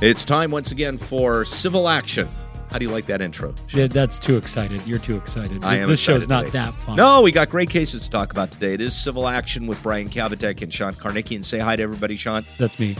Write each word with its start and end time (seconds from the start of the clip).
It's 0.00 0.24
time 0.24 0.50
once 0.52 0.70
again 0.70 0.96
for 0.96 1.44
civil 1.44 1.88
action. 1.88 2.28
How 2.70 2.78
do 2.78 2.84
you 2.84 2.90
like 2.92 3.06
that 3.06 3.20
intro? 3.22 3.54
Yeah, 3.72 3.86
that's 3.88 4.18
too 4.18 4.36
excited. 4.36 4.80
You're 4.86 4.98
too 4.98 5.16
excited. 5.16 5.64
I 5.64 5.76
This- 5.76 5.82
am 5.82 5.88
this 5.88 6.00
show's 6.00 6.28
not 6.28 6.40
today. 6.46 6.58
that 6.58 6.74
fun. 6.74 6.96
No, 6.96 7.22
we 7.22 7.32
got 7.32 7.48
great 7.48 7.70
cases 7.70 8.02
to 8.04 8.10
talk 8.10 8.30
about 8.30 8.50
today. 8.52 8.74
It 8.74 8.80
is 8.80 8.94
civil 8.94 9.26
action 9.26 9.66
with 9.66 9.82
Brian 9.82 10.08
Kabateck 10.08 10.60
and 10.62 10.72
Sean 10.72 10.92
Karnicki. 10.92 11.42
Say 11.44 11.58
hi 11.58 11.76
to 11.76 11.82
everybody, 11.82 12.16
Sean. 12.16 12.44
that's 12.58 12.78
me. 12.78 12.94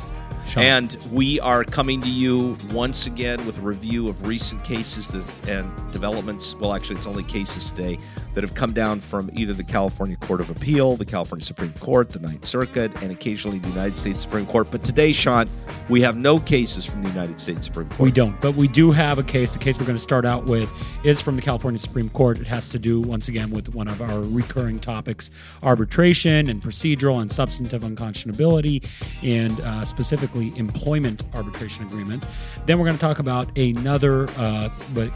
Sean. 0.47 0.63
And 0.63 0.97
we 1.13 1.39
are 1.41 1.63
coming 1.63 2.01
to 2.01 2.09
you 2.09 2.57
once 2.73 3.07
again 3.07 3.45
with 3.47 3.59
a 3.59 3.61
review 3.61 4.09
of 4.09 4.27
recent 4.27 4.65
cases 4.65 5.09
and 5.47 5.71
developments. 5.93 6.57
Well, 6.59 6.73
actually, 6.73 6.97
it's 6.97 7.07
only 7.07 7.25
cases 7.25 7.67
today 7.67 7.99
that 8.39 8.45
have 8.45 8.55
come 8.55 8.73
down 8.73 9.01
from 9.01 9.29
either 9.35 9.53
the 9.53 9.65
California 9.65 10.15
Court 10.15 10.41
of 10.41 10.49
Appeal, 10.49 10.95
the 10.95 11.05
California 11.05 11.45
Supreme 11.45 11.73
Court, 11.73 12.11
the 12.11 12.21
Ninth 12.21 12.45
Circuit, 12.45 12.93
and 13.03 13.11
occasionally 13.11 13.59
the 13.59 13.69
United 13.71 13.97
States 13.97 14.21
Supreme 14.21 14.47
Court. 14.47 14.71
But 14.71 14.85
today, 14.85 15.11
Sean, 15.11 15.51
we 15.89 16.01
have 16.03 16.17
no 16.17 16.39
cases 16.39 16.85
from 16.85 17.03
the 17.03 17.09
United 17.09 17.41
States 17.41 17.65
Supreme 17.65 17.89
Court. 17.89 17.99
we 17.99 18.13
don't, 18.13 18.41
but 18.41 18.55
we 18.55 18.69
do 18.69 18.93
have 18.93 19.19
a 19.19 19.25
case. 19.25 19.51
The 19.51 19.59
case 19.59 19.81
we're 19.81 19.87
going 19.87 19.97
to 19.97 20.03
start 20.03 20.25
out 20.25 20.45
with 20.45 20.73
is 21.05 21.21
from 21.21 21.35
the 21.35 21.43
California 21.43 21.81
Supreme 21.81 22.11
Court. 22.11 22.39
It 22.39 22.47
has 22.47 22.69
to 22.69 22.79
do 22.79 23.01
once 23.01 23.27
again 23.27 23.51
with 23.51 23.75
one 23.75 23.89
of 23.89 24.01
our 24.01 24.21
recurring 24.21 24.79
topics: 24.79 25.33
arbitration 25.65 26.49
and 26.49 26.63
procedural 26.63 27.21
and 27.21 27.33
substantive 27.33 27.83
unconscionability, 27.83 28.87
and 29.25 29.61
uh, 29.63 29.85
specifically 29.85 30.57
employment 30.57 31.25
arbitration 31.35 31.85
agreements. 31.87 32.29
Then 32.67 32.79
we're 32.79 32.87
going 32.87 32.99
to 32.99 33.05
talk 33.05 33.19
about 33.19 33.59
another 33.59 34.29
uh, 34.37 34.69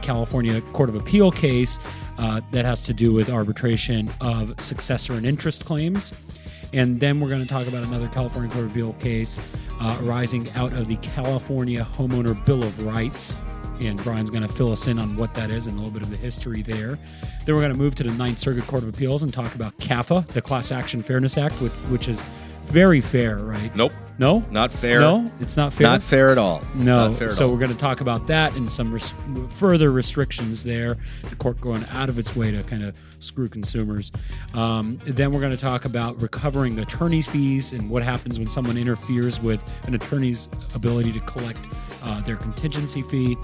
California 0.02 0.60
Court 0.72 0.88
of 0.88 0.96
Appeal 0.96 1.30
case 1.30 1.78
uh, 2.18 2.40
that 2.50 2.64
has 2.64 2.80
to 2.82 2.94
do 2.94 3.12
with 3.12 3.30
arbitration 3.30 4.10
of 4.20 4.58
successor 4.60 5.14
and 5.14 5.26
interest 5.26 5.64
claims. 5.64 6.12
And 6.72 6.98
then 7.00 7.20
we're 7.20 7.28
going 7.28 7.42
to 7.42 7.48
talk 7.48 7.66
about 7.66 7.84
another 7.84 8.08
California 8.08 8.50
Court 8.50 8.64
of 8.64 8.70
Appeal 8.70 8.94
case 8.94 9.40
uh, 9.80 9.98
arising 10.02 10.50
out 10.52 10.72
of 10.72 10.88
the 10.88 10.96
California 10.96 11.86
Homeowner 11.92 12.44
Bill 12.46 12.62
of 12.62 12.86
Rights. 12.86 13.34
And 13.80 14.02
Brian's 14.02 14.30
going 14.30 14.46
to 14.46 14.52
fill 14.52 14.72
us 14.72 14.86
in 14.86 14.98
on 14.98 15.16
what 15.16 15.34
that 15.34 15.50
is 15.50 15.66
and 15.66 15.76
a 15.76 15.78
little 15.78 15.92
bit 15.92 16.02
of 16.02 16.10
the 16.10 16.16
history 16.16 16.62
there. 16.62 16.98
Then 17.44 17.54
we're 17.54 17.60
going 17.60 17.72
to 17.72 17.78
move 17.78 17.94
to 17.96 18.04
the 18.04 18.12
Ninth 18.12 18.38
Circuit 18.38 18.66
Court 18.66 18.84
of 18.84 18.88
Appeals 18.88 19.22
and 19.22 19.34
talk 19.34 19.54
about 19.54 19.76
CAFA, 19.78 20.26
the 20.28 20.40
Class 20.40 20.70
Action 20.70 21.02
Fairness 21.02 21.36
Act, 21.36 21.54
which, 21.56 21.72
which 21.72 22.08
is 22.08 22.22
very 22.64 23.00
fair, 23.00 23.36
right? 23.38 23.74
Nope, 23.76 23.92
No? 24.18 24.40
not 24.50 24.72
fair. 24.72 25.00
No? 25.00 25.30
It's 25.40 25.56
not 25.56 25.72
fair? 25.72 25.86
Not 25.86 26.02
fair 26.02 26.30
at 26.30 26.38
all. 26.38 26.62
No. 26.76 27.08
Not 27.08 27.16
fair 27.16 27.28
at 27.28 27.34
so 27.34 27.46
all. 27.46 27.52
we're 27.52 27.58
going 27.58 27.72
to 27.72 27.76
talk 27.78 28.00
about 28.00 28.26
that 28.28 28.54
and 28.56 28.70
some 28.70 28.92
res- 28.92 29.12
further 29.50 29.90
restrictions 29.90 30.62
there. 30.62 30.96
The 31.28 31.36
court 31.36 31.60
going 31.60 31.84
out 31.90 32.08
of 32.08 32.18
its 32.18 32.34
way 32.36 32.50
to 32.50 32.62
kind 32.62 32.82
of 32.84 32.98
screw 33.20 33.48
consumers. 33.48 34.10
Um, 34.54 34.96
then 35.06 35.32
we're 35.32 35.40
going 35.40 35.52
to 35.52 35.58
talk 35.58 35.84
about 35.84 36.20
recovering 36.22 36.78
attorney's 36.78 37.26
fees 37.26 37.72
and 37.72 37.90
what 37.90 38.02
happens 38.02 38.38
when 38.38 38.48
someone 38.48 38.76
interferes 38.78 39.40
with 39.40 39.62
an 39.86 39.94
attorney's 39.94 40.48
ability 40.74 41.12
to 41.12 41.20
collect 41.20 41.68
uh, 42.04 42.20
their 42.22 42.36
contingency 42.36 43.02
fee. 43.02 43.36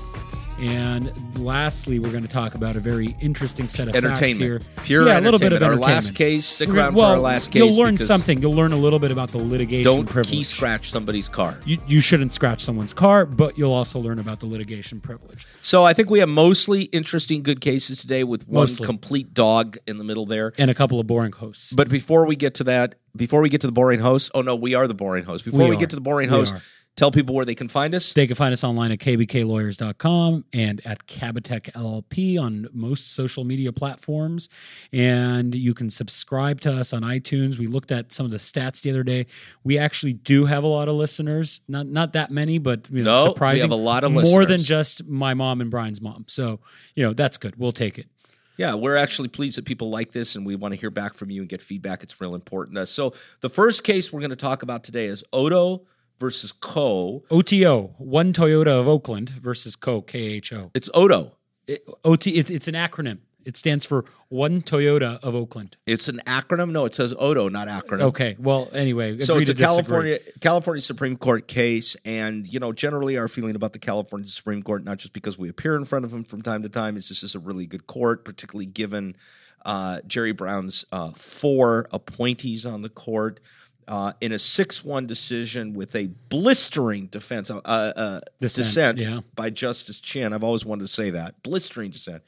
And 0.58 1.38
lastly, 1.38 2.00
we're 2.00 2.10
going 2.10 2.24
to 2.24 2.28
talk 2.28 2.56
about 2.56 2.74
a 2.74 2.80
very 2.80 3.16
interesting 3.20 3.68
set 3.68 3.86
of 3.86 3.94
facts 3.94 4.02
here. 4.02 4.10
entertainment. 4.10 4.68
Pure 4.82 5.06
yeah, 5.06 5.20
a 5.20 5.22
little 5.22 5.38
bit 5.38 5.52
of. 5.52 5.62
Our 5.62 5.76
last 5.76 6.14
case, 6.14 6.46
stick 6.46 6.68
around 6.68 6.94
well, 6.94 7.06
for 7.06 7.10
our 7.12 7.18
last 7.18 7.52
case. 7.52 7.62
You'll 7.62 7.76
learn 7.76 7.96
something. 7.96 8.40
You'll 8.42 8.54
learn 8.54 8.72
a 8.72 8.76
little 8.76 8.98
bit 8.98 9.10
about 9.12 9.30
the 9.30 9.38
litigation 9.38 9.84
Don't 9.84 10.06
privilege. 10.06 10.30
key 10.30 10.42
scratch 10.42 10.90
somebody's 10.90 11.28
car. 11.28 11.58
You, 11.64 11.78
you 11.86 12.00
shouldn't 12.00 12.32
scratch 12.32 12.64
someone's 12.64 12.92
car, 12.92 13.24
but 13.24 13.56
you'll 13.56 13.72
also 13.72 14.00
learn 14.00 14.18
about 14.18 14.40
the 14.40 14.46
litigation 14.46 15.00
privilege. 15.00 15.46
So 15.62 15.84
I 15.84 15.92
think 15.92 16.10
we 16.10 16.18
have 16.18 16.28
mostly 16.28 16.84
interesting, 16.84 17.42
good 17.42 17.60
cases 17.60 18.00
today 18.00 18.24
with 18.24 18.48
one 18.48 18.62
Mostly. 18.62 18.86
complete 18.86 19.34
dog 19.34 19.76
in 19.86 19.98
the 19.98 20.04
middle 20.04 20.26
there. 20.26 20.52
and 20.58 20.70
a 20.70 20.74
couple 20.74 20.98
of 20.98 21.06
boring 21.06 21.32
hosts. 21.32 21.72
But 21.72 21.88
before 21.88 22.24
we 22.26 22.34
get 22.34 22.54
to 22.54 22.64
that, 22.64 22.96
before 23.14 23.40
we 23.40 23.48
get 23.48 23.60
to 23.60 23.66
the 23.66 23.72
boring 23.72 24.00
host, 24.00 24.30
oh 24.34 24.42
no, 24.42 24.54
we 24.56 24.74
are 24.74 24.88
the 24.88 24.94
boring 24.94 25.24
host. 25.24 25.44
Before 25.44 25.60
we, 25.60 25.70
We 25.70 25.76
get 25.76 25.90
to 25.90 25.96
the 25.96 26.02
boring 26.02 26.28
host, 26.28 26.54
are. 26.54 26.62
Tell 26.98 27.12
people 27.12 27.32
where 27.32 27.44
they 27.44 27.54
can 27.54 27.68
find 27.68 27.94
us. 27.94 28.12
They 28.12 28.27
can 28.27 28.34
find 28.34 28.52
us 28.52 28.64
online 28.64 28.91
at 28.91 28.98
kbklawyers.com 28.98 30.44
and 30.52 30.84
at 30.84 31.06
Kabateck 31.06 31.70
LLP 31.70 32.41
on 32.41 32.66
most 32.72 33.14
social 33.14 33.44
media 33.44 33.70
platforms. 33.72 34.48
And 34.92 35.54
you 35.54 35.75
can 35.75 35.91
subscribe 35.91 36.60
to 36.62 36.72
us 36.72 36.92
on 36.92 37.03
iTunes. 37.03 37.56
We 37.56 37.69
looked 37.69 37.92
at 37.92 38.12
some 38.12 38.26
of 38.26 38.32
the 38.32 38.38
stats 38.38 38.82
the 38.82 38.91
other 38.91 39.04
day. 39.04 39.26
We 39.62 39.78
actually 39.78 40.14
do 40.14 40.47
have 40.47 40.64
a 40.64 40.66
lot 40.66 40.88
of 40.88 40.97
listeners. 40.97 41.60
Not 41.69 41.86
not 41.86 42.14
that 42.14 42.32
many, 42.32 42.59
but 42.59 42.91
you 42.91 43.04
know, 43.04 43.26
No, 43.26 43.53
we 43.53 43.60
have 43.60 43.70
a 43.70 43.76
lot 43.76 44.03
of 44.03 44.10
more 44.10 44.44
than 44.44 44.59
just 44.59 45.06
my 45.06 45.34
mom 45.34 45.60
and 45.60 45.70
Brian's 45.70 46.00
mom. 46.00 46.25
So 46.26 46.59
you 46.97 47.04
know 47.04 47.12
that's 47.12 47.38
good. 47.38 47.54
We'll 47.54 47.70
take 47.70 48.00
it. 48.00 48.09
Yeah, 48.56 48.75
we're 48.75 48.97
actually 48.97 49.28
pleased 49.28 49.56
that 49.56 49.66
people 49.66 49.88
like 49.88 50.10
this, 50.10 50.34
and 50.34 50.44
we 50.44 50.56
want 50.56 50.75
to 50.75 50.80
hear 50.80 50.91
back 50.91 51.15
from 51.15 51.30
you 51.30 51.42
and 51.42 51.48
get 51.48 51.62
feedback. 51.62 52.03
It's 52.03 52.20
real 52.20 52.34
important 52.34 52.75
to 52.75 52.82
us. 52.82 52.91
So 52.91 53.15
the 53.41 53.48
first 53.48 53.84
case 53.84 54.12
we're 54.12 54.19
going 54.19 54.30
to 54.30 54.36
talk 54.36 54.65
about 54.65 54.82
today 54.82 55.06
is 55.06 55.22
Odo 55.32 55.82
versus 56.18 56.52
Kho. 56.52 57.22
OTO, 57.30 57.94
one 57.98 58.32
Toyota 58.32 58.80
of 58.80 58.88
Oakland 58.88 59.30
versus 59.30 59.76
Co 59.76 60.02
KHO. 60.02 60.70
It's 60.74 60.90
Odo. 60.94 61.32
It, 61.66 61.82
OT, 62.04 62.36
it, 62.36 62.50
it's 62.50 62.68
an 62.68 62.74
acronym. 62.74 63.18
It 63.44 63.56
stands 63.56 63.86
for 63.86 64.04
One 64.28 64.60
Toyota 64.60 65.18
of 65.20 65.34
Oakland. 65.34 65.78
It's 65.86 66.06
an 66.06 66.20
acronym. 66.26 66.70
No, 66.70 66.84
it 66.84 66.94
says 66.94 67.14
Odo, 67.18 67.48
not 67.48 67.66
acronym. 67.66 68.02
Okay. 68.02 68.36
Well, 68.38 68.68
anyway, 68.74 69.20
So 69.20 69.38
it's 69.38 69.48
a 69.48 69.54
to 69.54 69.58
disagree. 69.58 69.64
California 69.64 70.18
California 70.40 70.82
Supreme 70.82 71.16
Court 71.16 71.48
case, 71.48 71.96
and 72.04 72.46
you 72.46 72.60
know, 72.60 72.74
generally 72.74 73.16
our 73.16 73.26
feeling 73.26 73.56
about 73.56 73.72
the 73.72 73.78
California 73.78 74.28
Supreme 74.28 74.62
Court, 74.62 74.84
not 74.84 74.98
just 74.98 75.14
because 75.14 75.38
we 75.38 75.48
appear 75.48 75.76
in 75.76 75.86
front 75.86 76.04
of 76.04 76.10
them 76.10 76.24
from 76.24 76.42
time 76.42 76.62
to 76.62 76.68
time, 76.68 76.96
is 76.98 77.08
this 77.08 77.22
is 77.22 77.34
a 77.34 77.38
really 77.38 77.64
good 77.64 77.86
court, 77.86 78.22
particularly 78.22 78.66
given 78.66 79.16
uh, 79.64 80.00
Jerry 80.06 80.32
Brown's 80.32 80.84
uh, 80.92 81.12
four 81.12 81.88
appointees 81.90 82.66
on 82.66 82.82
the 82.82 82.90
court. 82.90 83.40
Uh, 83.88 84.12
in 84.21 84.32
a 84.32 84.38
six-one 84.38 85.06
decision 85.06 85.72
with 85.72 85.97
a 85.97 86.09
blistering 86.28 87.06
defense 87.06 87.50
uh, 87.50 87.54
uh, 87.65 88.21
Dissent, 88.38 88.99
dissent, 88.99 89.00
yeah. 89.00 89.21
by 89.34 89.49
Justice 89.49 89.99
Chin, 89.99 90.34
I've 90.34 90.44
always 90.44 90.62
wanted 90.62 90.82
to 90.82 90.88
say 90.88 91.09
that 91.10 91.43
blistering 91.43 91.91
dissent. 91.91 92.22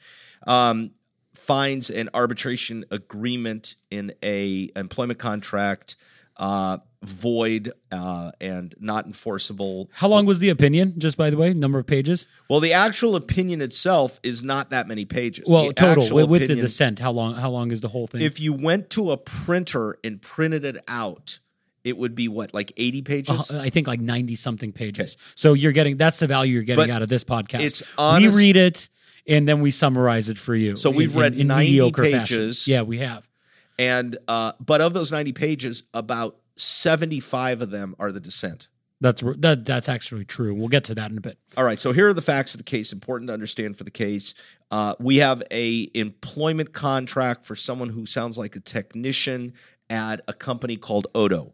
Um, 0.47 0.91
finds 1.35 1.91
an 1.91 2.09
arbitration 2.15 2.83
agreement 2.89 3.75
in 3.91 4.13
a 4.23 4.71
employment 4.75 5.19
contract 5.19 5.95
uh, 6.37 6.79
void 7.03 7.71
uh, 7.91 8.31
and 8.41 8.73
not 8.79 9.05
enforceable. 9.05 9.89
How 9.93 10.07
long 10.07 10.25
was 10.25 10.39
the 10.39 10.49
opinion? 10.49 10.95
Just 10.97 11.17
by 11.17 11.29
the 11.29 11.37
way, 11.37 11.53
number 11.53 11.77
of 11.77 11.85
pages. 11.85 12.25
Well, 12.49 12.59
the 12.59 12.73
actual 12.73 13.15
opinion 13.15 13.61
itself 13.61 14.19
is 14.23 14.43
not 14.43 14.71
that 14.71 14.87
many 14.87 15.05
pages. 15.05 15.45
Well, 15.47 15.67
The 15.67 15.73
total 15.73 16.03
with, 16.11 16.27
with 16.29 16.41
the 16.41 16.45
opinion- 16.45 16.65
dissent. 16.65 16.99
How 16.99 17.11
long? 17.11 17.35
How 17.35 17.49
long 17.51 17.71
is 17.71 17.81
the 17.81 17.89
whole 17.89 18.07
thing? 18.07 18.21
If 18.21 18.39
you 18.39 18.53
went 18.53 18.89
to 18.91 19.11
a 19.11 19.17
printer 19.17 19.97
and 20.03 20.21
printed 20.21 20.65
it 20.65 20.83
out, 20.87 21.39
it 21.83 21.97
would 21.97 22.15
be 22.15 22.27
what, 22.27 22.53
like 22.53 22.71
eighty 22.77 23.01
pages? 23.01 23.51
Uh, 23.51 23.59
I 23.59 23.69
think 23.69 23.87
like 23.87 23.99
ninety 23.99 24.35
something 24.35 24.71
pages. 24.71 25.17
So 25.35 25.53
you're 25.53 25.71
getting 25.71 25.97
that's 25.97 26.19
the 26.19 26.27
value 26.27 26.53
you're 26.53 26.63
getting 26.63 26.83
But 26.83 26.89
out 26.89 27.01
of 27.01 27.09
this 27.09 27.23
podcast. 27.23 27.61
it's 27.61 27.83
honest- 27.97 28.35
we 28.37 28.43
read 28.43 28.57
it 28.57 28.89
and 29.27 29.47
then 29.47 29.61
we 29.61 29.71
summarize 29.71 30.29
it 30.29 30.37
for 30.37 30.55
you. 30.55 30.75
So 30.75 30.89
we've 30.89 31.13
in- 31.13 31.19
read 31.19 31.37
in 31.37 31.47
90 31.47 31.65
mediocre 31.71 32.03
fashion. 32.03 32.37
pages. 32.37 32.67
Yeah, 32.67 32.81
we 32.81 32.99
have. 32.99 33.27
and 33.79 34.17
uh, 34.27 34.53
but 34.59 34.81
of 34.81 34.93
those 34.93 35.11
ninety 35.11 35.31
pages, 35.33 35.83
about 35.93 36.37
seventy-five 36.57 37.61
of 37.61 37.69
them 37.71 37.95
are 37.99 38.11
the 38.11 38.19
dissent. 38.19 38.67
That's 38.99 39.23
that, 39.37 39.65
that's 39.65 39.89
actually 39.89 40.25
true. 40.25 40.53
We'll 40.53 40.67
get 40.67 40.83
to 40.85 40.95
that 40.95 41.09
in 41.09 41.17
a 41.17 41.21
bit. 41.21 41.39
All 41.57 41.63
right, 41.63 41.79
so 41.79 41.91
here 41.91 42.09
are 42.09 42.13
the 42.13 42.21
facts 42.21 42.53
of 42.53 42.59
the 42.59 42.63
case. 42.63 42.93
Important 42.93 43.29
to 43.29 43.33
understand 43.33 43.75
for 43.77 43.83
the 43.83 43.89
case. 43.91 44.35
Uh, 44.69 44.93
we 44.99 45.17
have 45.17 45.41
a 45.51 45.89
employment 45.95 46.71
contract 46.73 47.43
for 47.45 47.55
someone 47.55 47.89
who 47.89 48.05
sounds 48.05 48.37
like 48.37 48.55
a 48.55 48.59
technician 48.59 49.53
at 49.89 50.21
a 50.27 50.33
company 50.33 50.77
called 50.77 51.07
Odo. 51.15 51.53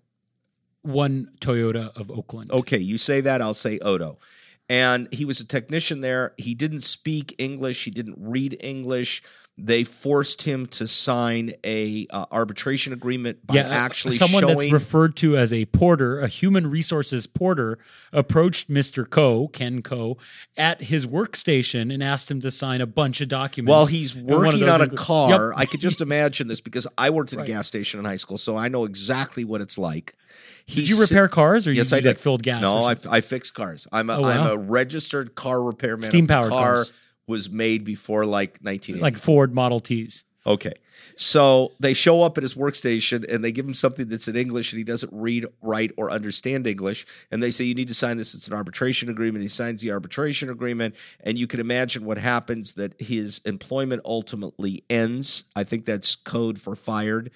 One 0.82 1.32
Toyota 1.40 1.96
of 1.98 2.10
Oakland. 2.12 2.52
Okay, 2.52 2.78
you 2.78 2.98
say 2.98 3.22
that, 3.22 3.42
I'll 3.42 3.54
say 3.54 3.80
Odo. 3.80 4.20
And 4.70 5.08
he 5.12 5.26
was 5.26 5.40
a 5.40 5.46
technician 5.46 6.02
there. 6.02 6.34
He 6.38 6.54
didn't 6.54 6.82
speak 6.82 7.34
English. 7.38 7.86
He 7.86 7.92
didn't 7.92 8.18
read 8.18 8.58
English. 8.60 9.24
They 9.60 9.84
forced 9.84 10.44
him 10.44 10.68
to 10.68 10.88
sign 10.88 11.54
a 11.64 12.06
uh, 12.12 12.26
arbitration 12.32 12.94
agreement 12.94 13.46
by 13.48 13.56
yeah, 13.56 13.68
uh, 13.68 13.72
actually 13.72 14.16
someone 14.16 14.44
showing. 14.44 14.58
that's 14.60 14.72
referred 14.72 15.16
to 15.18 15.36
as 15.36 15.52
a 15.52 15.66
porter, 15.66 16.20
a 16.20 16.28
human 16.28 16.68
resources 16.70 17.26
porter, 17.26 17.80
approached 18.14 18.70
Mr. 18.70 19.04
Kho, 19.04 19.52
Ken 19.52 19.82
Kho, 19.82 20.18
at 20.58 20.84
his 20.84 21.08
workstation 21.08 21.92
and 21.92 22.04
asked 22.04 22.30
him 22.30 22.40
to 22.42 22.52
sign 22.52 22.82
a 22.82 22.86
bunch 22.86 23.20
of 23.20 23.30
documents. 23.30 23.72
While 23.72 23.88
he's 23.88 24.16
And 24.16 24.26
one 24.28 24.34
of 24.46 24.54
working 24.54 24.70
on 24.70 24.82
a 24.82 24.90
car, 24.90 25.50
Yep. 25.50 25.58
I 25.60 25.66
could 25.66 25.80
just 25.80 26.02
imagine 26.02 26.48
this 26.48 26.62
because 26.62 26.86
I 26.96 27.10
worked 27.10 27.34
at 27.34 27.42
a 27.42 27.44
gas 27.44 27.66
station 27.66 28.00
in 28.00 28.06
high 28.06 28.16
school, 28.18 28.38
so 28.38 28.58
I 28.58 28.68
know 28.68 28.86
exactly 28.86 29.44
what 29.44 29.62
it's 29.62 29.78
like. 29.80 30.14
Did 30.68 30.88
you 30.88 31.02
repair 31.02 31.28
cars 31.30 31.66
or 31.66 31.72
Yes, 31.72 31.92
you 31.92 31.98
I 31.98 32.02
did. 32.02 32.10
Like 32.10 32.20
filled 32.20 32.44
gas? 32.44 32.62
No, 32.62 32.84
I. 32.84 32.96
I 33.10 33.22
fix 33.22 33.50
cars. 33.50 33.88
I'm 33.92 34.10
a 34.10 34.18
Oh, 34.18 34.30
am 34.30 34.42
wow. 34.42 34.52
a 34.52 34.58
registered 34.58 35.34
car 35.34 35.64
repairman. 35.64 36.04
if 36.04 36.10
Steam-powered 36.10 36.50
car 36.50 36.76
cars. 36.76 36.92
Was 37.28 37.50
made 37.50 37.84
before 37.84 38.26
like 38.26 38.58
1980. 38.62 39.02
like 39.02 39.18
Ford 39.18 39.54
Model 39.54 39.80
Ts. 39.80 40.24
Okay. 40.46 40.74
So 41.18 41.74
they 41.80 41.94
show 41.94 42.22
up 42.22 42.38
at 42.38 42.44
his 42.44 42.56
workstation 42.56 43.30
and 43.32 43.44
they 43.44 43.52
give 43.52 43.66
him 43.66 43.74
something 43.74 44.08
that's 44.08 44.28
in 44.28 44.36
English 44.36 44.72
and 44.72 44.78
he 44.78 44.84
doesn't 44.84 45.12
read, 45.12 45.46
write, 45.62 45.92
or 45.98 46.10
understand 46.10 46.66
English. 46.66 47.06
And 47.30 47.44
they 47.44 47.52
say, 47.52 47.66
You 47.66 47.76
need 47.76 47.90
to 47.90 47.94
sign 47.94 48.18
this. 48.18 48.34
It's 48.34 48.48
an 48.48 48.54
arbitration 48.54 49.10
agreement. 49.10 49.42
He 49.42 49.50
signs 49.50 49.82
the 49.82 49.92
arbitration 49.92 50.50
agreement. 50.50 50.96
And 51.20 51.38
you 51.38 51.48
can 51.48 51.60
imagine 51.60 52.06
what 52.06 52.18
happens 52.18 52.74
that 52.74 53.00
his 53.00 53.42
employment 53.46 54.02
ultimately 54.06 54.84
ends. 54.90 55.44
I 55.56 55.64
think 55.66 55.86
that's 55.86 56.16
code 56.16 56.60
for 56.62 56.76
fired. 56.76 57.30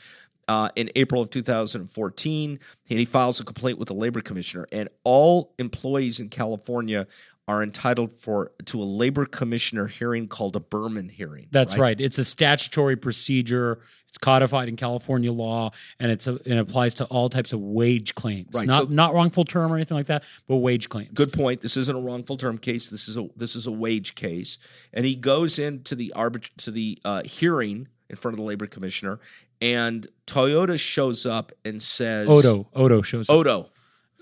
uh, 0.47 0.69
in 0.75 0.89
April 0.95 1.21
of 1.21 1.29
2014, 1.29 2.59
and 2.89 2.99
he 2.99 3.05
files 3.05 3.39
a 3.39 3.43
complaint 3.43 3.77
with 3.77 3.87
the 3.87 3.93
labor 3.93 4.21
commissioner. 4.21 4.67
And 4.71 4.89
all 5.03 5.53
employees 5.57 6.19
in 6.19 6.27
California 6.29 7.07
are 7.47 7.63
entitled 7.63 8.11
for 8.11 8.51
to 8.65 8.81
a 8.81 8.85
labor 8.85 9.25
commissioner 9.25 9.87
hearing 9.87 10.27
called 10.27 10.55
a 10.55 10.59
Berman 10.59 11.09
hearing. 11.09 11.47
That's 11.51 11.77
right. 11.77 11.99
It's 11.99 12.17
a 12.17 12.25
statutory 12.25 12.95
procedure. 12.95 13.81
It's 14.07 14.17
codified 14.17 14.67
in 14.67 14.75
California 14.75 15.31
law, 15.31 15.71
and 15.97 16.11
it's 16.11 16.27
a, 16.27 16.35
it 16.45 16.57
applies 16.57 16.95
to 16.95 17.05
all 17.05 17.29
types 17.29 17.53
of 17.53 17.61
wage 17.61 18.13
claims. 18.13 18.49
Right, 18.53 18.67
Not 18.67 18.87
so- 18.89 18.93
not 18.93 19.13
wrongful 19.13 19.45
term 19.45 19.71
or 19.71 19.75
anything 19.77 19.95
like 19.95 20.07
that, 20.07 20.23
but 20.49 20.57
wage 20.57 20.89
claims. 20.89 21.11
Good 21.13 21.31
point. 21.31 21.61
This 21.61 21.77
isn't 21.77 21.95
a 21.95 21.99
wrongful 21.99 22.35
term 22.37 22.57
case. 22.57 22.89
This 22.89 23.07
is 23.07 23.15
a 23.17 23.29
this 23.37 23.55
is 23.55 23.67
a 23.67 23.71
wage 23.71 24.15
case, 24.15 24.57
and 24.93 25.05
he 25.05 25.15
goes 25.15 25.57
into 25.57 25.95
the 25.95 26.11
arbit 26.15 26.49
to 26.57 26.71
the 26.71 26.99
uh, 27.05 27.23
hearing 27.23 27.87
in 28.09 28.17
front 28.17 28.33
of 28.33 28.37
the 28.37 28.43
labor 28.43 28.67
commissioner, 28.67 29.21
and 29.61 30.07
Toyota 30.27 30.77
shows 30.77 31.25
up 31.25 31.53
and 31.63 31.81
says, 31.81 32.27
Odo 32.27 32.67
Odo 32.73 33.01
shows 33.01 33.29
up. 33.29 33.35
Odo, 33.37 33.69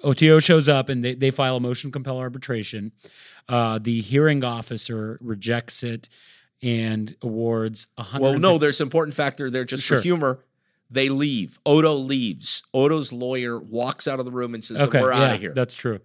OTO 0.03 0.39
shows 0.39 0.67
up 0.69 0.89
and 0.89 1.03
they, 1.03 1.13
they 1.13 1.31
file 1.31 1.57
a 1.57 1.59
motion 1.59 1.89
to 1.89 1.93
compel 1.93 2.17
arbitration. 2.17 2.91
Uh, 3.47 3.79
the 3.81 4.01
hearing 4.01 4.43
officer 4.43 5.17
rejects 5.21 5.83
it 5.83 6.07
and 6.61 7.15
awards 7.21 7.87
a 7.97 8.03
hundred. 8.03 8.23
Well, 8.23 8.39
no, 8.39 8.57
there's 8.57 8.79
an 8.81 8.85
important 8.87 9.15
factor 9.15 9.49
there 9.49 9.65
just 9.65 9.83
Sure. 9.83 9.97
for 9.97 10.03
humor. 10.03 10.39
They 10.91 11.09
leave. 11.09 11.59
Odo 11.65 11.93
leaves. 11.95 12.63
Odo's 12.73 13.13
lawyer 13.13 13.59
walks 13.59 14.07
out 14.07 14.19
of 14.19 14.25
the 14.25 14.31
room 14.31 14.53
and 14.53 14.63
says, 14.63 14.81
okay, 14.81 15.01
"We're 15.01 15.11
out 15.11 15.19
yeah, 15.19 15.33
of 15.35 15.39
here." 15.39 15.53
That's 15.53 15.75
true. 15.75 15.99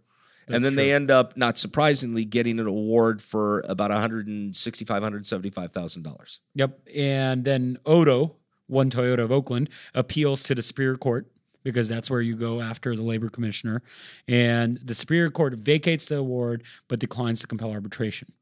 and 0.46 0.62
then 0.62 0.74
they 0.74 0.92
end 0.92 1.10
up, 1.10 1.38
not 1.38 1.56
surprisingly, 1.56 2.26
getting 2.26 2.58
an 2.60 2.66
award 2.66 3.22
for 3.22 3.64
about 3.66 3.90
one 3.90 4.00
hundred 4.00 4.26
and 4.26 4.54
sixty-five, 4.54 5.02
hundred 5.02 5.24
seventy-five 5.26 5.72
thousand 5.72 6.02
dollars. 6.02 6.40
Yep. 6.54 6.80
And 6.94 7.44
then 7.44 7.78
Odo, 7.86 8.36
one 8.66 8.90
Toyota 8.90 9.20
of 9.20 9.32
Oakland, 9.32 9.70
appeals 9.94 10.42
to 10.44 10.54
the 10.54 10.60
Superior 10.62 10.96
Court 10.96 11.26
because 11.64 11.88
that's 11.88 12.08
where 12.08 12.20
you 12.20 12.36
go 12.36 12.60
after 12.60 12.94
the 12.94 13.02
labor 13.02 13.28
commissioner. 13.28 13.82
And 14.28 14.78
the 14.78 14.94
Superior 14.94 15.30
Court 15.30 15.54
vacates 15.54 16.06
the 16.06 16.18
award 16.18 16.62
but 16.86 17.00
declines 17.00 17.40
to 17.40 17.48
compel 17.48 17.72
arbitration. 17.72 18.32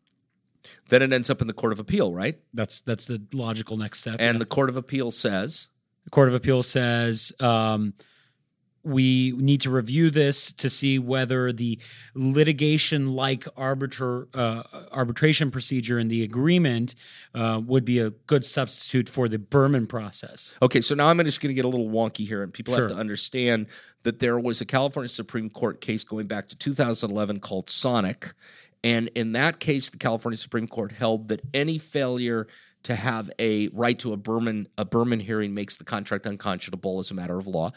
Then 0.90 1.02
it 1.02 1.12
ends 1.12 1.30
up 1.30 1.40
in 1.40 1.46
the 1.46 1.54
Court 1.54 1.72
of 1.72 1.80
Appeal, 1.80 2.12
right? 2.12 2.38
That's 2.52 2.80
that's 2.80 3.06
the 3.06 3.22
logical 3.32 3.76
next 3.76 4.00
step. 4.00 4.16
And 4.18 4.40
the 4.40 4.46
Court 4.46 4.68
of 4.68 4.76
Appeal 4.76 5.10
says, 5.10 5.68
the 6.04 6.10
Court 6.10 6.28
of 6.28 6.34
Appeal 6.34 6.62
says 6.62 7.32
um, 7.40 7.94
we 8.84 9.32
need 9.36 9.60
to 9.60 9.70
review 9.70 10.10
this 10.10 10.52
to 10.52 10.68
see 10.68 10.98
whether 10.98 11.52
the 11.52 11.78
litigation 12.14 13.14
like 13.14 13.46
arbiter, 13.56 14.28
uh, 14.34 14.62
arbitration 14.90 15.50
procedure 15.50 15.98
in 15.98 16.08
the 16.08 16.22
agreement 16.22 16.94
uh, 17.34 17.60
would 17.64 17.84
be 17.84 17.98
a 17.98 18.10
good 18.10 18.44
substitute 18.44 19.08
for 19.08 19.28
the 19.28 19.38
Berman 19.38 19.86
process. 19.86 20.56
Okay, 20.60 20.80
so 20.80 20.94
now 20.94 21.06
I'm 21.08 21.18
just 21.24 21.40
going 21.40 21.50
to 21.50 21.54
get 21.54 21.64
a 21.64 21.68
little 21.68 21.88
wonky 21.88 22.26
here, 22.26 22.42
and 22.42 22.52
people 22.52 22.74
Sure. 22.74 22.84
have 22.84 22.92
to 22.92 22.98
understand 22.98 23.66
that 24.02 24.18
there 24.18 24.38
was 24.38 24.60
a 24.60 24.64
California 24.64 25.08
Supreme 25.08 25.48
Court 25.48 25.80
case 25.80 26.02
going 26.02 26.26
back 26.26 26.48
to 26.48 26.56
2011 26.56 27.40
called 27.40 27.70
Sonic. 27.70 28.32
And 28.82 29.08
in 29.14 29.32
that 29.32 29.60
case, 29.60 29.90
the 29.90 29.96
California 29.96 30.36
Supreme 30.36 30.66
Court 30.66 30.92
held 30.92 31.28
that 31.28 31.40
any 31.54 31.78
failure 31.78 32.48
to 32.82 32.96
have 32.96 33.30
a 33.38 33.68
right 33.68 33.98
to 34.00 34.12
a 34.12 34.16
Berman 34.16 34.66
a 34.76 34.84
Berman 34.84 35.20
hearing 35.20 35.54
makes 35.54 35.76
the 35.76 35.84
contract 35.84 36.26
unconscionable 36.26 36.98
as 36.98 37.10
a 37.10 37.14
matter 37.14 37.38
of 37.38 37.46
law. 37.46 37.72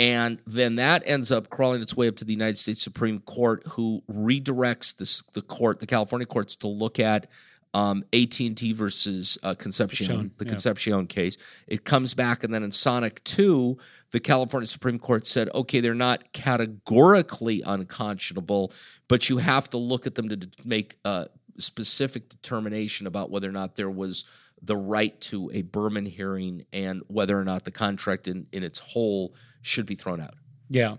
And 0.00 0.38
then 0.46 0.76
that 0.76 1.02
ends 1.04 1.30
up 1.30 1.50
crawling 1.50 1.82
its 1.82 1.94
way 1.94 2.08
up 2.08 2.16
to 2.16 2.24
the 2.24 2.32
United 2.32 2.56
States 2.56 2.80
Supreme 2.80 3.20
Court, 3.20 3.62
who 3.72 4.02
redirects 4.10 4.96
this, 4.96 5.22
the 5.34 5.42
court, 5.42 5.78
the 5.78 5.86
California 5.86 6.24
courts, 6.24 6.56
to 6.56 6.68
look 6.68 6.98
at 6.98 7.26
um, 7.74 8.02
AT 8.14 8.40
and 8.40 8.56
T 8.56 8.72
versus 8.72 9.36
uh, 9.42 9.54
Concepcion, 9.54 10.06
Concepcion, 10.06 10.30
the 10.38 10.44
yeah. 10.46 10.50
Concepcion 10.50 11.06
case. 11.06 11.36
It 11.66 11.84
comes 11.84 12.14
back, 12.14 12.42
and 12.42 12.52
then 12.54 12.62
in 12.62 12.72
Sonic 12.72 13.22
Two, 13.24 13.76
the 14.10 14.20
California 14.20 14.66
Supreme 14.66 14.98
Court 14.98 15.26
said, 15.26 15.50
okay, 15.54 15.80
they're 15.80 15.94
not 15.94 16.32
categorically 16.32 17.62
unconscionable, 17.64 18.72
but 19.06 19.28
you 19.28 19.36
have 19.36 19.68
to 19.68 19.76
look 19.76 20.06
at 20.06 20.14
them 20.14 20.30
to 20.30 20.36
d- 20.36 20.48
make 20.64 20.96
a 21.04 21.28
specific 21.58 22.30
determination 22.30 23.06
about 23.06 23.30
whether 23.30 23.50
or 23.50 23.52
not 23.52 23.76
there 23.76 23.90
was 23.90 24.24
the 24.62 24.76
right 24.76 25.20
to 25.20 25.50
a 25.52 25.60
Berman 25.60 26.06
hearing 26.06 26.64
and 26.72 27.02
whether 27.06 27.38
or 27.38 27.44
not 27.44 27.64
the 27.64 27.70
contract 27.70 28.28
in, 28.28 28.46
in 28.50 28.62
its 28.62 28.78
whole 28.78 29.34
should 29.62 29.86
be 29.86 29.94
thrown 29.94 30.20
out. 30.20 30.34
Yeah. 30.68 30.96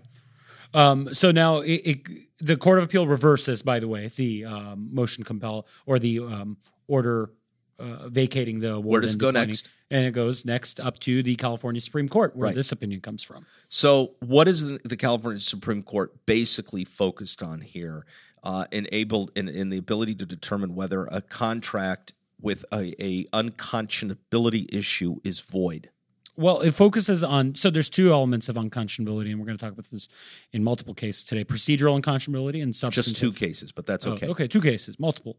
Um, 0.74 1.12
so 1.14 1.30
now 1.30 1.58
it, 1.58 1.82
it, 1.84 2.00
the 2.40 2.56
Court 2.56 2.78
of 2.78 2.84
Appeal 2.84 3.06
reverses, 3.06 3.62
by 3.62 3.78
the 3.80 3.88
way, 3.88 4.10
the 4.14 4.44
um, 4.44 4.88
motion 4.92 5.24
compel 5.24 5.66
or 5.86 5.98
the 5.98 6.20
um, 6.20 6.56
order 6.88 7.30
uh, 7.78 8.08
vacating 8.08 8.60
the 8.60 8.74
award. 8.74 8.86
Where 8.86 9.00
does 9.00 9.10
it 9.10 9.14
and 9.14 9.20
go 9.20 9.30
next? 9.30 9.68
And 9.90 10.06
it 10.06 10.12
goes 10.12 10.44
next 10.44 10.80
up 10.80 10.98
to 11.00 11.22
the 11.22 11.36
California 11.36 11.80
Supreme 11.80 12.08
Court, 12.08 12.34
where 12.34 12.46
Right. 12.46 12.54
this 12.54 12.72
opinion 12.72 13.00
comes 13.02 13.22
from. 13.22 13.44
So, 13.68 14.14
what 14.20 14.48
is 14.48 14.66
the, 14.66 14.80
the 14.84 14.96
California 14.96 15.40
Supreme 15.40 15.82
Court 15.82 16.24
basically 16.26 16.84
focused 16.84 17.42
on 17.42 17.60
here? 17.60 18.06
Uh, 18.44 18.64
enabled 18.72 19.30
in, 19.36 19.48
in 19.48 19.70
the 19.70 19.78
ability 19.78 20.16
to 20.16 20.26
determine 20.26 20.74
whether 20.74 21.04
a 21.12 21.20
contract 21.20 22.12
with 22.40 22.64
a, 22.72 22.92
a 23.00 23.24
unconscionability 23.26 24.66
issue 24.74 25.16
is 25.22 25.38
void. 25.38 25.90
Well, 26.36 26.60
it 26.60 26.72
focuses 26.72 27.22
on 27.22 27.54
so 27.54 27.68
there's 27.70 27.90
two 27.90 28.12
elements 28.12 28.48
of 28.48 28.56
unconscionability, 28.56 29.30
and 29.30 29.38
we're 29.38 29.46
going 29.46 29.58
to 29.58 29.62
talk 29.64 29.72
about 29.72 29.90
this 29.90 30.08
in 30.52 30.64
multiple 30.64 30.94
cases 30.94 31.24
today: 31.24 31.44
procedural 31.44 32.00
unconscionability 32.00 32.62
and 32.62 32.74
substantive. 32.74 33.10
Just 33.12 33.20
two 33.20 33.32
cases, 33.32 33.70
but 33.72 33.86
that's 33.86 34.06
Oh, 34.06 34.12
okay. 34.12 34.28
okay, 34.28 34.48
two 34.48 34.62
cases, 34.62 34.98
multiple. 34.98 35.36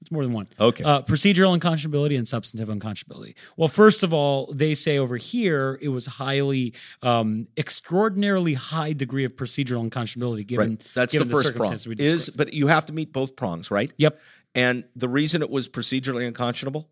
It's 0.00 0.10
more 0.10 0.22
than 0.22 0.32
one. 0.32 0.48
Okay. 0.58 0.82
Uh, 0.82 1.02
procedural 1.02 1.58
unconscionability 1.58 2.16
and 2.16 2.26
substantive 2.26 2.70
unconscionability. 2.74 3.34
Well, 3.58 3.68
first 3.68 4.02
of 4.02 4.14
all, 4.14 4.50
they 4.50 4.74
say 4.74 4.96
over 4.96 5.18
here 5.18 5.78
it 5.82 5.88
was 5.88 6.06
highly, 6.06 6.72
um, 7.02 7.48
extraordinarily 7.58 8.54
high 8.54 8.94
degree 8.94 9.24
of 9.24 9.32
procedural 9.32 9.86
unconscionability 9.86 10.46
given. 10.46 10.70
right. 10.70 10.82
That's 10.94 11.12
the 11.12 11.18
given 11.18 11.32
first 11.32 11.54
prong. 11.54 11.74
Is 11.98 12.30
but 12.30 12.54
you 12.54 12.68
have 12.68 12.86
to 12.86 12.94
meet 12.94 13.12
both 13.12 13.36
prongs, 13.36 13.70
right? 13.70 13.92
Yep. 13.98 14.18
And 14.54 14.84
the 14.96 15.08
reason 15.08 15.42
it 15.42 15.50
was 15.50 15.68
procedurally 15.68 16.26
unconscionable, 16.26 16.88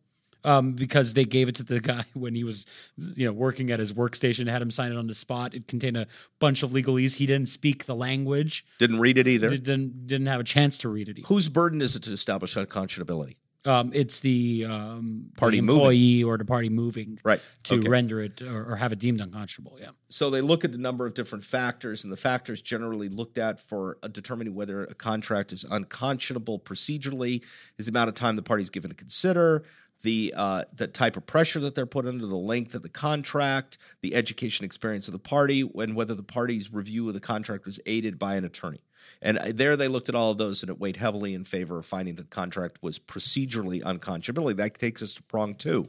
Um, 0.49 0.73
because 0.73 1.13
they 1.15 1.25
gave 1.25 1.49
it 1.49 1.57
to 1.57 1.63
the 1.63 1.79
guy 1.93 2.05
when 2.15 2.35
he 2.35 2.43
was, 2.43 2.65
you 2.97 3.27
know, 3.27 3.33
working 3.33 3.71
at 3.71 3.79
his 3.79 3.93
workstation, 3.93 4.49
had 4.49 4.63
him 4.63 4.71
sign 4.71 4.93
it 4.93 4.97
on 4.97 5.07
the 5.07 5.15
spot. 5.15 5.55
It 5.55 5.69
contained 5.69 5.97
a 5.99 6.07
bunch 6.39 6.63
of 6.63 6.71
legalese. 6.71 7.17
He 7.17 7.27
didn't 7.27 7.49
speak 7.49 7.85
the 7.85 7.95
language. 7.95 8.65
didn't 8.79 9.01
read 9.01 9.19
it 9.19 9.29
either. 9.29 9.51
Didn't 9.51 10.07
didn't 10.07 10.27
have 10.29 10.41
a 10.41 10.45
chance 10.45 10.79
to 10.79 10.89
read 10.89 11.09
it. 11.09 11.19
Either. 11.19 11.29
Whose 11.29 11.49
burden 11.49 11.83
is 11.83 11.95
it 11.97 12.03
to 12.05 12.13
establish 12.13 12.55
unconscionability? 12.57 13.37
Um, 13.65 13.91
it's 13.93 14.21
the 14.21 14.65
um, 14.67 15.27
Party 15.37 15.59
the 15.59 15.63
moving. 15.63 15.81
employee 15.81 16.23
or 16.25 16.39
the 16.39 16.45
party 16.45 16.69
moving 16.71 17.19
Right. 17.25 17.41
to 17.65 17.75
Okay. 17.75 17.89
render 17.89 18.23
it 18.23 18.41
or, 18.41 18.73
or 18.73 18.77
have 18.77 18.93
it 18.93 19.01
deemed 19.01 19.21
unconscionable. 19.21 19.77
Yeah. 19.81 19.89
So 20.09 20.31
they 20.31 20.41
look 20.41 20.65
at 20.65 20.71
a 20.71 20.79
number 20.79 21.05
of 21.07 21.13
different 21.13 21.45
factors, 21.45 22.05
and 22.05 22.11
the 22.13 22.17
factors 22.17 22.63
generally 22.63 23.09
looked 23.11 23.37
at 23.37 23.61
for 23.61 23.99
uh, 24.03 24.09
determining 24.09 24.55
whether 24.55 24.85
a 24.85 24.95
contract 24.95 25.53
is 25.53 25.65
unconscionable 25.65 26.61
procedurally 26.61 27.43
is 27.77 27.87
the 27.87 27.91
amount 27.91 28.09
of 28.09 28.15
time 28.15 28.37
the 28.37 28.43
party's 28.43 28.71
given 28.71 28.91
to 28.91 28.97
consider, 28.97 29.65
the 30.03 30.35
uh, 30.37 30.65
the 30.73 30.87
type 30.87 31.17
of 31.17 31.27
pressure 31.27 31.61
that 31.61 31.75
they're 31.75 31.87
put 31.87 32.07
under, 32.07 32.27
the 32.27 32.37
length 32.37 32.75
of 32.75 32.83
the 32.83 32.89
contract, 32.89 33.79
the 34.01 34.15
education 34.15 34.65
experience 34.65 35.09
of 35.09 35.13
the 35.13 35.19
party, 35.19 35.69
and 35.77 35.97
whether 35.97 36.15
the 36.15 36.23
party's 36.23 36.73
review 36.73 37.09
of 37.09 37.15
the 37.15 37.21
contract 37.21 37.67
was 37.67 37.81
aided 37.87 38.19
by 38.19 38.37
an 38.37 38.45
attorney. 38.45 38.81
And 39.21 39.39
uh, 39.39 39.53
there 39.55 39.77
they 39.77 39.89
looked 39.89 40.09
at 40.09 40.15
all 40.15 40.31
of 40.31 40.39
those, 40.39 40.63
and 40.63 40.71
it 40.71 40.79
weighed 40.79 40.97
heavily 40.97 41.35
in 41.35 41.45
favor 41.45 41.79
of 41.79 41.87
finding 41.87 42.15
that 42.17 42.31
the 42.31 42.35
contract 42.35 42.79
was 42.83 42.99
procedurally 42.99 43.83
unconscionability. 43.83 44.57
That 44.57 44.79
takes 44.79 45.03
us 45.03 45.15
to 45.15 45.23
prong 45.23 45.55
two. 45.55 45.87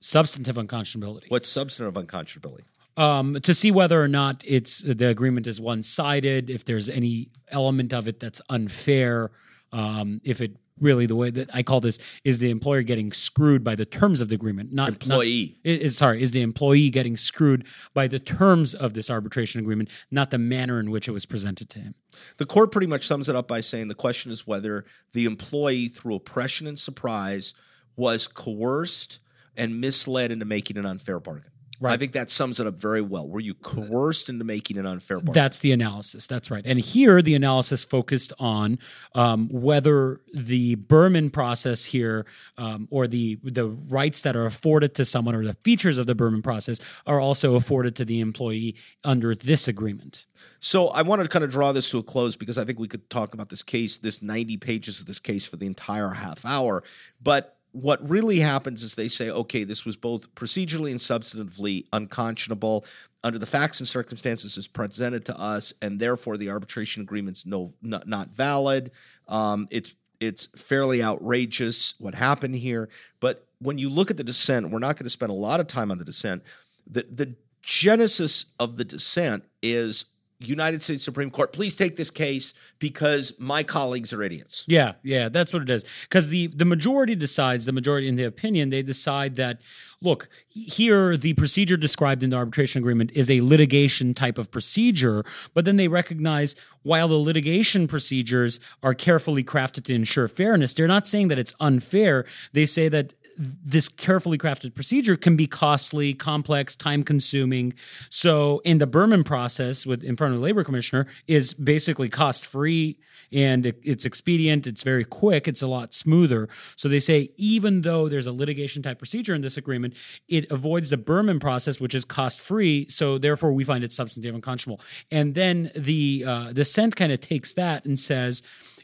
Substantive 0.00 0.56
unconscionability. 0.56 1.26
What's 1.28 1.48
substantive 1.48 1.94
unconscionability? 1.94 2.62
um, 2.96 3.40
to 3.40 3.54
see 3.54 3.70
whether 3.70 4.02
or 4.02 4.08
not 4.08 4.42
it's 4.46 4.80
the 4.82 5.08
agreement 5.08 5.46
is 5.46 5.60
one 5.60 5.82
sided, 5.82 6.50
if 6.50 6.64
there's 6.64 6.88
any 6.88 7.30
element 7.48 7.92
of 7.92 8.06
it 8.06 8.20
that's 8.20 8.40
unfair, 8.48 9.30
um, 9.72 10.20
if 10.24 10.40
it 10.40 10.56
really 10.82 11.06
the 11.06 11.16
way 11.16 11.30
that 11.30 11.48
I 11.54 11.62
call 11.62 11.80
this 11.80 11.98
is 12.24 12.38
the 12.38 12.50
employer 12.50 12.82
getting 12.82 13.12
screwed 13.12 13.62
by 13.64 13.74
the 13.74 13.86
terms 13.86 14.20
of 14.20 14.28
the 14.28 14.34
agreement, 14.34 14.72
not 14.72 14.88
Employee. 14.88 15.56
Not, 15.64 15.70
is, 15.72 15.96
sorry, 15.96 16.20
is 16.20 16.32
the 16.32 16.42
employee 16.42 16.90
getting 16.90 17.16
screwed 17.16 17.64
by 17.94 18.08
the 18.08 18.18
terms 18.18 18.74
of 18.74 18.94
this 18.94 19.08
arbitration 19.08 19.60
agreement, 19.60 19.88
not 20.10 20.30
the 20.30 20.38
manner 20.38 20.80
in 20.80 20.90
which 20.90 21.08
it 21.08 21.12
was 21.12 21.24
presented 21.24 21.70
to 21.70 21.78
him. 21.78 21.94
The 22.36 22.46
court 22.46 22.72
pretty 22.72 22.88
much 22.88 23.06
sums 23.06 23.28
it 23.28 23.36
up 23.36 23.48
by 23.48 23.60
saying 23.60 23.88
the 23.88 23.94
question 23.94 24.32
is 24.32 24.46
whether 24.46 24.84
the 25.12 25.24
employee, 25.24 25.88
through 25.88 26.16
oppression 26.16 26.66
and 26.66 26.78
surprise, 26.78 27.54
was 27.96 28.26
coerced 28.26 29.20
and 29.56 29.80
misled 29.80 30.32
into 30.32 30.44
making 30.44 30.76
an 30.76 30.86
unfair 30.86 31.20
bargain. 31.20 31.51
Right. 31.82 31.94
I 31.94 31.96
think 31.96 32.12
that 32.12 32.30
sums 32.30 32.60
it 32.60 32.66
up 32.68 32.76
very 32.76 33.00
well. 33.00 33.26
Were 33.26 33.40
you 33.40 33.54
coerced 33.54 34.28
into 34.28 34.44
making 34.44 34.78
an 34.78 34.86
unfair 34.86 35.16
bargain? 35.16 35.32
That's 35.32 35.58
the 35.58 35.72
analysis. 35.72 36.28
That's 36.28 36.48
right. 36.48 36.62
And 36.64 36.78
here, 36.78 37.20
the 37.22 37.34
analysis 37.34 37.82
focused 37.82 38.32
on 38.38 38.78
um, 39.16 39.48
whether 39.48 40.20
the 40.32 40.76
Berman 40.76 41.30
process 41.30 41.86
here, 41.86 42.24
um, 42.56 42.86
or 42.92 43.08
the 43.08 43.40
the 43.42 43.66
rights 43.66 44.22
that 44.22 44.36
are 44.36 44.46
afforded 44.46 44.94
to 44.94 45.04
someone, 45.04 45.34
or 45.34 45.44
the 45.44 45.54
features 45.54 45.98
of 45.98 46.06
the 46.06 46.14
Berman 46.14 46.40
process, 46.40 46.78
are 47.04 47.18
also 47.18 47.56
afforded 47.56 47.96
to 47.96 48.04
the 48.04 48.20
employee 48.20 48.76
under 49.02 49.34
this 49.34 49.66
agreement. 49.66 50.24
So 50.60 50.86
I 50.88 51.02
want 51.02 51.20
to 51.20 51.28
kind 51.28 51.44
of 51.44 51.50
draw 51.50 51.72
this 51.72 51.90
to 51.90 51.98
a 51.98 52.02
close 52.04 52.36
because 52.36 52.58
I 52.58 52.64
think 52.64 52.78
we 52.78 52.86
could 52.86 53.10
talk 53.10 53.34
about 53.34 53.48
this 53.48 53.64
case, 53.64 53.96
this 53.96 54.22
90 54.22 54.56
pages 54.58 55.00
of 55.00 55.06
this 55.06 55.18
case 55.18 55.44
for 55.46 55.56
the 55.56 55.66
entire 55.66 56.10
half 56.10 56.46
hour. 56.46 56.84
But 57.20 57.56
what 57.72 58.06
really 58.08 58.40
happens 58.40 58.82
is 58.82 58.94
they 58.94 59.08
say, 59.08 59.30
okay, 59.30 59.64
this 59.64 59.84
was 59.84 59.96
both 59.96 60.34
procedurally 60.34 60.90
and 60.90 61.00
substantively 61.00 61.86
unconscionable 61.92 62.84
under 63.24 63.38
the 63.38 63.46
facts 63.46 63.80
and 63.80 63.88
circumstances 63.88 64.58
as 64.58 64.66
presented 64.68 65.24
to 65.26 65.38
us, 65.38 65.72
and 65.80 65.98
therefore 65.98 66.36
the 66.36 66.50
arbitration 66.50 67.02
agreement's 67.02 67.46
no 67.46 67.72
not, 67.82 68.06
not 68.06 68.28
valid. 68.30 68.90
Um, 69.28 69.68
it's 69.70 69.94
it's 70.20 70.46
fairly 70.54 71.02
outrageous 71.02 71.94
what 71.98 72.14
happened 72.14 72.56
here. 72.56 72.88
But 73.20 73.46
when 73.58 73.78
you 73.78 73.88
look 73.88 74.10
at 74.10 74.16
the 74.16 74.24
dissent, 74.24 74.70
we're 74.70 74.78
not 74.78 74.96
going 74.96 75.04
to 75.04 75.10
spend 75.10 75.30
a 75.30 75.34
lot 75.34 75.60
of 75.60 75.66
time 75.66 75.90
on 75.90 75.98
the 75.98 76.04
dissent. 76.04 76.42
The 76.86 77.06
the 77.10 77.36
genesis 77.62 78.46
of 78.58 78.76
the 78.76 78.84
dissent 78.84 79.44
is 79.62 80.06
United 80.48 80.82
States 80.82 81.04
Supreme 81.04 81.30
Court, 81.30 81.52
please 81.52 81.74
take 81.74 81.96
this 81.96 82.10
case 82.10 82.54
because 82.78 83.38
my 83.38 83.62
colleagues 83.62 84.12
are 84.12 84.22
idiots. 84.22 84.64
Yeah, 84.66 84.92
yeah, 85.02 85.28
that's 85.28 85.52
what 85.52 85.62
it 85.62 85.70
is. 85.70 85.84
Because 86.02 86.28
the 86.28 86.48
the 86.48 86.64
majority 86.64 87.14
decides, 87.14 87.64
the 87.64 87.72
majority 87.72 88.08
in 88.08 88.16
the 88.16 88.24
opinion, 88.24 88.70
they 88.70 88.82
decide 88.82 89.36
that 89.36 89.60
look, 90.02 90.28
here 90.48 91.16
the 91.16 91.32
procedure 91.34 91.76
described 91.76 92.22
in 92.22 92.30
the 92.30 92.36
arbitration 92.36 92.80
agreement 92.80 93.12
is 93.14 93.30
a 93.30 93.40
litigation 93.40 94.14
type 94.14 94.36
of 94.36 94.50
procedure, 94.50 95.24
but 95.54 95.64
then 95.64 95.76
they 95.76 95.88
recognize 95.88 96.54
while 96.82 97.08
the 97.08 97.14
litigation 97.14 97.86
procedures 97.86 98.58
are 98.82 98.94
carefully 98.94 99.44
crafted 99.44 99.84
to 99.84 99.94
ensure 99.94 100.28
fairness, 100.28 100.74
they're 100.74 100.88
not 100.88 101.06
saying 101.06 101.28
that 101.28 101.38
it's 101.38 101.54
unfair. 101.60 102.26
They 102.52 102.66
say 102.66 102.88
that 102.88 103.14
this 103.36 103.88
carefully 103.88 104.38
crafted 104.38 104.74
procedure 104.74 105.16
can 105.16 105.36
be 105.36 105.46
costly, 105.46 106.14
complex, 106.14 106.76
time 106.76 107.02
consuming. 107.02 107.74
So, 108.10 108.60
in 108.64 108.78
the 108.78 108.86
Berman 108.86 109.24
process 109.24 109.86
with 109.86 110.02
in 110.02 110.16
front 110.16 110.34
of 110.34 110.40
the 110.40 110.44
labor 110.44 110.64
commissioner 110.64 111.06
is 111.26 111.54
basically 111.54 112.08
cost 112.08 112.44
free 112.46 112.98
and 113.32 113.66
it, 113.66 113.78
it's 113.82 114.04
expedient. 114.04 114.66
It's 114.66 114.82
very 114.82 115.04
quick. 115.04 115.48
It's 115.48 115.62
a 115.62 115.66
lot 115.66 115.94
smoother. 115.94 116.48
So 116.76 116.88
they 116.88 117.00
say 117.00 117.30
even 117.36 117.82
though 117.82 118.08
there's 118.08 118.26
a 118.26 118.32
litigation 118.32 118.82
type 118.82 118.98
procedure 118.98 119.34
in 119.34 119.40
this 119.40 119.56
agreement, 119.56 119.94
it 120.28 120.50
avoids 120.50 120.90
the 120.90 120.96
Berman 120.96 121.40
process, 121.40 121.80
which 121.80 121.94
is 121.94 122.04
cost 122.04 122.40
free. 122.40 122.86
So 122.88 123.18
therefore, 123.18 123.52
we 123.52 123.64
find 123.64 123.82
it 123.84 123.92
substantive 123.92 124.30
and 124.30 124.36
unconscionable. 124.36 124.84
And 125.10 125.34
then 125.34 125.70
the 125.74 126.24
uh, 126.26 126.52
the 126.52 126.64
Cent 126.64 126.96
kind 126.96 127.12
of 127.12 127.20
takes 127.20 127.52
that 127.54 127.84
and 127.84 127.98
says 127.98 128.42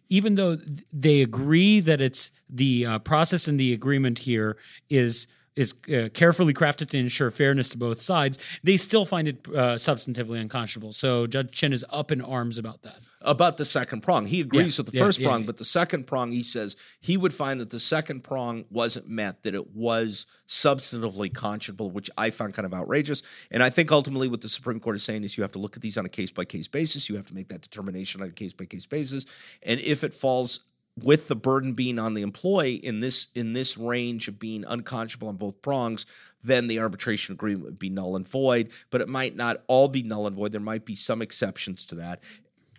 even 0.08 0.34
though 0.34 0.58
they 0.92 1.22
agree 1.22 1.80
that 1.80 2.00
it's 2.00 2.30
the 2.48 2.86
uh, 2.86 2.98
process 3.00 3.46
and 3.46 3.58
the 3.58 3.72
agreement 3.72 4.20
here 4.20 4.56
is 4.88 5.26
is 5.58 5.74
uh, 5.92 6.08
carefully 6.14 6.54
crafted 6.54 6.88
to 6.90 6.98
ensure 6.98 7.30
fairness 7.32 7.68
to 7.70 7.76
both 7.76 8.00
sides, 8.00 8.38
they 8.62 8.76
still 8.76 9.04
find 9.04 9.26
it 9.26 9.38
uh, 9.48 9.74
substantively 9.74 10.40
unconscionable. 10.40 10.92
So 10.92 11.26
Judge 11.26 11.50
Chin 11.50 11.72
is 11.72 11.84
up 11.90 12.12
in 12.12 12.20
arms 12.20 12.58
about 12.58 12.82
that. 12.82 13.00
About 13.20 13.56
the 13.56 13.64
second 13.64 14.02
prong. 14.02 14.26
He 14.26 14.40
agrees 14.40 14.78
Yeah, 14.78 14.82
with 14.84 14.92
the 14.92 14.98
yeah, 14.98 15.04
first 15.04 15.18
yeah, 15.18 15.26
prong, 15.28 15.42
but 15.42 15.56
the 15.56 15.64
second 15.64 16.06
prong, 16.06 16.30
he 16.30 16.44
says 16.44 16.76
he 17.00 17.16
would 17.16 17.34
find 17.34 17.60
that 17.60 17.70
the 17.70 17.80
second 17.80 18.22
prong 18.22 18.66
wasn't 18.70 19.08
met, 19.08 19.42
that 19.42 19.56
it 19.56 19.74
was 19.74 20.26
substantively 20.46 21.30
conscionable, 21.32 21.90
which 21.90 22.08
I 22.16 22.30
found 22.30 22.54
kind 22.54 22.64
of 22.64 22.72
outrageous. 22.72 23.22
And 23.50 23.60
I 23.60 23.70
think 23.70 23.90
ultimately 23.90 24.28
what 24.28 24.42
the 24.42 24.48
Supreme 24.48 24.78
Court 24.78 24.94
is 24.94 25.02
saying 25.02 25.24
is 25.24 25.36
you 25.36 25.42
have 25.42 25.52
to 25.52 25.58
look 25.58 25.74
at 25.74 25.82
these 25.82 25.98
on 25.98 26.06
a 26.06 26.08
case 26.08 26.30
by 26.30 26.44
case 26.44 26.68
basis. 26.68 27.08
You 27.08 27.16
have 27.16 27.26
to 27.26 27.34
make 27.34 27.48
that 27.48 27.62
determination 27.62 28.22
on 28.22 28.28
a 28.28 28.32
case 28.32 28.52
by 28.52 28.66
case 28.66 28.86
basis. 28.86 29.26
And 29.64 29.80
if 29.80 30.04
it 30.04 30.14
falls 30.14 30.60
with 31.04 31.28
the 31.28 31.36
burden 31.36 31.72
being 31.74 31.98
on 31.98 32.14
the 32.14 32.22
employee 32.22 32.74
in 32.74 33.00
this 33.00 33.28
in 33.34 33.52
this 33.52 33.76
range 33.78 34.28
of 34.28 34.38
being 34.38 34.64
unconscionable 34.66 35.28
on 35.28 35.36
both 35.36 35.60
prongs, 35.62 36.06
then 36.42 36.66
the 36.66 36.78
arbitration 36.78 37.34
agreement 37.34 37.64
would 37.64 37.78
be 37.78 37.90
null 37.90 38.16
and 38.16 38.26
void. 38.26 38.70
But 38.90 39.00
it 39.00 39.08
might 39.08 39.36
not 39.36 39.62
all 39.66 39.88
be 39.88 40.02
null 40.02 40.26
and 40.26 40.36
void. 40.36 40.52
There 40.52 40.60
might 40.60 40.84
be 40.84 40.94
some 40.94 41.22
exceptions 41.22 41.84
to 41.86 41.94
that. 41.96 42.20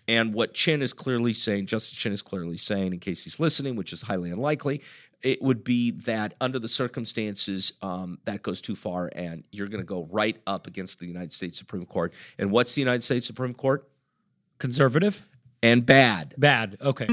And 0.08 0.34
what 0.34 0.56
Chin 0.56 0.82
is 0.82 0.92
clearly 0.92 1.34
saying, 1.34 1.68
Justice 1.68 1.96
Chin 1.98 2.12
is 2.12 2.24
clearly 2.24 2.58
saying, 2.58 2.94
in 2.94 3.00
case 3.00 3.26
he's 3.26 3.40
listening, 3.40 3.76
which 3.76 3.94
is 3.94 4.02
highly 4.04 4.32
unlikely, 4.32 4.82
it 5.22 5.40
would 5.42 5.64
be 5.64 5.92
that 5.92 6.34
under 6.42 6.58
the 6.58 6.68
circumstances, 6.68 7.74
um, 7.84 8.18
that 8.26 8.42
goes 8.42 8.60
too 8.60 8.76
far, 8.76 9.12
and 9.14 9.44
you're 9.52 9.68
going 9.68 9.82
to 9.82 9.86
go 9.86 10.08
right 10.10 10.42
up 10.48 10.66
against 10.66 10.98
the 11.00 11.06
United 11.06 11.32
States 11.32 11.60
Supreme 11.60 11.86
Court. 11.86 12.12
And 12.40 12.50
what's 12.50 12.74
the 12.74 12.82
United 12.82 13.04
States 13.04 13.28
Supreme 13.28 13.54
Court? 13.54 13.88
Conservative, 14.58 15.24
And 15.62 15.86
bad. 15.86 16.34
bad. 16.38 16.78
Okay. 16.82 17.06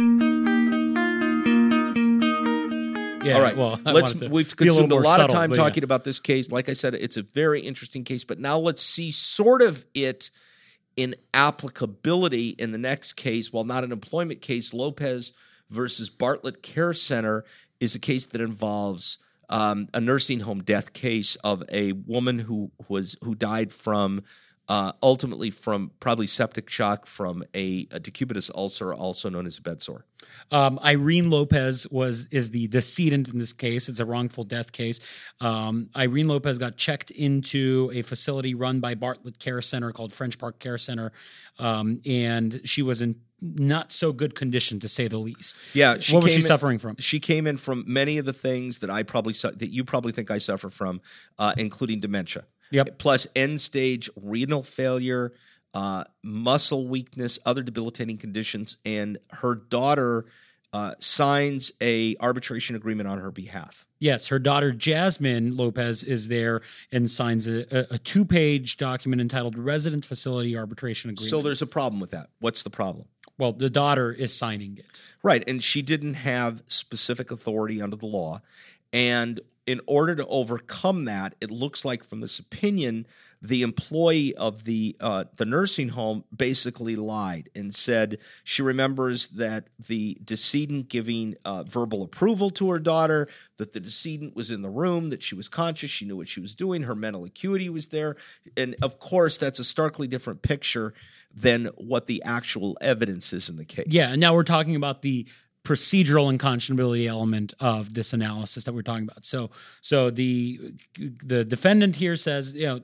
Yeah. 3.27 3.37
All 3.37 3.43
right. 3.43 3.57
Well, 3.57 3.81
I 3.87 3.93
let's. 3.93 4.15
We've 4.15 4.31
be 4.57 4.69
a 4.69 4.71
consumed 4.71 4.93
a, 4.93 4.97
lot 4.97 5.17
subtle, 5.17 5.27
of 5.27 5.33
time 5.33 5.51
but 5.51 5.59
yeah. 5.59 5.65
talking 5.65 5.85
about 5.85 6.05
this 6.05 6.19
case. 6.19 6.51
Like 6.51 6.69
I 6.69 6.73
said, 6.73 6.95
it's 6.95 7.17
a 7.17 7.23
very 7.23 7.61
interesting 7.61 8.05
case. 8.05 8.25
But 8.25 8.39
now 8.39 8.59
let's 8.59 8.83
see 8.83 9.11
sort 9.11 9.63
of 9.63 9.85
it 9.95 10.31
in 10.97 11.15
applicability 11.35 12.51
in 12.51 12.73
the 12.73 12.79
next 12.79 13.15
case. 13.15 13.53
While 13.53 13.65
not 13.65 13.85
an 13.85 13.93
employment 13.93 14.41
case, 14.41 14.73
Lopez 14.73 15.33
versus 15.71 16.09
Bartlett 16.09 16.63
Care 16.63 16.93
Center 16.93 17.45
is 17.81 17.95
a 17.95 17.99
case 17.99 18.27
that 18.27 18.41
involves 18.41 19.19
um, 19.49 19.89
a 19.95 20.01
nursing 20.01 20.41
home 20.41 20.63
death 20.63 20.93
case 20.93 21.37
of 21.37 21.63
a 21.71 21.93
woman 21.93 22.41
who 22.41 22.71
was 22.89 23.17
who 23.23 23.35
died 23.35 23.73
from. 23.73 24.23
Uh, 24.69 24.93
ultimately, 25.01 25.49
from 25.49 25.93
probably 26.01 26.27
septic 26.27 26.69
shock 26.69 27.07
from 27.07 27.45
a, 27.55 27.87
a 27.93 28.01
decubitus 28.01 28.51
ulcer, 28.53 28.93
also 28.93 29.31
known 29.31 29.47
as 29.47 29.59
a 29.59 29.63
bed 29.63 29.81
sore. 29.81 30.05
Um, 30.51 30.81
Irene 30.85 31.31
Lopez 31.31 31.87
was 31.91 32.27
is 32.33 32.51
the 32.51 32.67
decedent 32.67 33.29
in 33.29 33.39
this 33.39 33.53
case. 33.53 33.89
It's 33.89 34.01
a 34.01 34.05
wrongful 34.05 34.43
death 34.43 34.73
case. 34.73 35.01
Um, 35.41 35.91
Irene 35.97 36.27
Lopez 36.27 36.59
got 36.59 36.77
checked 36.77 37.13
into 37.13 37.91
a 37.95 38.03
facility 38.03 38.55
run 38.55 38.81
by 38.81 38.95
Bartlett 38.95 39.39
Care 39.39 39.63
Center 39.63 39.93
called 39.93 40.13
French 40.13 40.37
Park 40.39 40.59
Care 40.59 40.79
Center, 40.79 41.13
um, 41.59 42.01
and 42.05 42.61
she 42.65 42.83
was 42.83 43.01
in 43.01 43.17
not 43.41 43.93
so 43.93 44.13
good 44.13 44.35
condition 44.35 44.81
to 44.81 44.89
say 44.89 45.09
the 45.09 45.19
least. 45.19 45.57
Yeah, 45.75 45.97
what 46.11 46.23
was 46.23 46.33
she 46.33 46.41
in- 46.41 46.47
suffering 46.47 46.79
from? 46.79 46.97
She 46.99 47.21
came 47.21 47.47
in 47.47 47.57
from 47.57 47.85
many 47.87 48.19
of 48.19 48.25
the 48.25 48.33
things 48.33 48.79
that 48.79 48.91
I 48.91 49.03
probably 49.03 49.35
su- 49.35 49.53
that 49.53 49.71
you 49.71 49.85
probably 49.85 50.13
think 50.13 50.31
I 50.31 50.39
suffer 50.39 50.71
from, 50.71 51.01
uh, 51.39 51.55
including 51.57 52.01
dementia. 52.01 52.45
Yep. 52.71 52.99
Plus 52.99 53.27
end 53.37 53.61
stage 53.61 54.11
renal 54.21 54.63
failure, 54.63 55.33
uh, 55.75 56.05
muscle 56.23 56.89
weakness, 56.89 57.39
other 57.45 57.63
debilitating 57.63 58.17
conditions, 58.19 58.77
and 58.85 59.19
her 59.31 59.55
daughter 59.55 60.27
uh, 60.73 60.95
signs 60.99 61.73
a 61.81 62.17
arbitration 62.21 62.77
agreement 62.77 63.09
on 63.09 63.19
her 63.19 63.31
behalf. 63.31 63.87
Yes, 63.99 64.27
her 64.29 64.39
daughter 64.39 64.73
Jasmine 64.73 65.57
Lopez 65.57 66.03
is 66.03 66.29
there 66.29 66.61
and 66.93 67.11
signs 67.11 67.49
a, 67.49 67.87
a, 67.95 67.99
two 67.99 68.27
page 68.27 68.77
document 68.77 69.23
entitled 69.23 69.57
Resident 69.57 70.05
Facility 70.05 70.57
Arbitration 70.57 71.11
Agreement. 71.11 71.31
So 71.31 71.41
there's 71.41 71.63
a 71.63 71.67
problem 71.67 72.01
with 72.01 72.11
that. 72.11 72.29
What's 72.41 72.63
the 72.63 72.69
problem? 72.69 73.07
well, 73.39 73.53
the 73.53 73.71
daughter 73.71 74.13
is 74.13 74.35
signing 74.35 74.79
it. 74.79 75.01
Right. 75.23 75.45
And 75.47 75.63
she 75.63 75.83
didn't 75.83 76.15
have 76.15 76.63
specific 76.67 77.31
authority 77.31 77.83
under 77.83 77.97
the 77.97 78.07
law. 78.07 78.41
And 78.93 79.41
in 79.67 79.81
order 79.87 80.15
to 80.15 80.27
overcome 80.27 81.05
that, 81.07 81.35
it 81.41 81.51
looks 81.51 81.85
like 81.85 82.05
from 82.05 82.21
this 82.21 82.39
opinion, 82.39 83.07
the 83.43 83.63
employee 83.63 84.35
of 84.35 84.65
the 84.65 84.97
uh, 84.99 85.25
the 85.37 85.45
nursing 85.45 85.91
home 85.91 86.25
basically 86.35 86.97
lied 86.97 87.51
and 87.55 87.75
said 87.75 88.19
she 88.45 88.63
remembers 88.63 89.29
that 89.29 89.69
the 89.87 90.19
decedent 90.25 90.89
giving 90.89 91.37
uh, 91.45 91.63
verbal 91.65 92.03
approval 92.03 92.51
to 92.51 92.71
her 92.71 92.79
daughter, 92.79 93.29
that 93.59 93.73
the 93.73 93.81
decedent 93.81 94.35
was 94.35 94.51
in 94.51 94.63
the 94.63 94.71
room, 94.71 95.11
that 95.11 95.23
she 95.23 95.35
was 95.35 95.49
conscious, 95.49 95.91
she 95.91 96.07
knew 96.07 96.17
what 96.17 96.29
she 96.29 96.41
was 96.41 96.55
doing, 96.55 96.85
her 96.85 96.95
mental 96.95 97.25
acuity 97.25 97.69
was 97.69 97.89
there, 97.89 98.17
and 98.57 98.75
of 98.81 98.99
course 98.99 99.37
that's 99.37 99.59
a 99.59 99.65
starkly 99.65 100.07
different 100.07 100.43
picture 100.43 100.95
than 101.35 101.67
what 101.77 102.07
the 102.07 102.23
actual 102.23 102.79
evidence 102.81 103.33
is 103.33 103.51
in 103.51 103.57
the 103.57 103.65
case. 103.65 103.87
Yeah, 103.91 104.13
and 104.13 104.21
now 104.21 104.33
we're 104.35 104.45
talking 104.45 104.75
about 104.75 105.03
the 105.03 105.27
procedural 105.67 106.33
unconscionability 106.33 107.09
element 107.09 107.53
of 107.59 107.95
this 107.95 108.13
analysis 108.13 108.65
that 108.65 108.73
we're 108.73 108.83
talking 108.83 109.03
about. 109.03 109.27
So, 109.27 109.51
so 109.83 110.11
the 110.11 110.75
the 111.23 111.45
defendant 111.45 111.97
here 111.97 112.15
says, 112.15 112.55
you 112.55 112.67
know, 112.67 112.81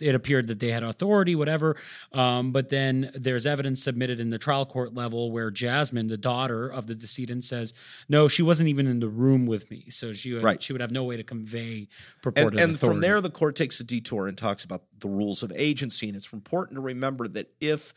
it 0.00 0.14
appeared 0.14 0.46
that 0.48 0.60
they 0.60 0.70
had 0.70 0.82
authority, 0.82 1.34
whatever. 1.34 1.76
Um, 2.12 2.52
but 2.52 2.70
then 2.70 3.10
there's 3.14 3.46
evidence 3.46 3.82
submitted 3.82 4.20
in 4.20 4.30
the 4.30 4.38
trial 4.38 4.66
court 4.66 4.94
level 4.94 5.30
where 5.32 5.50
Jasmine, 5.50 6.08
the 6.08 6.16
daughter 6.16 6.68
of 6.68 6.86
the 6.86 6.94
decedent, 6.94 7.44
says, 7.44 7.72
"No, 8.08 8.28
she 8.28 8.42
wasn't 8.42 8.68
even 8.68 8.86
in 8.86 9.00
the 9.00 9.08
room 9.08 9.46
with 9.46 9.70
me, 9.70 9.86
so 9.90 10.12
she 10.12 10.32
would, 10.32 10.42
Right. 10.42 10.62
she 10.62 10.72
would 10.72 10.80
have 10.80 10.92
no 10.92 11.04
way 11.04 11.16
to 11.16 11.24
convey 11.24 11.78
and, 11.78 11.88
purported 12.22 12.60
and 12.60 12.74
authority." 12.74 12.96
from 12.96 13.00
there 13.00 13.20
the 13.20 13.30
court 13.30 13.56
takes 13.56 13.78
a 13.80 13.84
detour 13.84 14.26
and 14.28 14.36
talks 14.36 14.64
about 14.64 14.82
the 14.98 15.08
rules 15.08 15.42
of 15.42 15.52
agency 15.56 16.08
and 16.08 16.16
it's 16.16 16.32
important 16.32 16.76
to 16.76 16.80
remember 16.80 17.28
that 17.28 17.52
if 17.60 17.94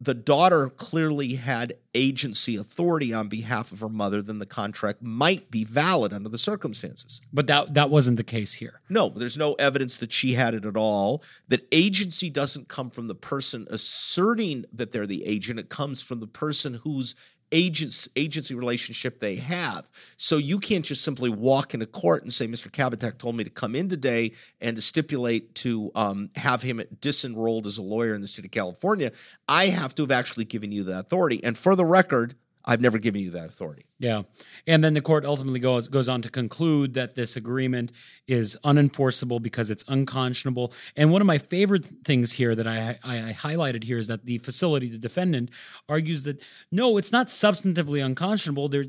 the 0.00 0.14
daughter 0.14 0.68
clearly 0.68 1.34
had 1.34 1.74
agency 1.94 2.56
authority 2.56 3.12
on 3.12 3.28
behalf 3.28 3.72
of 3.72 3.80
her 3.80 3.88
mother 3.88 4.22
then 4.22 4.38
the 4.38 4.46
contract 4.46 5.02
might 5.02 5.50
be 5.50 5.64
valid 5.64 6.12
under 6.12 6.28
the 6.28 6.38
circumstances. 6.38 7.20
But 7.32 7.48
that 7.48 7.74
that 7.74 7.90
wasn't 7.90 8.16
the 8.16 8.24
case 8.24 8.54
here. 8.54 8.80
no 8.88 9.08
there's 9.08 9.36
no 9.36 9.54
evidence 9.54 9.96
that 9.98 10.12
she 10.12 10.34
had 10.34 10.54
it 10.54 10.64
at 10.64 10.76
all. 10.76 11.22
That 11.48 11.66
agency 11.72 12.30
doesn't 12.30 12.68
come 12.68 12.90
from 12.90 13.08
the 13.08 13.14
person 13.14 13.66
asserting 13.70 14.64
that 14.72 14.92
they're 14.92 15.06
the 15.06 15.24
agent. 15.26 15.58
It 15.58 15.68
comes 15.68 16.02
from 16.02 16.20
the 16.20 16.26
person 16.26 16.74
whose 16.74 17.14
agents 17.52 18.08
agency 18.16 18.54
relationship 18.54 19.20
they 19.20 19.36
have. 19.36 19.90
So 20.16 20.36
you 20.36 20.58
can't 20.58 20.84
just 20.84 21.02
simply 21.02 21.30
walk 21.30 21.74
into 21.74 21.86
court 21.86 22.22
and 22.22 22.32
say 22.32 22.46
mr 22.46 22.70
kabateck 22.70 23.18
told 23.18 23.36
me 23.36 23.44
to 23.44 23.50
come 23.50 23.74
in 23.74 23.88
today 23.88 24.32
and 24.60 24.76
to 24.76 24.82
stipulate 24.82 25.54
to 25.56 25.90
um, 25.94 26.30
have 26.36 26.62
him 26.62 26.82
disenrolled 27.00 27.66
as 27.66 27.78
a 27.78 27.82
lawyer 27.82 28.14
in 28.14 28.20
the 28.20 28.28
state 28.28 28.44
of 28.44 28.50
california. 28.50 29.12
I 29.48 29.66
have 29.66 29.94
to 29.96 30.02
have 30.02 30.10
actually 30.10 30.44
given 30.44 30.72
you 30.72 30.84
that 30.84 31.00
authority. 31.00 31.42
And 31.42 31.56
for 31.56 31.74
the 31.76 31.84
record 31.84 32.36
i've 32.64 32.80
never 32.80 32.98
given 32.98 33.20
you 33.20 33.30
that 33.30 33.46
authority 33.46 33.87
Yeah. 34.00 34.22
And 34.66 34.84
then 34.84 34.94
the 34.94 35.00
court 35.00 35.24
ultimately 35.24 35.58
goes 35.58 35.88
goes 35.88 36.08
on 36.08 36.22
to 36.22 36.30
conclude 36.30 36.94
that 36.94 37.16
this 37.16 37.34
agreement 37.34 37.90
is 38.28 38.56
unenforceable 38.64 39.42
because 39.42 39.70
it's 39.70 39.84
unconscionable. 39.88 40.72
And 40.96 41.10
one 41.10 41.20
of 41.20 41.26
my 41.26 41.38
favorite 41.38 41.84
things 42.04 42.32
here 42.32 42.54
that 42.54 42.66
I, 42.68 42.98
I, 43.02 43.32
highlighted 43.32 43.82
here 43.84 43.98
is 43.98 44.06
that 44.06 44.24
the 44.24 44.38
facility, 44.38 44.88
the 44.88 44.98
defendant, 44.98 45.50
argues 45.88 46.22
that 46.24 46.40
no, 46.70 46.96
it's 46.96 47.10
not 47.10 47.26
substantively 47.26 48.04
unconscionable. 48.04 48.68
There, 48.68 48.84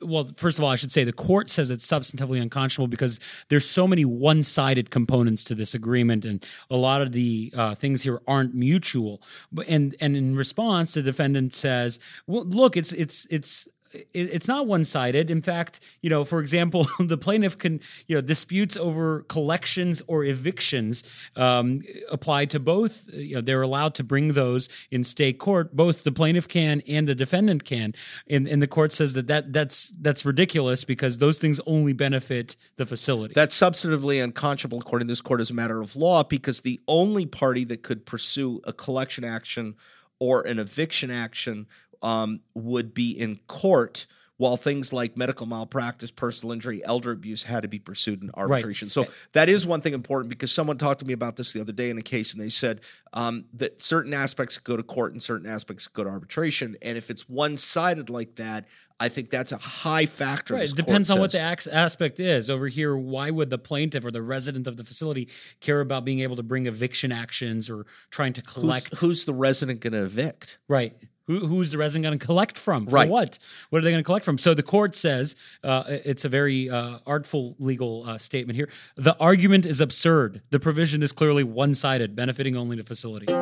well, 0.00 0.30
first 0.36 0.58
of 0.58 0.64
all, 0.64 0.70
I 0.70 0.76
should 0.76 0.92
say 0.92 1.04
the 1.04 1.12
court 1.12 1.50
says 1.50 1.70
it's 1.70 1.86
substantively 1.86 2.40
unconscionable 2.40 2.88
because 2.88 3.20
there's 3.48 3.68
so 3.68 3.86
many 3.86 4.04
one-sided 4.04 4.90
components 4.90 5.44
to 5.44 5.54
this 5.54 5.74
agreement, 5.74 6.24
and 6.24 6.44
a 6.70 6.76
lot 6.76 7.02
of 7.02 7.12
the 7.12 7.52
uh, 7.56 7.74
things 7.74 8.02
here 8.02 8.20
aren't 8.26 8.54
mutual. 8.54 9.22
And 9.68 9.94
and 10.00 10.16
in 10.16 10.36
response, 10.36 10.94
the 10.94 11.02
defendant 11.02 11.54
says, 11.54 11.98
"Well, 12.26 12.44
look, 12.44 12.76
it's 12.76 12.92
it's 12.92 13.26
it's." 13.30 13.68
It's 14.12 14.48
not 14.48 14.66
one-sided. 14.66 15.30
In 15.30 15.42
fact, 15.42 15.80
you 16.00 16.10
know, 16.10 16.24
for 16.24 16.40
example, 16.40 16.86
the 16.98 17.18
plaintiff 17.18 17.58
can, 17.58 17.80
you 18.06 18.14
know, 18.14 18.20
disputes 18.20 18.76
over 18.76 19.22
collections 19.22 20.02
or 20.06 20.24
evictions 20.24 21.04
um, 21.36 21.82
apply 22.10 22.46
to 22.46 22.60
both. 22.60 23.04
You 23.12 23.36
know, 23.36 23.40
they're 23.40 23.62
allowed 23.62 23.94
to 23.96 24.04
bring 24.04 24.32
those 24.32 24.68
in 24.90 25.04
state 25.04 25.38
court. 25.38 25.74
Both 25.76 26.04
the 26.04 26.12
plaintiff 26.12 26.48
can 26.48 26.82
and 26.86 27.06
the 27.06 27.14
defendant 27.14 27.64
can. 27.64 27.94
And, 28.28 28.48
and 28.48 28.62
the 28.62 28.66
court 28.66 28.92
says 28.92 29.12
that, 29.14 29.26
that 29.26 29.52
that's 29.52 29.92
that's 30.00 30.24
ridiculous 30.24 30.84
because 30.84 31.18
those 31.18 31.38
things 31.38 31.60
only 31.66 31.92
benefit 31.92 32.56
the 32.76 32.86
facility. 32.86 33.34
That's 33.34 33.58
substantively 33.58 34.22
unconscionable 34.22 34.78
according 34.78 35.08
to 35.08 35.12
this 35.12 35.20
court 35.20 35.40
as 35.40 35.50
a 35.50 35.54
matter 35.54 35.80
of 35.80 35.96
law 35.96 36.22
because 36.22 36.60
the 36.60 36.80
only 36.88 37.26
party 37.26 37.64
that 37.64 37.82
could 37.82 38.06
pursue 38.06 38.60
a 38.64 38.72
collection 38.72 39.24
action 39.24 39.76
or 40.18 40.42
an 40.42 40.58
eviction 40.58 41.10
action 41.10 41.66
um, 42.02 42.40
would 42.54 42.94
be 42.94 43.10
in 43.10 43.36
court 43.46 44.06
while 44.42 44.56
things 44.56 44.92
like 44.92 45.16
medical 45.16 45.46
malpractice, 45.46 46.10
personal 46.10 46.52
injury, 46.52 46.84
elder 46.84 47.12
abuse 47.12 47.44
had 47.44 47.62
to 47.62 47.68
be 47.68 47.78
pursued 47.78 48.22
in 48.22 48.30
arbitration. 48.34 48.86
Right. 48.86 48.92
So 48.92 49.06
that 49.34 49.48
is 49.48 49.64
one 49.64 49.80
thing 49.80 49.94
important 49.94 50.30
because 50.30 50.50
someone 50.50 50.78
talked 50.78 50.98
to 50.98 51.06
me 51.06 51.12
about 51.12 51.36
this 51.36 51.52
the 51.52 51.60
other 51.60 51.72
day 51.72 51.90
in 51.90 51.98
a 51.98 52.02
case, 52.02 52.32
and 52.32 52.42
they 52.42 52.48
said 52.48 52.80
um, 53.12 53.44
that 53.54 53.80
certain 53.80 54.12
aspects 54.12 54.58
go 54.58 54.76
to 54.76 54.82
court 54.82 55.12
and 55.12 55.22
certain 55.22 55.48
aspects 55.48 55.86
go 55.86 56.02
to 56.02 56.10
arbitration. 56.10 56.76
And 56.82 56.98
if 56.98 57.08
it's 57.08 57.28
one 57.28 57.56
sided 57.56 58.10
like 58.10 58.34
that, 58.34 58.64
I 58.98 59.08
think 59.08 59.30
that's 59.30 59.52
a 59.52 59.58
high 59.58 60.06
factor. 60.06 60.54
Right. 60.54 60.68
It 60.68 60.74
depends 60.74 61.08
on 61.10 61.16
says. 61.16 61.20
what 61.20 61.66
the 61.66 61.76
aspect 61.76 62.18
is. 62.18 62.50
Over 62.50 62.66
here, 62.68 62.96
why 62.96 63.30
would 63.30 63.50
the 63.50 63.58
plaintiff 63.58 64.04
or 64.04 64.10
the 64.10 64.22
resident 64.22 64.66
of 64.66 64.76
the 64.76 64.82
facility 64.82 65.28
care 65.60 65.80
about 65.80 66.04
being 66.04 66.20
able 66.20 66.34
to 66.36 66.42
bring 66.42 66.66
eviction 66.66 67.12
actions 67.12 67.70
or 67.70 67.86
trying 68.10 68.32
to 68.32 68.42
collect? 68.42 68.88
Who's, 68.90 69.00
who's 69.00 69.24
the 69.24 69.34
resident 69.34 69.80
going 69.80 69.92
to 69.92 70.02
evict? 70.02 70.58
Right. 70.66 70.96
Who, 71.26 71.46
who's 71.46 71.70
the 71.70 71.78
resident 71.78 72.04
going 72.04 72.18
to 72.18 72.24
collect 72.24 72.58
from? 72.58 72.86
For 72.86 72.94
right. 72.94 73.08
what? 73.08 73.38
What 73.70 73.78
are 73.78 73.82
they 73.82 73.90
going 73.90 74.02
to 74.02 74.06
collect 74.06 74.24
from? 74.24 74.38
So 74.38 74.54
the 74.54 74.62
court 74.62 74.94
says 74.94 75.36
uh, 75.62 75.84
it's 75.86 76.24
a 76.24 76.28
very 76.28 76.68
uh, 76.68 76.98
artful 77.06 77.54
legal 77.58 78.04
uh, 78.04 78.18
statement 78.18 78.56
here. 78.56 78.68
The 78.96 79.16
argument 79.18 79.64
is 79.64 79.80
absurd. 79.80 80.42
The 80.50 80.58
provision 80.58 81.02
is 81.02 81.12
clearly 81.12 81.44
one 81.44 81.74
sided, 81.74 82.16
benefiting 82.16 82.56
only 82.56 82.76
the 82.76 82.84
facility. 82.84 83.32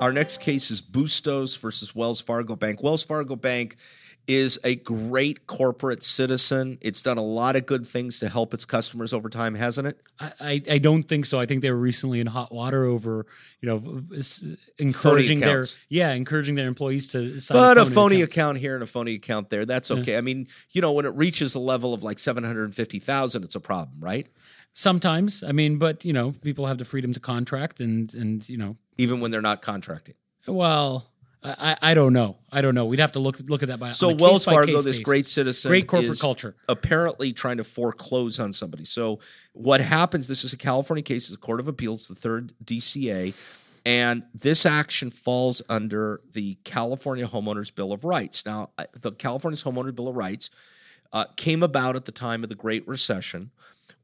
Our 0.00 0.12
next 0.12 0.38
case 0.40 0.70
is 0.70 0.80
Bustos 0.82 1.56
versus 1.56 1.94
Wells 1.94 2.20
Fargo 2.20 2.56
Bank. 2.56 2.82
Wells 2.82 3.02
Fargo 3.02 3.36
Bank 3.36 3.76
is 4.26 4.58
a 4.64 4.76
great 4.76 5.46
corporate 5.46 6.02
citizen. 6.02 6.78
It's 6.80 7.02
done 7.02 7.18
a 7.18 7.22
lot 7.22 7.56
of 7.56 7.66
good 7.66 7.86
things 7.86 8.18
to 8.20 8.28
help 8.28 8.54
its 8.54 8.64
customers 8.64 9.12
over 9.12 9.28
time, 9.28 9.54
hasn't 9.54 9.86
it? 9.88 10.00
I, 10.18 10.62
I 10.70 10.78
don't 10.78 11.02
think 11.02 11.26
so. 11.26 11.38
I 11.38 11.46
think 11.46 11.62
they 11.62 11.70
were 11.70 11.76
recently 11.76 12.20
in 12.20 12.26
hot 12.26 12.52
water 12.52 12.84
over, 12.84 13.26
you 13.60 13.68
know, 13.68 14.02
encouraging 14.78 15.40
their 15.40 15.66
yeah, 15.88 16.12
encouraging 16.12 16.54
their 16.54 16.68
employees 16.68 17.08
to 17.08 17.38
sign 17.38 17.58
but 17.58 17.78
a 17.78 17.84
phony, 17.84 17.90
a 17.90 17.94
phony 17.94 18.22
account 18.22 18.58
here 18.58 18.74
and 18.74 18.82
a 18.82 18.86
phony 18.86 19.14
account 19.14 19.50
there. 19.50 19.66
That's 19.66 19.90
okay. 19.90 20.12
Yeah. 20.12 20.18
I 20.18 20.22
mean, 20.22 20.46
you 20.70 20.80
know, 20.80 20.92
when 20.92 21.06
it 21.06 21.14
reaches 21.14 21.52
the 21.52 21.60
level 21.60 21.92
of 21.92 22.02
like 22.02 22.18
seven 22.18 22.44
hundred 22.44 22.64
and 22.64 22.74
fifty 22.74 22.98
thousand, 22.98 23.44
it's 23.44 23.54
a 23.54 23.60
problem, 23.60 23.98
right? 24.00 24.26
Sometimes, 24.72 25.42
I 25.44 25.52
mean, 25.52 25.78
but 25.78 26.04
you 26.04 26.12
know, 26.12 26.32
people 26.32 26.66
have 26.66 26.78
the 26.78 26.84
freedom 26.84 27.12
to 27.12 27.20
contract, 27.20 27.80
and 27.80 28.12
and 28.14 28.48
you 28.48 28.56
know, 28.56 28.76
even 28.98 29.20
when 29.20 29.30
they're 29.30 29.42
not 29.42 29.62
contracting. 29.62 30.14
Well, 30.46 31.06
I, 31.44 31.76
I 31.82 31.94
don't 31.94 32.14
know. 32.14 32.38
I 32.50 32.62
don't 32.62 32.74
know. 32.74 32.86
We'd 32.86 33.00
have 33.00 33.12
to 33.12 33.18
look 33.18 33.38
look 33.40 33.62
at 33.62 33.68
that 33.68 33.78
by 33.78 33.92
so 33.92 34.14
Wells 34.14 34.46
Fargo, 34.46 34.80
this 34.80 34.98
great 34.98 35.26
citizen, 35.26 35.68
great 35.68 35.86
corporate 35.86 36.18
culture, 36.18 36.56
apparently 36.68 37.32
trying 37.34 37.58
to 37.58 37.64
foreclose 37.64 38.40
on 38.40 38.52
somebody. 38.52 38.86
So 38.86 39.20
what 39.52 39.82
happens? 39.82 40.26
This 40.26 40.42
is 40.42 40.54
a 40.54 40.56
California 40.56 41.02
case. 41.02 41.26
It's 41.26 41.34
a 41.34 41.38
court 41.38 41.60
of 41.60 41.68
appeals, 41.68 42.06
the 42.06 42.14
third 42.14 42.54
DCA, 42.64 43.34
and 43.84 44.24
this 44.34 44.64
action 44.64 45.10
falls 45.10 45.60
under 45.68 46.22
the 46.32 46.56
California 46.64 47.26
Homeowners 47.26 47.74
Bill 47.74 47.92
of 47.92 48.04
Rights. 48.04 48.46
Now, 48.46 48.70
the 48.98 49.12
California's 49.12 49.64
Homeowners 49.64 49.94
Bill 49.94 50.08
of 50.08 50.16
Rights 50.16 50.48
uh, 51.12 51.26
came 51.36 51.62
about 51.62 51.94
at 51.94 52.06
the 52.06 52.12
time 52.12 52.42
of 52.42 52.48
the 52.48 52.56
Great 52.56 52.88
Recession 52.88 53.50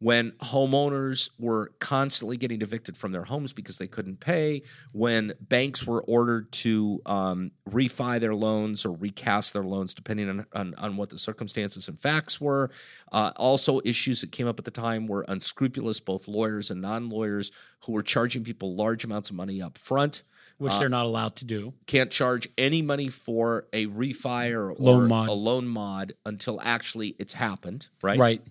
when 0.01 0.31
homeowners 0.43 1.31
were 1.39 1.73
constantly 1.79 2.39
getting 2.39 2.63
evicted 2.63 2.97
from 2.97 3.13
their 3.13 3.25
homes 3.25 3.53
because 3.53 3.77
they 3.77 3.87
couldn't 3.87 4.19
pay, 4.19 4.63
when 4.93 5.35
banks 5.41 5.87
were 5.87 6.03
ordered 6.05 6.51
to 6.51 7.03
um, 7.05 7.51
refi 7.69 8.19
their 8.19 8.35
loans 8.35 8.87
or 8.87 8.93
recast 8.93 9.53
their 9.53 9.63
loans, 9.63 9.93
depending 9.93 10.29
on, 10.29 10.47
on, 10.55 10.75
on 10.77 10.97
what 10.97 11.11
the 11.11 11.19
circumstances 11.19 11.87
and 11.87 12.01
facts 12.01 12.41
were. 12.41 12.71
Uh, 13.13 13.33
also, 13.37 13.81
issues 13.85 14.23
that 14.23 14.33
came 14.33 14.47
up 14.47 14.59
at 14.59 14.65
the 14.65 14.71
time 14.71 15.07
were 15.07 15.25
unscrupulous, 15.29 16.01
both 16.01 16.27
lawyers 16.27 16.71
and 16.71 16.81
non 16.81 17.11
lawyers, 17.11 17.53
who 17.85 17.93
were 17.93 18.03
charging 18.03 18.43
people 18.43 18.75
large 18.75 19.05
amounts 19.05 19.29
of 19.29 19.37
money 19.37 19.61
up 19.61 19.77
front. 19.77 20.23
Which 20.57 20.75
uh, 20.75 20.79
they're 20.79 20.89
not 20.91 21.07
allowed 21.07 21.37
to 21.37 21.45
do. 21.45 21.75
Can't 21.87 22.11
charge 22.11 22.49
any 22.59 22.83
money 22.83 23.09
for 23.09 23.67
a 23.73 23.87
refi 23.87 24.53
or, 24.53 24.75
loan 24.79 25.09
mod. 25.09 25.29
a 25.29 25.33
loan 25.33 25.67
mod 25.67 26.15
until 26.27 26.61
actually 26.63 27.17
it's 27.19 27.33
happened, 27.33 27.89
right? 28.03 28.19
Right. 28.19 28.43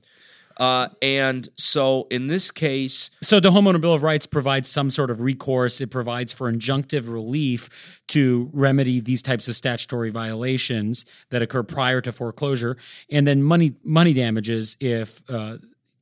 Uh, 0.59 0.89
and 1.01 1.47
so 1.57 2.05
in 2.11 2.27
this 2.27 2.51
case. 2.51 3.09
So 3.23 3.39
the 3.39 3.51
Homeowner 3.51 3.79
Bill 3.79 3.93
of 3.93 4.03
Rights 4.03 4.25
provides 4.25 4.67
some 4.69 4.89
sort 4.89 5.09
of 5.09 5.21
recourse. 5.21 5.79
It 5.79 5.87
provides 5.87 6.33
for 6.33 6.51
injunctive 6.51 7.07
relief 7.07 7.69
to 8.09 8.49
remedy 8.53 8.99
these 8.99 9.21
types 9.21 9.47
of 9.47 9.55
statutory 9.55 10.09
violations 10.09 11.05
that 11.29 11.41
occur 11.41 11.63
prior 11.63 12.01
to 12.01 12.11
foreclosure, 12.11 12.75
and 13.09 13.25
then 13.27 13.41
money 13.41 13.75
money 13.83 14.13
damages 14.13 14.75
if 14.79 15.21
uh, 15.29 15.57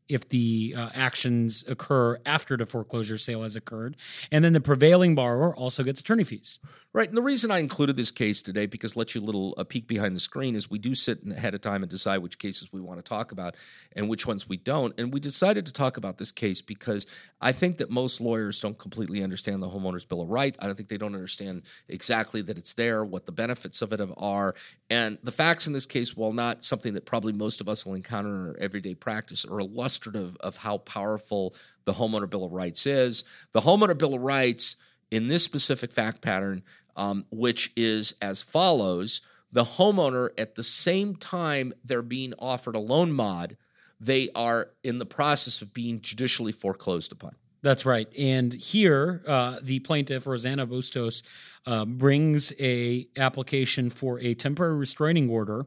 if 0.09 0.29
the 0.29 0.73
uh, 0.77 0.89
actions 0.93 1.63
occur 1.67 2.17
after 2.25 2.57
the 2.57 2.65
foreclosure 2.65 3.17
sale 3.17 3.43
has 3.43 3.55
occurred. 3.55 3.95
And 4.31 4.43
then 4.43 4.53
the 4.53 4.61
prevailing 4.61 5.15
borrower 5.15 5.55
also 5.55 5.83
gets 5.83 5.99
attorney 5.99 6.23
fees. 6.23 6.59
Right. 6.97 7.07
And 7.07 7.15
the 7.15 7.21
reason 7.21 7.51
I 7.51 7.59
included 7.59 7.95
this 7.95 8.09
case 8.09 8.41
today, 8.41 8.65
because 8.65 8.95
let 8.95 9.13
you 9.13 9.21
a 9.21 9.23
little 9.23 9.53
a 9.55 9.63
peek 9.63 9.85
behind 9.85 10.15
the 10.15 10.19
screen, 10.19 10.55
is 10.55 10.67
we 10.67 10.79
do 10.79 10.95
sit 10.95 11.19
ahead 11.27 11.53
of 11.53 11.61
time 11.61 11.83
and 11.83 11.91
decide 11.91 12.23
which 12.23 12.39
cases 12.39 12.73
we 12.73 12.81
want 12.81 12.97
to 12.97 13.07
talk 13.07 13.31
about 13.31 13.53
and 13.95 14.09
which 14.09 14.25
ones 14.25 14.49
we 14.49 14.57
don't. 14.57 14.95
And 14.97 15.13
we 15.13 15.19
decided 15.19 15.67
to 15.67 15.71
talk 15.71 15.97
about 15.97 16.17
this 16.17 16.31
case 16.31 16.59
because 16.59 17.05
I 17.39 17.51
think 17.51 17.77
that 17.77 17.91
most 17.91 18.19
lawyers 18.19 18.59
don't 18.59 18.79
completely 18.79 19.21
understand 19.21 19.61
the 19.61 19.67
homeowners 19.67 20.09
bill 20.09 20.23
of 20.23 20.29
rights. 20.29 20.57
I 20.59 20.65
don't 20.65 20.75
think 20.75 20.89
they 20.89 20.97
don't 20.97 21.13
understand 21.13 21.61
exactly 21.87 22.41
that 22.41 22.57
it's 22.57 22.73
there, 22.73 23.05
what 23.05 23.27
the 23.27 23.31
benefits 23.31 23.83
of 23.83 23.93
it 23.93 24.01
are, 24.17 24.55
and 24.89 25.19
the 25.21 25.31
facts 25.31 25.67
in 25.67 25.73
this 25.73 25.85
case, 25.85 26.17
while 26.17 26.33
not 26.33 26.63
something 26.63 26.95
that 26.95 27.05
probably 27.05 27.31
most 27.31 27.61
of 27.61 27.69
us 27.69 27.85
will 27.85 27.93
encounter 27.93 28.29
in 28.29 28.47
our 28.47 28.57
everyday 28.57 28.95
practice, 28.95 29.45
are 29.45 29.59
illustrative 29.59 30.35
of 30.39 30.57
how 30.57 30.79
powerful 30.79 31.53
the 31.85 31.93
homeowner 31.93 32.27
bill 32.27 32.43
of 32.43 32.53
rights 32.53 32.87
is. 32.87 33.23
The 33.51 33.61
homeowner 33.61 33.95
bill 33.95 34.15
of 34.15 34.21
rights 34.21 34.77
in 35.11 35.27
this 35.27 35.43
specific 35.43 35.91
fact 35.91 36.21
pattern, 36.21 36.63
um, 36.97 37.23
which 37.31 37.71
is 37.77 38.15
as 38.21 38.41
follows: 38.41 39.21
the 39.51 39.63
homeowner, 39.63 40.31
at 40.37 40.55
the 40.55 40.63
same 40.63 41.15
time 41.15 41.73
they're 41.85 42.01
being 42.01 42.33
offered 42.37 42.75
a 42.75 42.79
loan 42.79 43.13
mod 43.13 43.55
they 43.99 44.29
are 44.35 44.69
in 44.83 44.99
the 44.99 45.05
process 45.05 45.61
of 45.61 45.73
being 45.73 46.01
judicially 46.01 46.51
foreclosed 46.51 47.11
upon. 47.11 47.35
That's 47.63 47.85
right. 47.85 48.07
And 48.17 48.53
here, 48.53 49.23
uh, 49.27 49.57
the 49.61 49.79
plaintiff 49.79 50.27
Rosanna 50.27 50.67
Bustos 50.67 51.23
uh, 51.65 51.85
brings 51.85 52.53
a 52.59 53.07
application 53.17 53.89
for 53.89 54.19
a 54.19 54.35
temporary 54.35 54.75
restraining 54.75 55.29
order, 55.29 55.65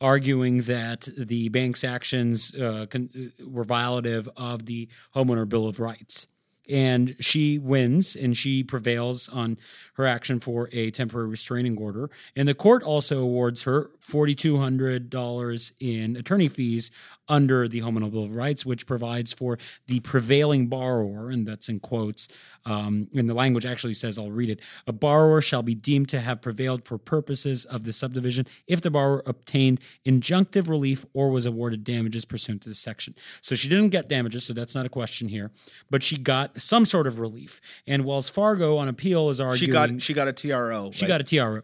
arguing 0.00 0.62
that 0.62 1.08
the 1.16 1.48
bank's 1.48 1.84
actions 1.84 2.54
uh, 2.54 2.86
con- 2.90 3.32
were 3.46 3.64
violative 3.64 4.28
of 4.36 4.66
the 4.66 4.88
homeowner 5.14 5.48
bill 5.48 5.68
of 5.68 5.78
rights 5.78 6.26
and 6.68 7.16
she 7.20 7.58
wins 7.58 8.14
and 8.14 8.36
she 8.36 8.62
prevails 8.62 9.28
on 9.28 9.58
her 9.94 10.06
action 10.06 10.40
for 10.40 10.68
a 10.72 10.90
temporary 10.90 11.28
restraining 11.28 11.78
order. 11.78 12.10
And 12.36 12.48
the 12.48 12.54
court 12.54 12.82
also 12.82 13.20
awards 13.20 13.62
her 13.62 13.90
$4,200 14.00 15.72
in 15.80 16.16
attorney 16.16 16.48
fees 16.48 16.90
under 17.28 17.68
the 17.68 17.80
Homeowner 17.80 18.10
Bill 18.10 18.24
of 18.24 18.34
Rights, 18.34 18.64
which 18.64 18.86
provides 18.86 19.32
for 19.32 19.58
the 19.86 20.00
prevailing 20.00 20.68
borrower, 20.68 21.30
and 21.30 21.46
that's 21.46 21.68
in 21.68 21.80
quotes, 21.80 22.28
um, 22.64 23.08
and 23.14 23.28
the 23.28 23.34
language 23.34 23.64
actually 23.64 23.94
says, 23.94 24.18
I'll 24.18 24.30
read 24.30 24.50
it, 24.50 24.60
a 24.86 24.92
borrower 24.92 25.40
shall 25.40 25.62
be 25.62 25.74
deemed 25.74 26.08
to 26.10 26.20
have 26.20 26.42
prevailed 26.42 26.84
for 26.84 26.98
purposes 26.98 27.64
of 27.64 27.84
the 27.84 27.92
subdivision 27.92 28.46
if 28.66 28.80
the 28.80 28.90
borrower 28.90 29.22
obtained 29.26 29.80
injunctive 30.06 30.68
relief 30.68 31.06
or 31.14 31.30
was 31.30 31.46
awarded 31.46 31.84
damages 31.84 32.24
pursuant 32.24 32.62
to 32.62 32.68
this 32.68 32.78
section. 32.78 33.14
So 33.40 33.54
she 33.54 33.68
didn't 33.68 33.88
get 33.88 34.08
damages, 34.08 34.44
so 34.44 34.52
that's 34.52 34.74
not 34.74 34.86
a 34.86 34.90
question 34.90 35.28
here, 35.28 35.50
but 35.90 36.02
she 36.02 36.16
got 36.16 36.60
some 36.60 36.84
sort 36.84 37.06
of 37.06 37.18
relief. 37.18 37.60
And 37.86 38.04
Wells 38.04 38.28
Fargo 38.28 38.76
on 38.76 38.88
appeal 38.88 39.30
is 39.30 39.40
arguing 39.40 39.58
she 39.58 39.72
got 39.72 40.02
she 40.02 40.14
got 40.14 40.28
a 40.28 40.32
TRO. 40.32 40.90
She 40.92 41.04
right? 41.04 41.08
got 41.08 41.20
a 41.20 41.24
TRO. 41.24 41.62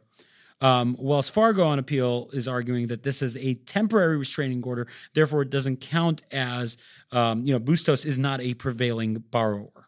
Um, 0.61 0.97
Wells 0.99 1.29
Fargo 1.29 1.65
on 1.65 1.79
appeal 1.79 2.31
is 2.33 2.49
arguing 2.49 2.87
that 2.87 3.03
this 3.03 3.21
is 3.21 3.37
a 3.37 3.55
temporary 3.55 4.17
restraining 4.17 4.63
order, 4.63 4.87
therefore 5.15 5.43
it 5.43 5.51
doesn't 5.51 5.81
count 5.81 6.23
as 6.31 6.77
um, 7.13 7.45
you 7.47 7.53
know 7.53 7.59
Bustos 7.59 8.05
is 8.05 8.19
not 8.19 8.41
a 8.41 8.55
prevailing 8.55 9.25
borrower. 9.31 9.84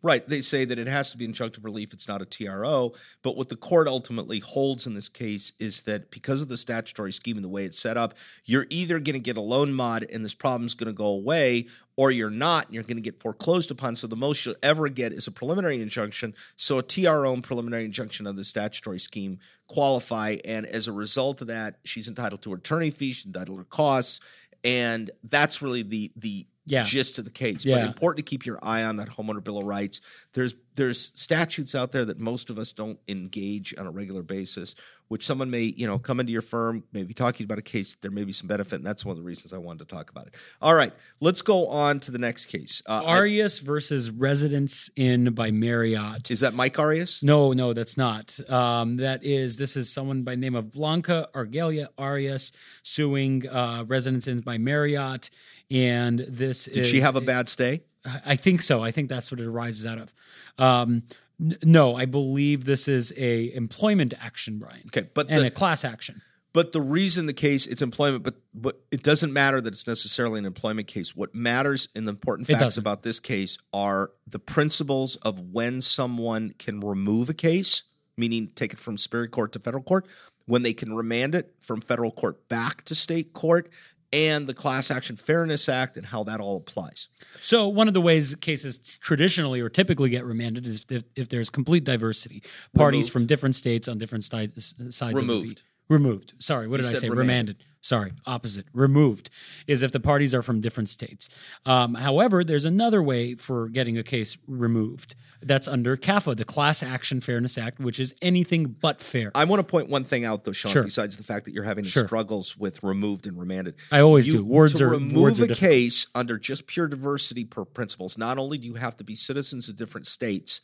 Right. 0.00 0.26
They 0.28 0.42
say 0.42 0.64
that 0.64 0.78
it 0.78 0.86
has 0.86 1.10
to 1.10 1.16
be 1.16 1.26
injunctive 1.26 1.64
relief. 1.64 1.92
It's 1.92 2.06
not 2.06 2.22
a 2.22 2.24
TRO. 2.24 2.92
But 3.22 3.36
what 3.36 3.48
the 3.48 3.56
court 3.56 3.88
ultimately 3.88 4.38
holds 4.38 4.86
in 4.86 4.94
this 4.94 5.08
case 5.08 5.52
is 5.58 5.82
that 5.82 6.12
because 6.12 6.40
of 6.40 6.46
the 6.46 6.56
statutory 6.56 7.10
scheme 7.10 7.36
and 7.36 7.44
the 7.44 7.48
way 7.48 7.64
it's 7.64 7.80
set 7.80 7.96
up, 7.96 8.14
you're 8.44 8.66
either 8.70 9.00
going 9.00 9.14
to 9.14 9.18
get 9.18 9.36
a 9.36 9.40
loan 9.40 9.72
mod 9.72 10.06
and 10.12 10.24
this 10.24 10.36
problem's 10.36 10.74
going 10.74 10.86
to 10.86 10.92
go 10.92 11.06
away, 11.06 11.66
or 11.96 12.12
you're 12.12 12.30
not, 12.30 12.66
and 12.66 12.74
you're 12.74 12.84
going 12.84 12.96
to 12.96 13.02
get 13.02 13.20
foreclosed 13.20 13.72
upon. 13.72 13.96
So 13.96 14.06
the 14.06 14.14
most 14.14 14.46
you'll 14.46 14.54
ever 14.62 14.88
get 14.88 15.12
is 15.12 15.26
a 15.26 15.32
preliminary 15.32 15.82
injunction. 15.82 16.32
So 16.54 16.78
a 16.78 16.82
TRO 16.84 17.32
and 17.32 17.42
preliminary 17.42 17.84
injunction 17.84 18.28
of 18.28 18.36
the 18.36 18.44
statutory 18.44 19.00
scheme 19.00 19.40
qualify. 19.66 20.36
And 20.44 20.64
as 20.64 20.86
a 20.86 20.92
result 20.92 21.40
of 21.40 21.48
that, 21.48 21.78
she's 21.84 22.06
entitled 22.06 22.42
to 22.42 22.50
her 22.50 22.58
attorney 22.58 22.90
fees, 22.90 23.16
she's 23.16 23.26
entitled 23.26 23.56
to 23.56 23.62
her 23.62 23.64
costs. 23.64 24.20
And 24.62 25.10
that's 25.24 25.60
really 25.62 25.82
the 25.82 26.12
the 26.16 26.46
Yeah. 26.70 26.82
gist 26.84 27.18
of 27.18 27.24
the 27.24 27.30
case. 27.30 27.64
But 27.64 27.82
important 27.82 28.24
to 28.24 28.28
keep 28.30 28.46
your 28.46 28.58
eye 28.62 28.84
on 28.84 28.96
that 28.96 29.08
homeowner 29.08 29.42
bill 29.42 29.58
of 29.58 29.64
rights. 29.64 30.00
There's 30.32 30.54
there's 30.74 31.10
statutes 31.20 31.74
out 31.74 31.90
there 31.92 32.04
that 32.04 32.20
most 32.20 32.50
of 32.50 32.58
us 32.58 32.72
don't 32.72 32.98
engage 33.08 33.74
on 33.76 33.86
a 33.86 33.90
regular 33.90 34.22
basis, 34.22 34.76
which 35.08 35.26
someone 35.26 35.50
may 35.50 35.62
you 35.62 35.86
know 35.86 35.98
come 35.98 36.20
into 36.20 36.32
your 36.32 36.42
firm, 36.42 36.84
maybe 36.92 37.12
talking 37.12 37.44
about 37.44 37.58
a 37.58 37.62
case. 37.62 37.96
There 38.00 38.10
may 38.12 38.24
be 38.24 38.32
some 38.32 38.46
benefit, 38.46 38.76
and 38.76 38.86
that's 38.86 39.04
one 39.04 39.12
of 39.12 39.16
the 39.18 39.24
reasons 39.26 39.52
I 39.52 39.58
wanted 39.58 39.88
to 39.88 39.94
talk 39.94 40.10
about 40.10 40.28
it. 40.28 40.34
All 40.62 40.74
right, 40.74 40.92
let's 41.20 41.42
go 41.42 41.66
on 41.66 41.98
to 42.00 42.12
the 42.12 42.18
next 42.18 42.46
case. 42.46 42.80
Uh, 42.86 43.02
Arias 43.04 43.58
versus 43.58 44.10
Residence 44.10 44.88
Inn 44.94 45.34
by 45.34 45.50
Marriott. 45.50 46.30
is 46.30 46.40
that 46.40 46.54
Mike 46.54 46.78
Arias? 46.78 47.22
No, 47.22 47.52
no, 47.52 47.72
that's 47.72 47.96
not. 47.96 48.38
Um, 48.48 48.98
that 48.98 49.24
is 49.24 49.56
this 49.56 49.76
is 49.76 49.92
someone 49.92 50.22
by 50.22 50.36
name 50.36 50.54
of 50.54 50.70
Blanca 50.70 51.28
Argelia 51.34 51.88
Arias 51.98 52.52
suing 52.84 53.48
uh, 53.48 53.84
Residence 53.86 54.28
Inns 54.28 54.42
by 54.42 54.58
Marriott, 54.58 55.30
and 55.70 56.20
this 56.20 56.64
Did 56.64 56.86
she 56.86 57.00
have 57.00 57.16
a 57.16 57.20
bad? 57.20 57.48
stay? 57.48 57.82
I 58.24 58.36
think 58.36 58.62
so. 58.62 58.82
I 58.82 58.90
think 58.90 59.08
that's 59.08 59.30
what 59.30 59.40
it 59.40 59.46
arises 59.46 59.84
out 59.84 59.98
of. 59.98 60.14
Um, 60.56 61.02
n- 61.40 61.58
no, 61.62 61.96
I 61.96 62.06
believe 62.06 62.64
this 62.64 62.88
is 62.88 63.12
a 63.16 63.52
employment 63.54 64.14
action, 64.20 64.58
Brian. 64.58 64.84
Okay, 64.86 65.08
but 65.14 65.26
and 65.28 65.42
the- 65.42 65.46
a 65.48 65.50
class 65.50 65.84
action. 65.84 66.22
But 66.54 66.72
the 66.72 66.80
reason 66.80 67.26
the 67.26 67.34
case 67.34 67.66
it's 67.66 67.82
employment, 67.82 68.22
but 68.24 68.36
but 68.54 68.80
it 68.90 69.02
doesn't 69.02 69.32
matter 69.32 69.60
that 69.60 69.72
it's 69.74 69.86
necessarily 69.86 70.38
an 70.38 70.46
employment 70.46 70.88
case. 70.88 71.14
What 71.14 71.34
matters 71.34 71.88
and 71.94 72.06
the 72.08 72.10
important 72.12 72.48
facts 72.48 72.78
about 72.78 73.02
this 73.02 73.20
case 73.20 73.58
are 73.72 74.12
the 74.26 74.38
principles 74.38 75.16
of 75.16 75.38
when 75.52 75.82
someone 75.82 76.54
can 76.58 76.80
remove 76.80 77.28
a 77.28 77.34
case, 77.34 77.82
meaning 78.16 78.48
take 78.54 78.72
it 78.72 78.78
from 78.78 78.96
Superior 78.96 79.28
Court 79.28 79.52
to 79.52 79.58
federal 79.58 79.82
court, 79.82 80.06
when 80.46 80.62
they 80.62 80.72
can 80.72 80.94
remand 80.94 81.34
it 81.34 81.54
from 81.60 81.82
federal 81.82 82.10
court 82.10 82.48
back 82.48 82.82
to 82.86 82.94
state 82.94 83.34
court, 83.34 83.68
and 84.12 84.46
the 84.46 84.54
Class 84.54 84.90
Action 84.90 85.16
Fairness 85.16 85.68
Act 85.68 85.96
and 85.96 86.06
how 86.06 86.24
that 86.24 86.40
all 86.40 86.56
applies. 86.56 87.08
So 87.40 87.68
one 87.68 87.88
of 87.88 87.94
the 87.94 88.00
ways 88.00 88.34
cases 88.36 88.98
traditionally 89.00 89.60
or 89.60 89.68
typically 89.68 90.10
get 90.10 90.24
remanded 90.24 90.66
is 90.66 90.86
if, 90.88 91.02
if 91.14 91.28
there's 91.28 91.50
complete 91.50 91.84
diversity, 91.84 92.42
parties 92.74 93.06
Removed. 93.06 93.12
from 93.12 93.26
different 93.26 93.54
states 93.54 93.88
on 93.88 93.98
different 93.98 94.24
sti- 94.24 94.48
sides. 94.90 95.00
Of 95.00 95.14
Removed. 95.14 95.62
Removed. 95.88 96.34
Sorry, 96.38 96.68
what 96.68 96.78
did 96.78 96.86
I 96.86 96.94
say? 96.94 97.08
remanded. 97.08 97.18
Remanded. 97.18 97.56
Sorry, 97.80 98.12
opposite. 98.26 98.66
Removed 98.72 99.30
is 99.68 99.82
if 99.82 99.92
the 99.92 100.00
parties 100.00 100.34
are 100.34 100.42
from 100.42 100.60
different 100.60 100.88
states. 100.88 101.28
Um, 101.64 101.94
however, 101.94 102.42
there's 102.42 102.64
another 102.64 103.00
way 103.00 103.36
for 103.36 103.68
getting 103.68 103.96
a 103.96 104.02
case 104.02 104.36
removed. 104.48 105.14
That's 105.40 105.68
under 105.68 105.96
CAFA, 105.96 106.36
the 106.36 106.44
Class 106.44 106.82
Action 106.82 107.20
Fairness 107.20 107.56
Act, 107.56 107.78
which 107.78 108.00
is 108.00 108.14
anything 108.20 108.64
but 108.80 109.00
fair. 109.00 109.30
I 109.36 109.44
want 109.44 109.60
to 109.60 109.64
point 109.64 109.88
one 109.88 110.02
thing 110.02 110.24
out, 110.24 110.42
though, 110.44 110.50
Sean. 110.52 110.72
Sure. 110.72 110.82
Besides 110.82 111.16
the 111.16 111.22
fact 111.22 111.44
that 111.44 111.54
you're 111.54 111.62
having 111.64 111.84
Sure. 111.84 112.04
struggles 112.04 112.56
with 112.58 112.82
removed 112.82 113.28
and 113.28 113.38
remanded, 113.38 113.76
I 113.92 114.00
always 114.00 114.26
do. 114.26 114.44
Words 114.44 114.74
to 114.74 114.84
are- 114.84 114.90
remove 114.90 115.12
words 115.22 115.38
a 115.40 115.46
case 115.46 116.08
under 116.16 116.36
just 116.36 116.66
pure 116.66 116.88
diversity 116.88 117.44
per 117.44 117.64
principles. 117.64 118.18
Not 118.18 118.38
only 118.38 118.58
do 118.58 118.66
you 118.66 118.74
have 118.74 118.96
to 118.96 119.04
be 119.04 119.14
citizens 119.14 119.68
of 119.68 119.76
different 119.76 120.08
states, 120.08 120.60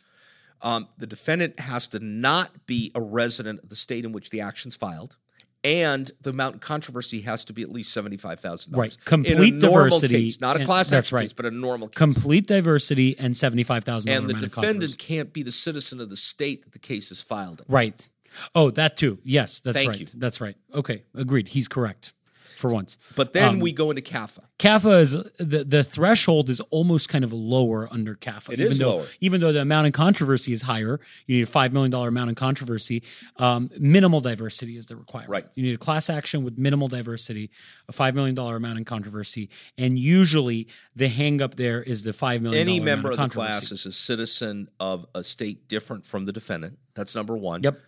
um, 0.64 0.88
the 0.98 1.06
defendant 1.06 1.60
has 1.60 1.86
to 1.88 2.00
not 2.00 2.66
be 2.66 2.90
a 2.94 3.00
resident 3.00 3.60
of 3.62 3.68
the 3.68 3.76
state 3.76 4.04
in 4.04 4.10
which 4.10 4.30
the 4.30 4.40
action's 4.40 4.74
filed. 4.74 5.16
And 5.62 6.10
the 6.20 6.30
amount 6.30 6.54
in 6.54 6.60
controversy 6.60 7.22
has 7.22 7.42
to 7.46 7.54
be 7.54 7.62
at 7.62 7.72
least 7.72 7.90
seventy 7.90 8.18
five 8.18 8.38
thousand 8.38 8.72
dollars. 8.72 8.98
Right. 8.98 9.04
Complete 9.06 9.60
diversity 9.60 10.24
case, 10.24 10.38
not 10.38 10.60
a 10.60 10.64
class 10.64 10.90
that's 10.90 11.10
right. 11.10 11.22
case, 11.22 11.32
but 11.32 11.46
a 11.46 11.50
normal 11.50 11.88
case. 11.88 11.96
Complete 11.96 12.46
diversity 12.46 13.18
and 13.18 13.34
seventy-five 13.34 13.82
thousand 13.82 14.10
and 14.10 14.28
the 14.28 14.34
defendant 14.34 14.98
can't 14.98 15.32
be 15.32 15.42
the 15.42 15.50
citizen 15.50 16.02
of 16.02 16.10
the 16.10 16.16
state 16.16 16.64
that 16.64 16.72
the 16.72 16.78
case 16.78 17.10
is 17.10 17.22
filed 17.22 17.60
in. 17.60 17.66
Right. 17.72 18.08
Oh, 18.54 18.70
that 18.72 18.98
too. 18.98 19.20
Yes, 19.22 19.60
that's 19.60 19.78
Thank 19.78 19.88
right. 19.88 20.00
you. 20.00 20.06
That's 20.12 20.38
right. 20.38 20.56
Okay, 20.74 21.04
agreed. 21.14 21.48
He's 21.48 21.66
correct 21.66 22.12
for 22.56 22.70
once. 22.70 22.96
But 23.16 23.32
then 23.32 23.48
Um, 23.48 23.58
we 23.60 23.72
go 23.72 23.90
into 23.90 24.02
CAFA. 24.02 24.40
CAFA 24.58 25.00
is 25.00 25.12
the 25.38 25.64
the 25.64 25.84
threshold 25.84 26.50
is 26.50 26.60
almost 26.70 27.08
kind 27.08 27.24
of 27.24 27.32
lower 27.32 27.88
under 27.92 28.14
CAFA. 28.14 28.52
It 28.54 28.60
even 28.60 28.72
is 28.72 28.78
though, 28.78 28.96
lower. 28.96 29.06
Even 29.20 29.40
though 29.40 29.52
the 29.52 29.60
amount 29.60 29.86
in 29.86 29.92
controversy 29.92 30.52
is 30.52 30.62
higher, 30.62 31.00
you 31.26 31.36
need 31.36 31.42
a 31.42 31.46
five 31.46 31.72
million 31.72 31.90
dollar 31.90 32.08
amount 32.08 32.30
in 32.30 32.34
controversy. 32.34 33.02
Um, 33.36 33.70
minimal 33.78 34.20
diversity 34.20 34.76
is 34.76 34.86
the 34.86 34.96
requirement. 34.96 35.30
Right. 35.30 35.46
You 35.54 35.64
need 35.64 35.74
a 35.74 35.78
class 35.78 36.08
action 36.08 36.44
with 36.44 36.56
minimal 36.58 36.88
diversity, 36.88 37.50
a 37.88 37.92
five 37.92 38.14
million 38.14 38.34
dollar 38.34 38.56
amount 38.56 38.78
in 38.78 38.84
controversy, 38.84 39.50
and 39.76 39.98
usually 39.98 40.68
the 40.94 41.08
hang 41.08 41.42
up 41.42 41.56
there 41.56 41.82
is 41.82 42.02
the 42.02 42.12
five 42.12 42.42
million. 42.42 42.60
Any 42.60 42.80
member 42.80 43.10
of 43.10 43.18
of 43.18 43.30
the 43.30 43.34
class 43.34 43.72
is 43.72 43.86
a 43.86 43.92
citizen 43.92 44.68
of 44.78 45.06
a 45.14 45.22
state 45.24 45.68
different 45.68 46.06
from 46.06 46.26
the 46.26 46.32
defendant. 46.32 46.78
That's 46.94 47.14
number 47.14 47.36
one. 47.36 47.62
Yep. 47.62 47.80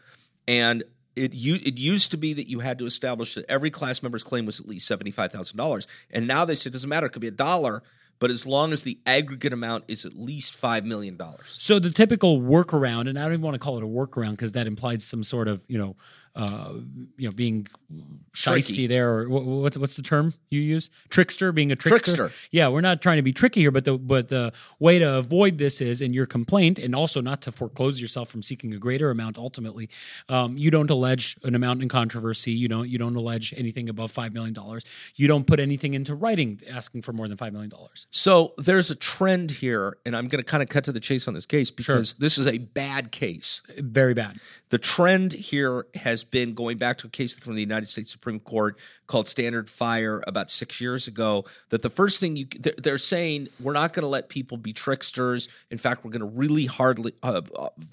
And 0.49 0.85
it 1.17 1.35
u- 1.35 1.59
it 1.65 1.79
used 1.79 2.11
to 2.13 2.17
be 2.17 2.33
that 2.35 2.49
you 2.49 2.61
had 2.61 2.79
to 2.79 2.85
establish 2.85 3.35
that 3.35 3.45
every 3.49 3.71
class 3.71 4.03
member's 4.03 4.23
claim 4.23 4.47
was 4.47 4.61
at 4.61 4.69
least 4.69 4.87
seventy 4.87 5.11
five 5.11 5.33
thousand 5.33 5.57
dollars, 5.57 5.87
and 6.11 6.27
now 6.27 6.45
they 6.45 6.55
say 6.55 6.69
it 6.69 6.73
doesn't 6.73 6.89
matter; 6.89 7.07
it 7.07 7.11
could 7.11 7.23
be 7.23 7.29
a 7.29 7.33
dollar, 7.33 7.83
but 8.19 8.31
as 8.31 8.47
long 8.47 8.73
as 8.73 8.83
the 8.83 8.99
aggregate 9.07 9.53
amount 9.53 9.85
is 9.89 10.05
at 10.05 10.15
least 10.15 10.55
five 10.55 10.85
million 10.85 11.17
dollars. 11.17 11.57
So 11.61 11.79
the 11.79 11.91
typical 11.91 12.41
workaround, 12.41 13.09
and 13.09 13.19
I 13.19 13.23
don't 13.23 13.33
even 13.33 13.43
want 13.43 13.55
to 13.55 13.59
call 13.59 13.79
it 13.79 13.83
a 13.83 13.87
workaround 13.87 14.33
because 14.33 14.53
that 14.53 14.67
implies 14.67 15.05
some 15.05 15.25
sort 15.25 15.49
of 15.49 15.65
you 15.67 15.79
know, 15.79 15.97
uh, 16.37 16.75
you 17.17 17.29
know, 17.29 17.33
being 17.33 17.67
Tricky. 18.35 18.61
shisty 18.61 18.89
there, 18.89 19.11
or 19.11 19.29
what, 19.29 19.45
what, 19.45 19.77
what's 19.79 19.97
the 19.97 20.03
term 20.03 20.35
you 20.51 20.61
use? 20.61 20.91
Trickster, 21.09 21.51
being 21.51 21.73
a 21.73 21.77
trickster. 21.77 22.15
Trickster. 22.15 22.33
Yeah, 22.51 22.69
we're 22.69 22.83
not 22.83 23.01
trying 23.01 23.17
to 23.17 23.23
be 23.23 23.33
tricky 23.33 23.61
here, 23.61 23.71
but 23.71 23.87
the 23.87 23.97
but 23.97 24.29
the 24.29 24.53
way 24.79 24.99
to 24.99 25.17
avoid 25.17 25.57
this 25.57 25.81
is 25.81 26.03
in 26.03 26.13
your 26.13 26.27
complaint, 26.27 26.79
and 26.79 26.95
also 26.95 27.23
not 27.23 27.41
to 27.43 27.53
foreclose 27.53 28.01
yourself 28.01 28.29
from 28.29 28.43
seeking 28.43 28.75
a 28.75 28.79
greater 28.79 29.11
amount. 29.11 29.39
Ultimately, 29.39 29.89
um, 30.29 30.59
you 30.59 30.71
don't 30.71 30.91
allege 30.91 31.39
an 31.43 31.55
amount 31.55 31.83
in 31.83 31.89
controversy. 31.89 32.53
You 32.53 32.69
don't 32.69 32.89
you 32.89 32.99
don't 32.99 33.17
allege 33.17 33.55
anything 33.57 33.89
above 33.89 34.13
five 34.13 34.35
million 34.35 34.53
dollars. 34.53 34.85
You 35.15 35.29
don't 35.29 35.47
put 35.47 35.59
anything 35.59 35.95
into 35.95 36.15
writing 36.15 36.61
asking 36.71 37.03
for 37.03 37.15
more 37.15 37.29
than 37.29 37.39
five 37.39 37.55
million 37.55 37.71
dollars. 37.71 38.07
So 38.11 38.53
there's 38.59 38.91
a 38.91 38.95
trend 38.95 39.53
here, 39.53 39.97
and 40.05 40.15
I'm 40.15 40.29
going 40.29 40.43
to 40.43 40.49
kind 40.49 40.63
of 40.63 40.69
cut 40.69 40.85
to 40.85 40.93
the 40.93 41.01
chase 41.01 41.27
on 41.27 41.33
this 41.33 41.47
case 41.47 41.71
because 41.71 42.15
this 42.15 42.37
is 42.37 42.47
a 42.47 42.59
bad 42.59 43.11
case. 43.11 43.63
Very 43.79 44.13
bad. 44.13 44.39
The 44.69 44.79
trend 44.79 45.33
here 45.33 45.87
has 45.95 46.25
been 46.31 46.55
going 46.55 46.79
back 46.79 46.99
to 46.99 47.07
a 47.07 47.11
case 47.11 47.39
from 47.39 47.55
the 47.55 47.61
United 47.61 47.87
States 47.87 48.11
Supreme 48.11 48.41
Court 48.41 48.79
called 49.07 49.29
Standard 49.29 49.71
Fire 49.71 50.23
about 50.27 50.51
six 50.51 50.81
years 50.81 51.07
ago. 51.07 51.45
That 51.71 51.83
the 51.83 51.91
first 51.91 52.21
thing 52.21 52.37
you 52.37 52.47
they're, 52.79 52.99
saying 52.99 53.49
we're 53.61 53.73
not 53.73 53.93
going 53.93 54.03
to 54.03 54.09
let 54.09 54.29
people 54.29 54.57
be 54.57 54.73
tricksters. 54.73 55.49
In 55.71 55.79
fact, 55.79 56.05
we're 56.05 56.11
going 56.11 56.21
to 56.21 56.27
really 56.27 56.67
hardly 56.67 57.13
uh, 57.23 57.43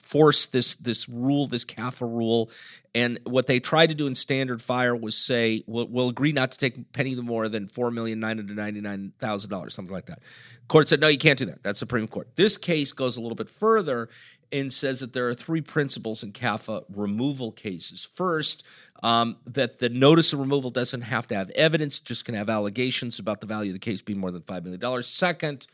force 0.02 0.46
this 0.46 0.76
this 0.76 1.08
rule, 1.10 1.48
this 1.48 1.66
CAFA 1.66 2.02
rule. 2.02 2.50
And 2.96 3.20
what 3.24 3.48
they 3.48 3.60
tried 3.60 3.88
to 3.88 3.96
do 3.96 4.06
in 4.06 4.14
Standard 4.14 4.62
Fire 4.62 4.96
was 4.96 5.18
say 5.18 5.64
we'll, 5.66 5.88
we'll 5.88 6.10
agree 6.10 6.32
not 6.32 6.52
to 6.52 6.58
take 6.58 6.94
penny 6.94 7.16
more 7.16 7.50
than 7.50 7.68
four 7.68 7.92
million 7.92 8.20
nine 8.20 8.38
hundred 8.38 8.56
ninety 8.56 8.82
nine 8.82 9.14
thousand 9.20 9.50
dollars, 9.50 9.74
something 9.74 9.94
like 9.94 10.06
that. 10.08 10.20
Court 10.68 10.88
said 10.88 11.00
no, 11.00 11.08
you 11.08 11.18
can't 11.18 11.40
do 11.40 11.46
that. 11.46 11.64
That's 11.64 11.80
Supreme 11.80 12.08
Court. 12.08 12.36
This 12.36 12.58
case 12.58 12.92
goes 12.92 13.18
a 13.18 13.22
little 13.22 13.36
bit 13.36 13.50
further 13.50 14.10
and 14.54 14.72
says 14.72 15.00
that 15.00 15.14
there 15.14 15.28
are 15.28 15.34
three 15.34 15.62
principles 15.62 16.22
in 16.22 16.32
CAFA 16.32 16.86
removal 16.96 17.52
cases. 17.52 18.08
First, 18.14 18.64
um, 19.02 19.38
that 19.46 19.80
the 19.80 19.90
notice 19.90 20.32
of 20.32 20.40
removal 20.40 20.70
doesn't 20.70 21.02
have 21.02 21.28
to 21.28 21.36
have 21.36 21.50
evidence, 21.52 22.00
just 22.00 22.24
can 22.24 22.36
have 22.36 22.50
allegations 22.50 23.20
about 23.20 23.42
the 23.42 23.48
value 23.48 23.72
of 23.72 23.74
the 23.74 23.80
case 23.80 24.02
being 24.02 24.20
more 24.20 24.32
than 24.32 24.44
$5 24.44 24.64
million. 24.64 25.04
Second, 25.04 25.68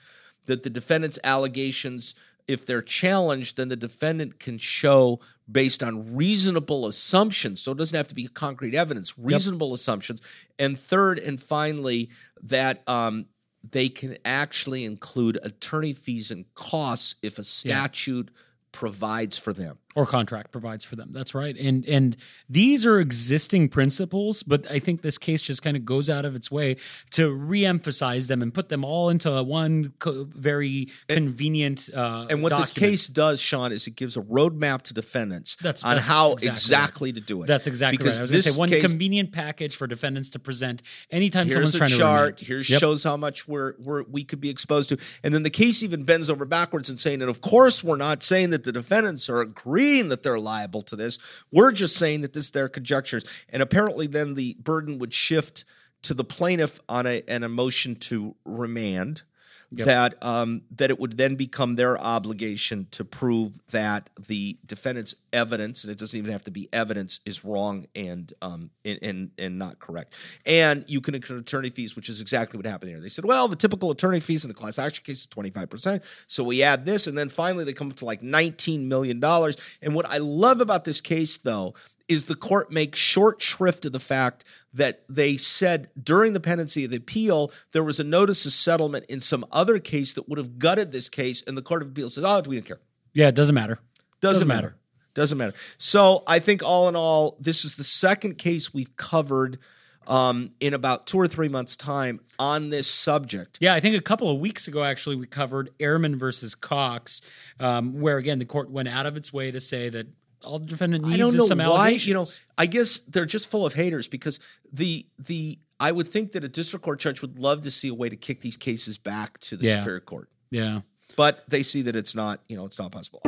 that 0.46 0.64
the 0.64 0.70
defendant's 0.70 1.20
allegations, 1.24 2.16
if 2.48 2.66
they're 2.66 2.82
challenged, 2.82 3.58
then 3.58 3.68
the 3.68 3.76
defendant 3.76 4.40
can 4.40 4.58
show 4.58 5.20
based 5.52 5.84
on 5.84 6.16
reasonable 6.16 6.88
assumptions. 6.88 7.62
So 7.62 7.74
it 7.74 7.78
doesn't 7.78 7.96
have 7.96 8.08
to 8.08 8.16
be 8.16 8.28
concrete 8.28 8.74
evidence, 8.74 9.20
reasonable 9.20 9.74
assumptions. 9.74 10.22
And 10.58 10.80
third 10.80 11.20
and 11.20 11.42
finally, 11.42 12.10
that 12.42 12.88
um, 12.88 13.26
they 13.70 13.90
can 13.90 14.18
actually 14.24 14.86
include 14.86 15.38
attorney 15.44 15.94
fees 15.94 16.32
and 16.32 16.46
costs 16.56 17.16
if 17.22 17.38
a 17.38 17.44
statute 17.44 18.32
provides 18.72 19.38
for 19.38 19.54
them. 19.54 19.80
Or 19.96 20.06
contract 20.06 20.52
provides 20.52 20.86
for 20.86 20.96
them. 20.96 21.10
That's 21.12 21.34
right. 21.34 21.58
And 21.58 21.84
and 21.88 22.16
these 22.48 22.86
are 22.86 23.00
existing 23.00 23.70
principles, 23.70 24.44
but 24.44 24.70
I 24.70 24.78
think 24.78 25.02
this 25.02 25.18
case 25.18 25.42
just 25.42 25.64
kind 25.64 25.76
of 25.76 25.84
goes 25.84 26.12
out 26.12 26.26
of 26.26 26.36
its 26.36 26.52
way 26.52 26.78
to 27.12 27.30
reemphasize 27.36 28.28
them 28.28 28.44
and 28.44 28.54
put 28.54 28.70
them 28.70 28.86
all 28.86 29.10
into 29.10 29.42
one 29.44 29.94
co- 29.98 30.26
very 30.30 30.90
convenient. 31.08 31.90
Uh, 31.94 32.28
And 32.30 32.44
what 32.44 32.56
this 32.56 32.70
case 32.72 33.08
does, 33.08 33.40
Sean, 33.42 33.72
is 33.72 33.88
it 33.88 33.96
gives 33.96 34.16
a 34.16 34.22
roadmap 34.22 34.84
to 34.84 34.94
defendants 34.94 35.56
That's- 35.56 35.84
on 35.84 35.96
that's 35.96 36.08
how 36.08 36.34
exactly 36.34 36.50
exactly, 36.52 37.10
right. 37.10 37.16
to 37.16 37.22
do 37.22 37.44
it. 37.44 37.48
That's 37.48 37.66
exactly 37.68 37.98
because 37.98 38.18
right. 38.18 38.20
I 38.20 38.24
was 38.24 38.32
going 38.32 38.42
to 38.42 38.48
this 38.48 38.54
say 38.56 38.60
one 38.60 38.70
case, 38.70 38.86
convenient 38.86 39.32
package 39.32 39.76
for 39.76 39.88
defendants 39.88 40.30
to 40.30 40.40
present 40.40 40.84
anytime 41.10 41.48
here's 41.48 41.72
someone's 41.74 41.76
trying 41.76 41.90
to 41.90 41.96
Here's 41.96 42.00
a 42.00 42.04
chart. 42.04 42.40
Here 42.40 42.58
Yep. 42.60 42.80
shows 42.80 43.04
how 43.04 43.18
much 43.18 43.48
we're, 43.48 43.74
we're 43.80 44.04
we 44.04 44.24
could 44.24 44.40
be 44.40 44.50
exposed 44.52 44.90
to, 44.90 44.98
and 45.24 45.34
then 45.34 45.42
the 45.42 45.50
case 45.50 45.82
even 45.82 46.04
bends 46.04 46.30
over 46.30 46.46
backwards 46.46 46.90
and 46.90 47.00
saying, 47.00 47.22
and 47.24 47.30
of 47.32 47.42
course 47.42 47.84
we're 47.84 47.98
not 47.98 48.22
saying 48.22 48.52
that 48.52 48.64
the 48.66 48.72
defendants 48.72 49.28
are 49.30 49.42
agreeing 49.42 49.79
that 49.80 50.24
they're 50.24 50.40
liable 50.40 50.82
to 50.84 50.96
this. 50.96 51.18
We're 51.52 51.72
just 51.72 51.96
saying 51.96 52.22
that 52.22 52.34
this 52.34 52.46
is 52.46 52.52
their 52.52 52.70
conjectures, 52.70 53.26
and 53.50 53.62
apparently 53.62 54.08
then 54.08 54.36
the 54.36 54.56
burden 54.60 55.00
would 55.00 55.14
shift 55.14 55.66
to 56.04 56.14
the 56.14 56.24
plaintiff 56.24 56.80
on 56.88 57.06
a 57.06 57.24
an 57.28 57.44
a 57.44 57.50
motion 57.50 57.96
to 57.96 58.36
remand. 58.46 59.24
That 59.72 60.16
um, 60.24 60.64
that 60.78 60.90
it 60.90 61.00
would 61.00 61.16
then 61.16 61.36
become 61.36 61.76
their 61.76 61.96
obligation 61.96 62.88
to 62.90 63.06
prove 63.06 63.60
that 63.70 64.10
the 64.28 64.58
defendant's 64.66 65.14
evidence, 65.32 65.84
and 65.84 65.92
it 65.92 66.00
doesn't 66.00 66.18
even 66.18 66.32
have 66.32 66.42
to 66.46 66.52
be 66.52 66.68
evidence, 66.74 67.20
is 67.24 67.46
wrong 67.46 67.86
and 67.94 68.34
um 68.42 68.72
and 68.84 68.98
and, 69.04 69.32
and 69.38 69.60
not 69.60 69.78
correct. 69.78 70.16
And 70.44 70.86
you 70.88 71.02
can 71.02 71.14
incur 71.14 71.38
attorney 71.38 71.70
fees, 71.70 71.96
which 71.96 72.10
is 72.10 72.20
exactly 72.20 72.58
what 72.58 72.66
happened 72.66 72.90
here. 72.90 73.00
They 73.00 73.10
said, 73.10 73.26
well, 73.26 73.48
the 73.48 73.56
typical 73.56 73.92
attorney 73.92 74.20
fees 74.20 74.44
in 74.44 74.50
a 74.50 74.56
class 74.56 74.80
action 74.80 75.04
case 75.06 75.20
is 75.20 75.28
twenty 75.28 75.52
five 75.52 75.70
percent, 75.70 76.04
so 76.26 76.44
we 76.44 76.64
add 76.64 76.88
this, 76.88 77.06
and 77.06 77.16
then 77.16 77.30
finally 77.30 77.64
they 77.64 77.74
come 77.74 77.92
up 77.92 77.98
to 77.98 78.06
like 78.06 78.24
nineteen 78.24 78.88
million 78.88 79.20
dollars. 79.20 79.56
And 79.84 79.94
what 79.94 80.08
I 80.10 80.18
love 80.18 80.62
about 80.62 80.84
this 80.84 81.00
case, 81.00 81.38
though, 81.38 81.76
is 82.10 82.26
the 82.26 82.36
court 82.36 82.72
makes 82.72 83.00
short 83.00 83.42
shrift 83.42 83.86
of 83.86 83.92
the 83.94 84.00
fact 84.00 84.44
that 84.74 85.04
they 85.08 85.38
said 85.38 85.90
during 86.02 86.34
the 86.34 86.40
pendency 86.40 86.84
of 86.84 86.92
the 86.92 86.98
appeal 86.98 87.52
there 87.72 87.84
was 87.84 88.00
a 88.00 88.04
notice 88.04 88.46
of 88.46 88.52
settlement 88.52 89.06
in 89.08 89.20
some 89.22 89.46
other 89.52 89.80
case 89.80 90.14
that 90.16 90.28
would 90.28 90.38
have 90.38 90.60
gutted 90.60 90.92
this 90.92 91.08
case, 91.08 91.42
and 91.48 91.58
the 91.58 91.62
court 91.62 91.82
of 91.82 91.90
appeals 91.90 92.16
says, 92.16 92.26
"Oh, 92.26 92.42
we 92.46 92.56
didn't 92.56 92.68
care. 92.68 92.82
Yeah, 93.14 93.28
it 93.30 93.36
doesn't 93.36 93.56
matter. 93.56 93.80
Doesn't, 94.20 94.40
Doesn't 94.42 94.48
matter. 94.48 94.68
matter. 94.68 94.76
Doesn't 95.14 95.38
matter." 95.38 95.54
So 95.78 96.24
I 96.28 96.40
think 96.40 96.64
all 96.64 96.90
in 96.90 96.96
all, 96.96 97.38
this 97.40 97.64
is 97.64 97.76
the 97.78 97.84
second 97.84 98.38
case 98.38 98.74
we've 98.74 98.96
covered 98.98 99.60
um, 100.08 100.52
in 100.60 100.74
about 100.74 101.06
two 101.06 101.18
or 101.20 101.28
three 101.28 101.50
months' 101.50 101.76
time 101.76 102.20
on 102.40 102.70
this 102.70 102.90
subject. 102.90 103.60
Yeah, 103.62 103.76
I 103.76 103.80
think 103.80 103.96
a 103.96 104.02
couple 104.02 104.30
of 104.32 104.40
weeks 104.40 104.68
ago, 104.68 104.84
actually, 104.84 105.16
we 105.16 105.28
covered 105.28 105.70
Ehrman 105.80 106.16
versus 106.16 106.56
Cox, 106.56 107.22
um, 107.60 108.00
where 108.02 108.18
again 108.18 108.40
the 108.40 108.46
court 108.46 108.72
went 108.72 108.88
out 108.88 109.06
of 109.06 109.16
its 109.18 109.32
way 109.32 109.52
to 109.52 109.60
say 109.60 109.90
that 109.90 110.08
all 110.44 110.60
the 110.60 110.66
defendant 110.66 111.04
needs 111.06 111.16
I 111.16 111.18
don't 111.18 111.30
is 111.30 111.36
know 111.36 111.46
some 111.46 111.58
why. 111.60 111.66
allegations. 111.66 112.08
You 112.08 112.14
know, 112.14 112.26
I 112.58 112.66
guess 112.66 113.00
they're 113.00 113.26
just 113.26 113.50
full 113.50 113.66
of 113.66 113.74
haters 113.74 114.08
because 114.08 114.40
the 114.72 115.06
the 115.18 115.60
I 115.80 115.92
would 115.92 116.08
think 116.08 116.34
that 116.34 116.44
a 116.44 116.50
district 116.50 116.84
court 116.84 117.00
judge 117.00 117.22
would 117.22 117.40
love 117.40 117.62
to 117.64 117.72
see 117.72 117.88
a 117.88 117.94
way 117.94 118.10
to 118.10 118.16
kick 118.18 118.42
these 118.42 118.58
cases 118.58 118.98
back 118.98 119.40
to 119.42 119.56
the 119.58 119.66
Yeah. 119.66 119.80
superior 119.82 120.02
court, 120.02 120.30
yeah. 120.52 120.82
but 121.16 121.44
they 121.48 121.64
see 121.64 121.82
that 121.84 121.96
it's 121.96 122.16
not. 122.16 122.42
You 122.50 122.58
know, 122.58 122.66
it's 122.66 122.78
not 122.80 122.92
possible. 122.92 123.22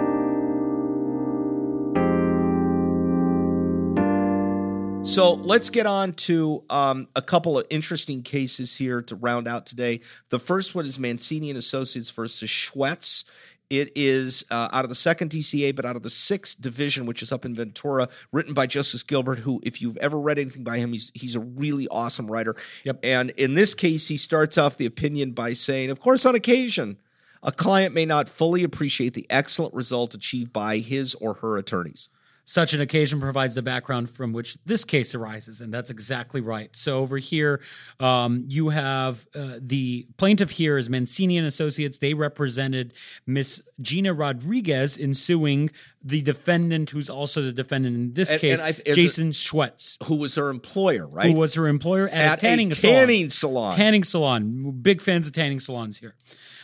So 5.04 5.34
let's 5.34 5.71
get 5.71 5.88
on 5.88 6.13
to 6.13 6.63
um, 6.69 7.08
a 7.15 7.24
couple 7.24 7.58
of 7.58 7.65
interesting 7.71 8.21
cases 8.21 8.76
here 8.76 9.02
to 9.02 9.15
round 9.15 9.47
out 9.47 9.65
today. 9.65 10.02
The 10.30 10.38
first 10.38 10.76
one 10.76 10.86
is 10.86 11.00
Mancini 11.00 11.50
and 11.50 11.58
Associates 11.58 12.12
versus 12.12 12.47
Schwetz. 12.47 13.24
It 13.71 13.93
is 13.95 14.43
uh, 14.51 14.67
out 14.73 14.84
of 14.84 14.89
the 14.89 14.95
second 14.95 15.31
DCA, 15.31 15.73
but 15.73 15.86
out 15.86 15.95
of 15.95 16.03
the 16.03 16.10
sixth 16.10 16.60
division, 16.60 17.05
which 17.05 17.21
is 17.23 17.31
up 17.31 17.45
in 17.45 17.55
Ventura, 17.55 18.10
written 18.34 18.53
by 18.53 18.67
Justice 18.67 19.01
Gilbert, 19.01 19.39
who, 19.39 19.62
if 19.63 19.81
you've 19.81 19.95
ever 19.97 20.19
read 20.19 20.38
anything 20.38 20.65
by 20.65 20.77
him, 20.77 20.91
he's 20.91 21.10
he's 21.13 21.38
a 21.38 21.39
really 21.39 21.88
awesome 21.88 22.29
writer. 22.29 22.53
Yep. 22.84 22.99
And 23.01 23.29
in 23.31 23.53
this 23.53 23.73
case, 23.73 24.10
he 24.10 24.17
starts 24.17 24.57
off 24.57 24.75
the 24.75 24.86
opinion 24.86 25.31
by 25.31 25.53
saying, 25.53 25.89
"Of 25.89 26.01
course, 26.01 26.25
on 26.25 26.36
occasion, 26.36 26.97
a 27.41 27.53
client 27.53 27.95
may 27.95 28.05
not 28.05 28.27
fully 28.27 28.65
appreciate 28.65 29.13
the 29.13 29.25
excellent 29.29 29.73
result 29.73 30.13
achieved 30.13 30.51
by 30.51 30.79
his 30.79 31.15
or 31.15 31.36
her 31.36 31.55
attorneys." 31.55 32.10
Such 32.43 32.73
an 32.73 32.82
occasion 32.82 33.19
provides 33.21 33.56
the 33.56 33.62
background 33.62 34.10
from 34.10 34.34
which 34.34 34.58
this 34.65 34.84
case 34.84 35.15
arises, 35.15 35.62
and 35.62 35.73
that's 35.73 35.89
exactly 35.89 36.41
right. 36.41 36.69
So 36.75 36.99
over 36.99 37.17
here, 37.17 37.62
um, 37.99 38.43
you 38.47 38.69
have 38.69 39.25
uh, 39.34 39.54
the 39.62 40.08
plaintiff 40.17 40.51
here 40.51 40.77
is 40.77 40.89
Mancini 40.89 41.38
and 41.38 41.47
Associates. 41.47 41.99
They 41.99 42.13
represented 42.13 42.93
Miss 43.25 43.62
Gina 43.80 44.13
Rodriguez 44.13 44.97
in 44.97 45.13
suing 45.13 45.69
the 46.04 46.21
defendant, 46.21 46.89
who's 46.89 47.10
also 47.10 47.41
the 47.43 47.51
defendant 47.54 47.95
in 47.95 48.13
this 48.15 48.32
And- 48.32 48.41
case, 48.41 48.60
and 48.62 48.75
I- 48.88 48.93
Jason 48.93 49.32
Schwetz, 49.32 49.97
Who 50.06 50.15
was 50.15 50.36
her 50.36 50.49
employer, 50.49 51.08
right? 51.08 51.30
who 51.32 51.38
was 51.38 51.54
her 51.54 51.67
employer 51.67 52.10
at, 52.10 52.15
at 52.34 52.38
a 52.39 52.41
tanning 52.41 52.71
a 52.71 52.75
salon. 52.75 52.95
tanning 52.95 53.30
salon. 53.30 53.75
Tanning 53.77 54.04
salon. 54.04 54.71
Big 54.82 55.01
fans 55.01 55.27
of 55.27 55.34
tanning 55.34 55.60
salons 55.60 55.97
here. 55.99 56.15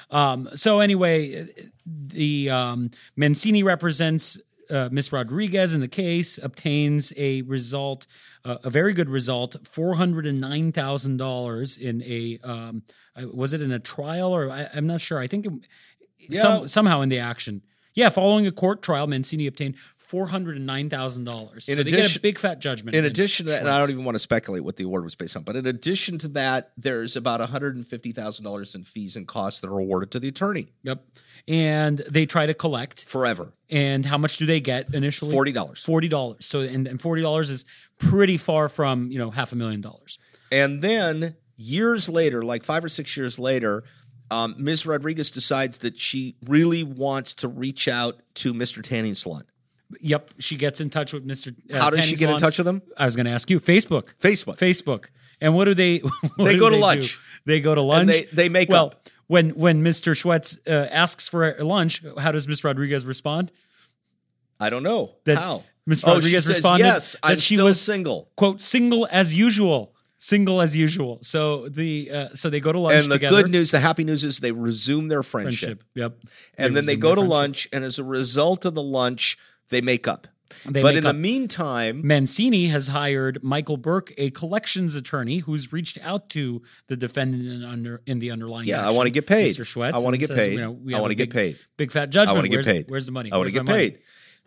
Um, 0.10 0.50
so 0.56 0.80
anyway, 0.80 1.48
the 1.86 2.50
um, 2.50 2.92
Mancini 3.16 3.62
represents 3.62 4.38
uh, 4.70 4.90
Miss 4.92 5.12
Rodriguez 5.12 5.74
in 5.74 5.82
the 5.82 5.88
case, 5.88 6.38
obtains 6.38 7.14
a 7.18 7.42
result, 7.44 8.08
uh, 8.46 8.58
a 8.64 8.70
very 8.70 8.94
good 8.94 9.10
result, 9.10 9.56
four 9.64 9.96
hundred 9.96 10.26
and 10.26 10.40
nine 10.40 10.72
thousand 10.72 11.18
dollars 11.18 11.78
in 11.78 12.02
a 12.04 12.40
um, 12.44 12.84
uh, 13.16 13.28
was 13.34 13.54
it 13.54 13.62
in 13.62 13.72
a 13.72 13.80
trial 13.80 14.36
or 14.36 14.50
I, 14.50 14.68
I'm 14.74 14.88
not 14.88 15.02
sure. 15.02 15.20
I 15.20 15.28
think 15.28 15.46
it, 16.20 16.36
some, 16.36 16.68
somehow 16.68 17.02
in 17.02 17.10
the 17.10 17.20
action. 17.20 17.62
Yeah, 17.94 18.10
following 18.10 18.46
a 18.46 18.52
court 18.52 18.84
trial, 18.84 19.08
Mancini 19.08 19.48
obtained 19.48 19.76
four 20.08 20.28
hundred 20.28 20.58
and 20.58 20.66
nine 20.66 20.90
thousand 20.90 21.26
dollars. 21.26 21.66
So 21.66 21.74
In 21.74 21.78
they 21.78 21.84
get 21.84 21.94
a 21.94 22.00
addition- 22.00 22.22
big 22.24 22.40
fat 22.40 22.60
judgment. 22.60 22.96
In 22.96 23.06
addition 23.06 23.46
to 23.46 23.52
that, 23.52 23.60
and 23.62 23.70
I 23.70 23.80
don't 23.80 23.92
even 23.92 24.04
want 24.06 24.16
to 24.16 24.20
speculate 24.20 24.64
what 24.64 24.78
the 24.78 24.84
award 24.86 25.04
was 25.04 25.14
based 25.16 25.36
on, 25.38 25.44
but 25.44 25.56
in 25.56 25.66
addition 25.68 26.18
to 26.20 26.28
that, 26.30 26.72
there's 26.78 27.16
about 27.16 27.42
$150,000 27.42 28.76
in 28.76 28.84
fees 28.84 29.16
and 29.16 29.28
costs 29.28 29.62
that 29.62 29.68
are 29.70 29.78
awarded 29.80 30.12
to 30.12 30.20
the 30.20 30.28
attorney 30.28 30.68
Yep. 30.84 31.04
And 31.48 32.00
they 32.10 32.26
try 32.26 32.46
to 32.46 32.54
collect. 32.54 33.06
forever. 33.08 33.54
And 33.70 34.06
how 34.06 34.18
much 34.18 34.38
do 34.38 34.46
they 34.46 34.60
get 34.60 34.94
initially? 34.94 35.34
$40. 35.34 35.78
Forty 35.84 36.08
dollars. 36.10 36.46
So 36.46 36.60
and, 36.62 36.88
and 36.88 37.02
forty 37.02 37.22
dollars 37.22 37.50
is 37.50 37.64
pretty 38.00 38.38
far 38.38 38.68
from 38.70 39.12
you 39.12 39.18
know 39.20 39.32
half 39.32 39.52
a 39.54 39.56
million 39.56 39.80
dollars. 39.82 40.20
And 40.52 40.82
then 40.82 41.36
years 41.56 42.08
later, 42.10 42.42
like 42.44 42.64
five 42.64 42.84
or 42.84 42.90
six 42.90 43.16
years 43.18 43.38
later, 43.40 43.84
um, 44.30 44.56
Ms. 44.58 44.86
Rodriguez 44.86 45.32
decides 45.32 45.78
that 45.80 45.98
she 45.98 46.36
really 46.46 46.84
wants 46.84 47.34
to 47.36 47.48
reach 47.48 47.88
out 47.88 48.22
to 48.36 48.54
Mr. 48.54 48.84
Tanning 48.84 49.16
Salon. 49.16 49.44
Yep. 50.02 50.32
She 50.40 50.56
gets 50.58 50.82
in 50.82 50.90
touch 50.90 51.14
with 51.14 51.24
Mister. 51.26 51.52
Uh, 51.74 51.80
How 51.80 51.90
does 51.90 52.04
she 52.06 52.16
get 52.16 52.30
in 52.30 52.38
touch 52.38 52.58
with 52.58 52.68
him? 52.68 52.82
I 52.98 53.06
was 53.06 53.16
going 53.16 53.26
to 53.26 53.32
ask 53.32 53.50
you. 53.50 53.60
Facebook. 53.60 54.10
Facebook. 54.22 54.58
Facebook. 54.58 55.06
And 55.40 55.56
what 55.56 55.66
do 55.66 55.74
they? 55.74 55.98
what 56.36 56.46
They 56.46 56.54
do 56.54 56.60
go 56.60 56.70
to 56.70 56.76
do? 56.76 56.82
lunch. 56.82 57.20
They 57.46 57.62
go 57.62 57.74
to 57.76 57.82
lunch. 57.82 58.10
they- 58.12 58.26
they 58.34 58.50
make 58.50 58.70
well. 58.70 58.88
up. 58.88 59.10
When 59.28 59.50
when 59.52 59.84
Mister 59.84 60.12
Schwetz 60.14 60.58
uh, 60.68 60.88
asks 60.92 61.28
for 61.28 61.52
a 61.58 61.64
lunch, 61.66 62.02
how 62.18 62.32
does 62.32 62.48
Miss 62.48 62.64
Rodriguez 62.64 63.06
respond? 63.06 63.52
I 64.60 64.70
don't 64.70 64.84
know. 64.84 65.16
That 65.26 65.38
How? 65.38 65.64
Ms. 65.86 66.04
Oh, 66.06 66.16
Rodriguez 66.16 66.46
says, 66.46 66.56
responded 66.56 66.86
yes, 66.86 67.14
that 67.14 67.20
I'm 67.24 67.38
she 67.38 67.56
still 67.56 67.66
was- 67.68 67.80
single. 67.82 68.30
quote 68.36 68.62
single 68.62 69.08
as 69.12 69.34
usual 69.34 69.94
single 70.20 70.62
as 70.62 70.76
usual 70.76 71.20
so 71.22 71.70
the 71.70 72.10
uh, 72.12 72.28
so 72.34 72.50
they 72.50 72.60
go 72.60 72.72
to 72.72 72.80
lunch 72.80 73.04
And 73.04 73.12
the 73.12 73.16
together 73.16 73.44
good 73.44 73.52
news, 73.52 73.70
the 73.70 73.80
happy 73.80 74.04
news 74.04 74.24
is 74.24 74.40
they 74.40 74.52
resume 74.52 75.10
their 75.10 75.22
friendship. 75.22 75.84
friendship 75.84 75.84
yep 75.94 76.18
And 76.58 76.76
then 76.76 76.88
they 76.88 76.96
go 76.96 77.14
to 77.14 77.22
lunch, 77.22 77.68
and 77.72 77.84
as 77.86 78.00
a 78.00 78.04
result 78.04 78.66
of 78.66 78.74
the 78.74 78.82
lunch, 78.82 79.38
they 79.70 79.82
make 79.82 80.08
up. 80.08 80.28
They 80.66 80.82
but 80.82 80.96
in 80.96 81.04
the 81.04 81.14
meantime, 81.14 82.02
Mancini 82.06 82.68
has 82.68 82.88
hired 82.88 83.44
Michael 83.44 83.78
Burke, 83.78 84.14
a 84.18 84.32
collections 84.32 84.96
attorney, 84.96 85.40
who's 85.40 85.74
reached 85.74 85.98
out 86.02 86.30
to 86.32 86.62
the 86.88 86.96
defendant 86.96 87.46
in, 87.46 87.64
under, 87.66 88.02
in 88.06 88.20
the 88.20 88.32
underlying. 88.32 88.68
Yeah, 88.68 88.88
I 88.88 88.92
wanna 88.92 89.10
get 89.10 89.28
paid. 89.28 89.56
Mr. 89.56 89.66
Schwetz. 89.66 89.94
I 89.94 90.00
wanna 90.00 90.18
get 90.18 90.28
says, 90.28 90.38
paid. 90.38 90.54
You 90.54 90.62
know, 90.62 90.98
I 90.98 91.02
wanna 91.02 91.16
get 91.16 91.32
paid. 91.32 91.60
Big 91.76 91.92
fat 91.92 92.10
judgment. 92.10 92.30
I 92.30 92.34
want 92.40 92.46
to 92.46 92.50
get 92.50 92.66
paid. 92.66 92.90
Where's 92.90 93.06
the 93.06 93.12
money? 93.12 93.32
I 93.32 93.38
want 93.38 93.50
to 93.50 93.54
get 93.54 93.66
my 93.66 93.74
money? 93.74 93.90
paid. 93.92 94.00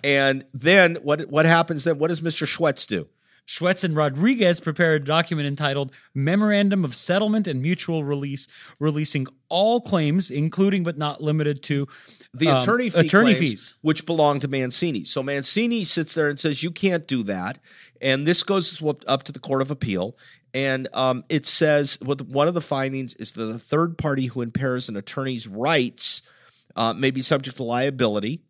And 0.02 0.46
then 0.54 0.96
what 1.02 1.28
what 1.28 1.44
happens 1.44 1.84
then? 1.84 1.98
What 1.98 2.08
does 2.08 2.20
Mr. 2.22 2.46
Schwetz 2.46 2.86
do? 2.86 3.06
Schwetz 3.50 3.82
and 3.82 3.96
Rodriguez 3.96 4.60
prepared 4.60 5.02
a 5.02 5.04
document 5.04 5.48
entitled 5.48 5.90
Memorandum 6.14 6.84
of 6.84 6.94
Settlement 6.94 7.48
and 7.48 7.60
Mutual 7.60 8.04
Release, 8.04 8.46
releasing 8.78 9.26
all 9.48 9.80
claims, 9.80 10.30
including 10.30 10.84
but 10.84 10.96
not 10.96 11.20
limited 11.20 11.60
to 11.64 11.88
The 12.32 12.46
um, 12.46 12.62
attorney 12.62 12.90
fee 12.90 13.00
attorney 13.00 13.34
claims, 13.34 13.50
fees. 13.50 13.74
which 13.80 14.06
belong 14.06 14.38
to 14.40 14.48
Mancini. 14.48 15.02
So 15.02 15.20
Mancini 15.20 15.82
sits 15.82 16.14
there 16.14 16.28
and 16.28 16.38
says, 16.38 16.62
"You 16.62 16.70
can't 16.70 17.08
do 17.08 17.24
that," 17.24 17.58
and 18.00 18.24
this 18.24 18.44
goes 18.44 18.80
up 19.08 19.24
to 19.24 19.32
the 19.32 19.40
Court 19.40 19.62
of 19.62 19.70
Appeal. 19.72 20.16
And 20.54 20.86
um, 20.92 21.24
it 21.28 21.44
says 21.44 21.98
what 22.00 22.22
one 22.22 22.46
of 22.46 22.54
the 22.54 22.60
findings 22.60 23.14
is 23.14 23.32
that 23.32 23.44
the 23.44 23.58
third 23.58 23.98
party 23.98 24.26
who 24.26 24.42
impairs 24.42 24.88
an 24.88 24.96
attorney's 24.96 25.48
rights 25.48 26.22
uh, 26.76 26.92
may 26.92 27.10
be 27.10 27.20
subject 27.20 27.56
to 27.56 27.64
liability. 27.64 28.42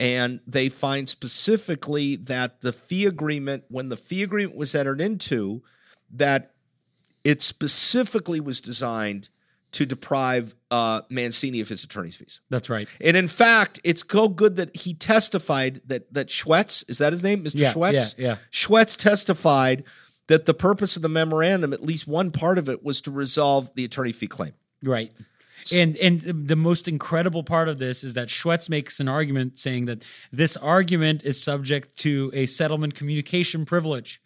And 0.00 0.40
they 0.46 0.68
find 0.68 1.08
specifically 1.08 2.16
that 2.16 2.60
the 2.60 2.72
fee 2.72 3.04
agreement, 3.04 3.64
when 3.68 3.88
the 3.88 3.96
fee 3.96 4.22
agreement 4.22 4.56
was 4.56 4.74
entered 4.74 5.00
into, 5.00 5.62
that 6.10 6.52
it 7.24 7.42
specifically 7.42 8.40
was 8.40 8.60
designed 8.60 9.28
to 9.72 9.84
deprive 9.84 10.54
uh, 10.70 11.02
Mancini 11.10 11.60
of 11.60 11.68
his 11.68 11.84
attorney's 11.84 12.16
fees. 12.16 12.40
That's 12.48 12.70
right. 12.70 12.88
And 13.00 13.16
in 13.16 13.28
fact, 13.28 13.80
it's 13.84 14.02
so 14.08 14.28
good 14.28 14.56
that 14.56 14.74
he 14.74 14.94
testified 14.94 15.82
that 15.86 16.12
that 16.14 16.28
Schwetz 16.28 16.88
is 16.88 16.98
that 16.98 17.12
his 17.12 17.22
name, 17.22 17.44
Mr. 17.44 17.52
Yeah, 17.56 17.72
Schwetz. 17.72 18.16
yeah, 18.16 18.26
yeah. 18.26 18.36
Schwetz 18.50 18.96
testified 18.96 19.84
that 20.28 20.46
the 20.46 20.54
purpose 20.54 20.96
of 20.96 21.02
the 21.02 21.08
memorandum, 21.08 21.72
at 21.72 21.82
least 21.82 22.06
one 22.06 22.30
part 22.30 22.58
of 22.58 22.68
it, 22.68 22.82
was 22.82 23.00
to 23.02 23.10
resolve 23.10 23.74
the 23.74 23.84
attorney 23.84 24.12
fee 24.12 24.26
claim. 24.26 24.52
Right. 24.82 25.12
And 25.72 25.96
and 25.96 26.20
the 26.48 26.56
most 26.56 26.88
incredible 26.88 27.42
part 27.42 27.68
of 27.68 27.78
this 27.78 28.04
is 28.04 28.14
that 28.14 28.28
Schwetz 28.28 28.68
makes 28.68 29.00
an 29.00 29.08
argument 29.08 29.58
saying 29.58 29.86
that 29.86 30.02
this 30.32 30.56
argument 30.56 31.22
is 31.24 31.42
subject 31.42 31.98
to 32.00 32.30
a 32.34 32.46
settlement 32.46 32.94
communication 32.94 33.64
privilege. 33.64 34.22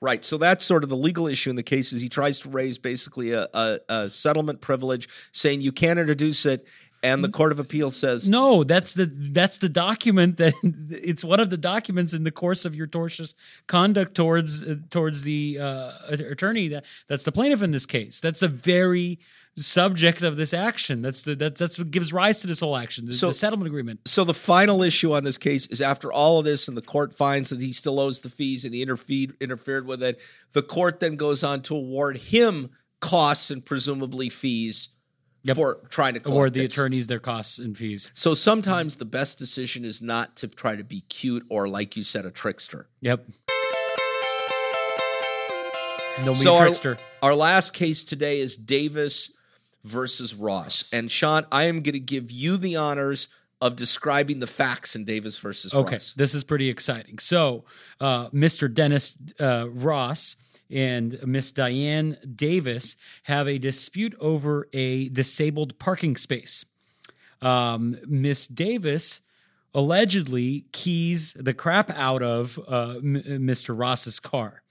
Right. 0.00 0.24
So 0.24 0.36
that's 0.36 0.64
sort 0.64 0.82
of 0.82 0.90
the 0.90 0.96
legal 0.96 1.28
issue 1.28 1.50
in 1.50 1.54
the 1.54 1.62
case 1.62 1.92
is 1.92 2.02
he 2.02 2.08
tries 2.08 2.40
to 2.40 2.48
raise 2.48 2.76
basically 2.76 3.32
a, 3.32 3.46
a, 3.54 3.78
a 3.88 4.10
settlement 4.10 4.60
privilege, 4.60 5.08
saying 5.30 5.60
you 5.60 5.70
can't 5.70 5.96
introduce 5.96 6.44
it, 6.44 6.66
and 7.04 7.24
the 7.24 7.28
Court 7.28 7.52
of 7.52 7.58
Appeal 7.58 7.90
says 7.90 8.28
No, 8.28 8.64
that's 8.64 8.94
the 8.94 9.06
that's 9.06 9.58
the 9.58 9.68
document 9.68 10.36
that 10.38 10.54
it's 10.62 11.24
one 11.24 11.40
of 11.40 11.50
the 11.50 11.56
documents 11.56 12.12
in 12.12 12.24
the 12.24 12.30
course 12.30 12.64
of 12.64 12.74
your 12.74 12.86
tortious 12.86 13.34
conduct 13.66 14.14
towards 14.14 14.62
uh, 14.62 14.76
towards 14.90 15.22
the 15.22 15.58
uh, 15.60 15.92
attorney 16.10 16.68
that 16.68 16.84
that's 17.08 17.24
the 17.24 17.32
plaintiff 17.32 17.62
in 17.62 17.72
this 17.72 17.86
case. 17.86 18.20
That's 18.20 18.40
the 18.40 18.48
very 18.48 19.18
subject 19.56 20.22
of 20.22 20.36
this 20.36 20.54
action. 20.54 21.02
That's 21.02 21.22
the 21.22 21.34
that's 21.34 21.58
that's 21.58 21.78
what 21.78 21.90
gives 21.90 22.12
rise 22.12 22.38
to 22.40 22.46
this 22.46 22.60
whole 22.60 22.76
action. 22.76 23.06
The, 23.06 23.12
So- 23.12 23.28
the 23.28 23.34
settlement 23.34 23.66
agreement. 23.68 24.00
So 24.06 24.24
the 24.24 24.34
final 24.34 24.82
issue 24.82 25.12
on 25.12 25.24
this 25.24 25.38
case 25.38 25.66
is 25.66 25.80
after 25.80 26.12
all 26.12 26.38
of 26.38 26.44
this, 26.44 26.68
and 26.68 26.76
the 26.76 26.82
court 26.82 27.12
finds 27.14 27.50
that 27.50 27.60
he 27.60 27.72
still 27.72 28.00
owes 28.00 28.20
the 28.20 28.28
fees, 28.30 28.64
and 28.64 28.74
he 28.74 28.82
interfered 28.82 29.34
interfered 29.40 29.86
with 29.86 30.02
it. 30.02 30.20
The 30.52 30.62
court 30.62 31.00
then 31.00 31.16
goes 31.16 31.42
on 31.44 31.62
to 31.62 31.76
award 31.76 32.16
him 32.18 32.70
costs 33.00 33.50
and 33.50 33.64
presumably 33.64 34.28
fees 34.28 34.88
Yep. 35.44 35.56
for 35.56 35.80
trying 35.90 36.14
to 36.14 36.20
collect 36.20 36.34
Award 36.36 36.52
the 36.52 36.64
attorneys 36.64 37.08
their 37.08 37.18
costs 37.18 37.58
and 37.58 37.76
fees. 37.76 38.12
So 38.14 38.32
sometimes 38.32 38.94
the 38.96 39.04
best 39.04 39.40
decision 39.40 39.84
is 39.84 40.00
not 40.00 40.36
to 40.36 40.46
try 40.46 40.76
to 40.76 40.84
be 40.84 41.00
cute 41.00 41.44
or, 41.50 41.66
like 41.66 41.96
you 41.96 42.04
said, 42.04 42.24
a 42.24 42.30
trickster. 42.30 42.88
Yep. 43.00 43.26
No 46.20 46.26
mean 46.26 46.34
So 46.36 46.54
our, 46.56 46.66
trickster. 46.66 46.96
our 47.22 47.34
last 47.34 47.72
case 47.74 48.04
today 48.04 48.38
is 48.38 48.56
Davis 48.56 49.32
versus 49.84 50.34
Ross. 50.34 50.92
And 50.92 51.10
Sean, 51.10 51.46
I 51.50 51.64
am 51.64 51.82
going 51.82 51.94
to 51.94 51.98
give 52.00 52.30
you 52.30 52.56
the 52.56 52.76
honors 52.76 53.28
of 53.60 53.76
describing 53.76 54.40
the 54.40 54.46
facts 54.46 54.96
in 54.96 55.04
Davis 55.04 55.38
versus 55.38 55.72
Okay, 55.74 55.94
Ross. 55.94 56.12
this 56.16 56.34
is 56.34 56.42
pretty 56.44 56.68
exciting. 56.68 57.18
So, 57.18 57.64
uh, 58.00 58.28
Mr. 58.30 58.72
Dennis 58.72 59.16
uh, 59.40 59.68
Ross 59.70 60.36
and 60.70 61.18
Miss 61.24 61.52
Diane 61.52 62.16
Davis 62.34 62.96
have 63.24 63.46
a 63.46 63.58
dispute 63.58 64.14
over 64.18 64.68
a 64.72 65.08
disabled 65.10 65.78
parking 65.78 66.16
space. 66.16 66.64
Um, 67.40 67.96
Miss 68.06 68.46
Davis 68.46 69.20
allegedly 69.74 70.66
keys 70.72 71.32
the 71.38 71.54
crap 71.54 71.90
out 71.90 72.22
of 72.22 72.58
uh, 72.68 72.96
M- 72.98 73.22
Mr. 73.46 73.78
Ross's 73.78 74.20
car. 74.20 74.62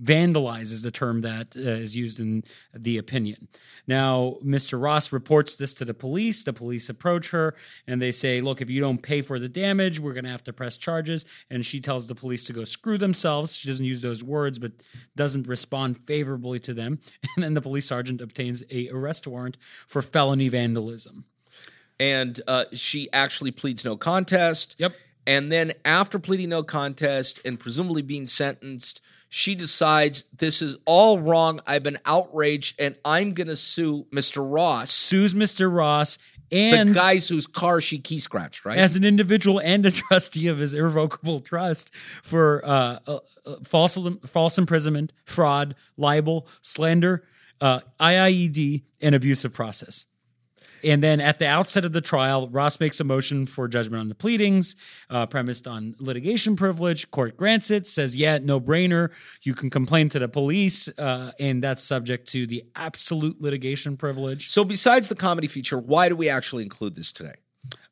Vandalize 0.00 0.70
is 0.72 0.82
the 0.82 0.90
term 0.90 1.22
that 1.22 1.56
uh, 1.56 1.60
is 1.60 1.96
used 1.96 2.20
in 2.20 2.44
the 2.72 2.98
opinion. 2.98 3.48
Now, 3.86 4.36
Mr. 4.44 4.80
Ross 4.80 5.10
reports 5.10 5.56
this 5.56 5.74
to 5.74 5.84
the 5.84 5.94
police. 5.94 6.44
The 6.44 6.52
police 6.52 6.88
approach 6.88 7.30
her 7.30 7.56
and 7.86 8.00
they 8.00 8.12
say, 8.12 8.40
Look, 8.40 8.60
if 8.60 8.70
you 8.70 8.80
don't 8.80 9.02
pay 9.02 9.22
for 9.22 9.38
the 9.38 9.48
damage, 9.48 9.98
we're 9.98 10.12
going 10.12 10.24
to 10.24 10.30
have 10.30 10.44
to 10.44 10.52
press 10.52 10.76
charges. 10.76 11.24
And 11.50 11.66
she 11.66 11.80
tells 11.80 12.06
the 12.06 12.14
police 12.14 12.44
to 12.44 12.52
go 12.52 12.64
screw 12.64 12.96
themselves. 12.98 13.56
She 13.56 13.66
doesn't 13.68 13.84
use 13.84 14.02
those 14.02 14.22
words, 14.22 14.58
but 14.58 14.72
doesn't 15.16 15.48
respond 15.48 15.98
favorably 16.06 16.60
to 16.60 16.74
them. 16.74 17.00
And 17.36 17.42
then 17.42 17.54
the 17.54 17.60
police 17.60 17.86
sergeant 17.88 18.20
obtains 18.22 18.62
a 18.70 18.88
arrest 18.88 19.26
warrant 19.26 19.58
for 19.86 20.00
felony 20.00 20.48
vandalism. 20.48 21.24
and 21.98 22.40
uh, 22.46 22.64
she 22.72 23.08
actually 23.12 23.50
pleads 23.50 23.84
no 23.84 23.96
contest. 23.96 24.76
Yep. 24.78 24.94
And 25.26 25.50
then 25.50 25.72
after 25.84 26.18
pleading 26.18 26.50
no 26.50 26.62
contest 26.62 27.40
and 27.44 27.58
presumably 27.58 28.00
being 28.02 28.26
sentenced, 28.26 29.00
she 29.28 29.54
decides 29.54 30.24
this 30.36 30.62
is 30.62 30.76
all 30.84 31.20
wrong. 31.20 31.60
I've 31.66 31.82
been 31.82 31.98
outraged 32.04 32.80
and 32.80 32.96
I'm 33.04 33.32
going 33.34 33.48
to 33.48 33.56
sue 33.56 34.06
Mr. 34.12 34.44
Ross, 34.44 34.90
Sues 34.90 35.34
Mr. 35.34 35.74
Ross 35.74 36.18
and 36.52 36.90
the 36.90 36.94
guys 36.94 37.28
whose 37.28 37.46
car 37.46 37.80
she 37.80 37.98
key 37.98 38.18
scratched, 38.18 38.64
right? 38.64 38.78
as 38.78 38.96
an 38.96 39.04
individual 39.04 39.60
and 39.60 39.84
a 39.86 39.90
trustee 39.92 40.46
of 40.46 40.58
his 40.58 40.74
irrevocable 40.74 41.40
trust 41.40 41.94
for 42.22 42.64
uh, 42.64 42.98
uh, 43.06 43.18
uh, 43.44 43.54
false 43.62 43.98
false 44.26 44.58
imprisonment, 44.58 45.12
fraud, 45.24 45.74
libel, 45.96 46.46
slander, 46.62 47.24
uh, 47.60 47.80
IIED, 48.00 48.84
and 49.00 49.14
abusive 49.14 49.52
process. 49.52 50.04
And 50.84 51.02
then 51.02 51.20
at 51.20 51.38
the 51.38 51.46
outset 51.46 51.84
of 51.84 51.92
the 51.92 52.00
trial, 52.00 52.48
Ross 52.48 52.80
makes 52.80 53.00
a 53.00 53.04
motion 53.04 53.46
for 53.46 53.68
judgment 53.68 54.00
on 54.00 54.08
the 54.08 54.14
pleadings, 54.14 54.76
uh, 55.10 55.26
premised 55.26 55.66
on 55.66 55.94
litigation 55.98 56.56
privilege. 56.56 57.10
Court 57.10 57.36
grants 57.36 57.70
it, 57.70 57.86
says, 57.86 58.16
yeah, 58.16 58.38
no 58.38 58.60
brainer. 58.60 59.10
You 59.42 59.54
can 59.54 59.70
complain 59.70 60.08
to 60.10 60.18
the 60.18 60.28
police, 60.28 60.88
uh, 60.98 61.32
and 61.38 61.62
that's 61.62 61.82
subject 61.82 62.28
to 62.32 62.46
the 62.46 62.64
absolute 62.74 63.40
litigation 63.40 63.96
privilege. 63.96 64.50
so 64.50 64.64
besides 64.64 65.08
the 65.08 65.14
comedy 65.14 65.48
feature, 65.48 65.78
why 65.78 66.08
do 66.08 66.16
we 66.16 66.28
actually 66.28 66.62
include 66.62 66.94
this 66.94 67.12
today? 67.12 67.34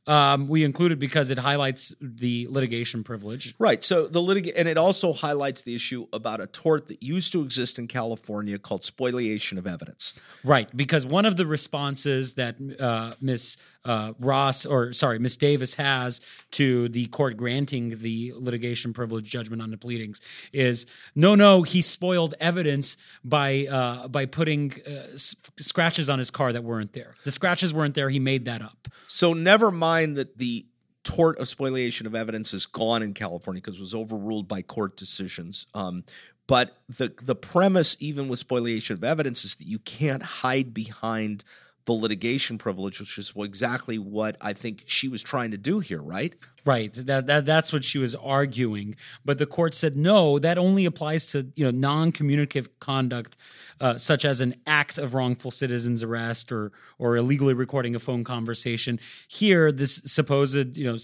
Um, 0.07 0.49
we 0.49 0.65
include 0.65 0.93
it 0.93 0.99
because 0.99 1.31
it 1.31 1.39
highlights 1.39 1.95
the 2.01 2.47
litigation 2.51 3.05
privilege. 3.05 3.55
Right. 3.59 3.83
So 3.83 4.07
the 4.07 4.21
litig 4.21 4.53
and 4.55 4.69
it 4.69 4.77
also 4.77 5.13
highlights 5.15 5.63
the 5.63 5.75
issue 5.75 6.07
about 6.13 6.41
a 6.41 6.47
tort 6.47 6.89
that 6.89 7.03
used 7.03 7.33
to 7.33 7.43
exist 7.43 7.79
in 7.79 7.89
California 7.89 8.59
called 8.59 8.85
spoliation 8.85 9.57
of 9.57 9.67
evidence. 9.67 10.13
Right, 10.43 10.69
because 10.77 11.07
one 11.07 11.25
of 11.25 11.37
the 11.37 11.47
responses 11.47 12.35
that 12.35 12.57
uh, 12.79 13.15
Miss 13.21 13.57
uh, 13.85 14.13
Ross, 14.19 14.65
or 14.65 14.93
sorry, 14.93 15.19
Miss 15.19 15.37
Davis 15.37 15.75
has 15.75 16.21
to 16.53 16.89
the 16.89 17.07
court 17.07 17.37
granting 17.37 17.99
the 17.99 18.33
litigation 18.37 18.93
privilege 18.93 19.25
judgment 19.25 19.61
on 19.61 19.71
the 19.71 19.77
pleadings 19.77 20.21
is 20.53 20.87
no, 21.15 21.35
no, 21.35 21.63
he 21.63 21.81
spoiled 21.81 22.35
evidence 22.41 22.97
by 23.23 23.67
uh, 23.67 24.09
by 24.09 24.27
putting 24.27 24.73
uh, 24.87 25.15
s- 25.15 25.37
scratches 25.61 26.09
on 26.09 26.19
his 26.19 26.31
car 26.31 26.53
that 26.53 26.65
weren't 26.65 26.93
there. 26.93 27.15
The 27.25 27.31
scratches 27.31 27.75
weren't 27.75 27.95
there. 27.95 28.09
He 28.09 28.21
made 28.21 28.47
that 28.47 28.63
up. 28.63 28.89
So 29.07 29.33
never 29.35 29.71
mind 29.71 30.17
that 30.17 30.39
the 30.39 30.67
tort 31.03 31.39
of 31.39 31.49
spoliation 31.49 32.07
of 32.07 32.15
evidence 32.15 32.55
is 32.55 32.65
gone 32.65 33.03
in 33.03 33.13
California 33.13 33.61
because 33.61 33.79
it 33.79 33.83
was 33.83 33.95
overruled 33.95 34.49
by 34.49 34.63
court 34.63 34.97
decisions. 34.97 35.67
Um, 35.75 36.05
but 36.47 36.79
the 36.89 37.13
the 37.23 37.35
premise, 37.35 37.97
even 38.01 38.29
with 38.29 38.39
spoliation 38.39 38.97
of 38.97 39.05
evidence, 39.05 39.45
is 39.45 39.55
that 39.57 39.67
you 39.67 39.79
can't 39.79 40.23
hide 40.23 40.75
behind 40.75 41.45
the 41.87 41.93
litigation 41.93 42.57
privilege, 42.57 42.99
which 42.99 43.19
is 43.19 43.33
exactly 43.37 43.99
what 43.99 44.37
I 44.41 44.53
think 44.53 44.85
she 44.87 45.09
was 45.09 45.23
trying 45.23 45.51
to 45.51 45.59
do 45.59 45.81
here, 45.81 46.01
right? 46.01 46.35
Right. 46.65 46.93
That, 46.95 47.27
that 47.27 47.45
that's 47.45 47.73
what 47.75 47.85
she 47.85 47.99
was 47.99 48.15
arguing. 48.15 48.97
But 49.23 49.37
the 49.37 49.45
court 49.45 49.75
said 49.75 49.97
no. 49.97 50.39
That 50.39 50.57
only 50.57 50.87
applies 50.87 51.27
to 51.27 51.53
you 51.55 51.65
know 51.65 51.71
non-communicative 51.71 52.81
conduct, 52.81 53.37
uh, 53.81 53.99
such 53.99 54.25
as 54.25 54.41
an 54.41 54.55
act 54.67 54.97
of 54.97 55.13
wrongful 55.13 55.51
citizen's 55.51 56.03
arrest 56.03 56.51
or 56.51 56.73
or 56.99 57.17
illegally 57.17 57.53
recording 57.53 57.95
a 57.95 57.99
phone 57.99 58.25
conversation. 58.25 58.99
Here, 59.29 59.71
this 59.71 60.01
supposed 60.07 60.79
you 60.79 60.91
know 60.91 60.97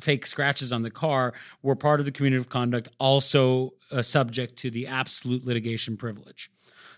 fake 0.00 0.26
scratches 0.26 0.70
on 0.70 0.82
the 0.82 0.90
car 0.90 1.32
were 1.62 1.76
part 1.76 2.00
of 2.00 2.06
the 2.06 2.12
communicative 2.12 2.50
conduct, 2.50 2.88
also 2.98 3.74
uh, 3.90 4.02
subject 4.02 4.56
to 4.58 4.70
the 4.70 4.86
absolute 4.86 5.46
litigation 5.46 5.96
privilege. 5.96 6.50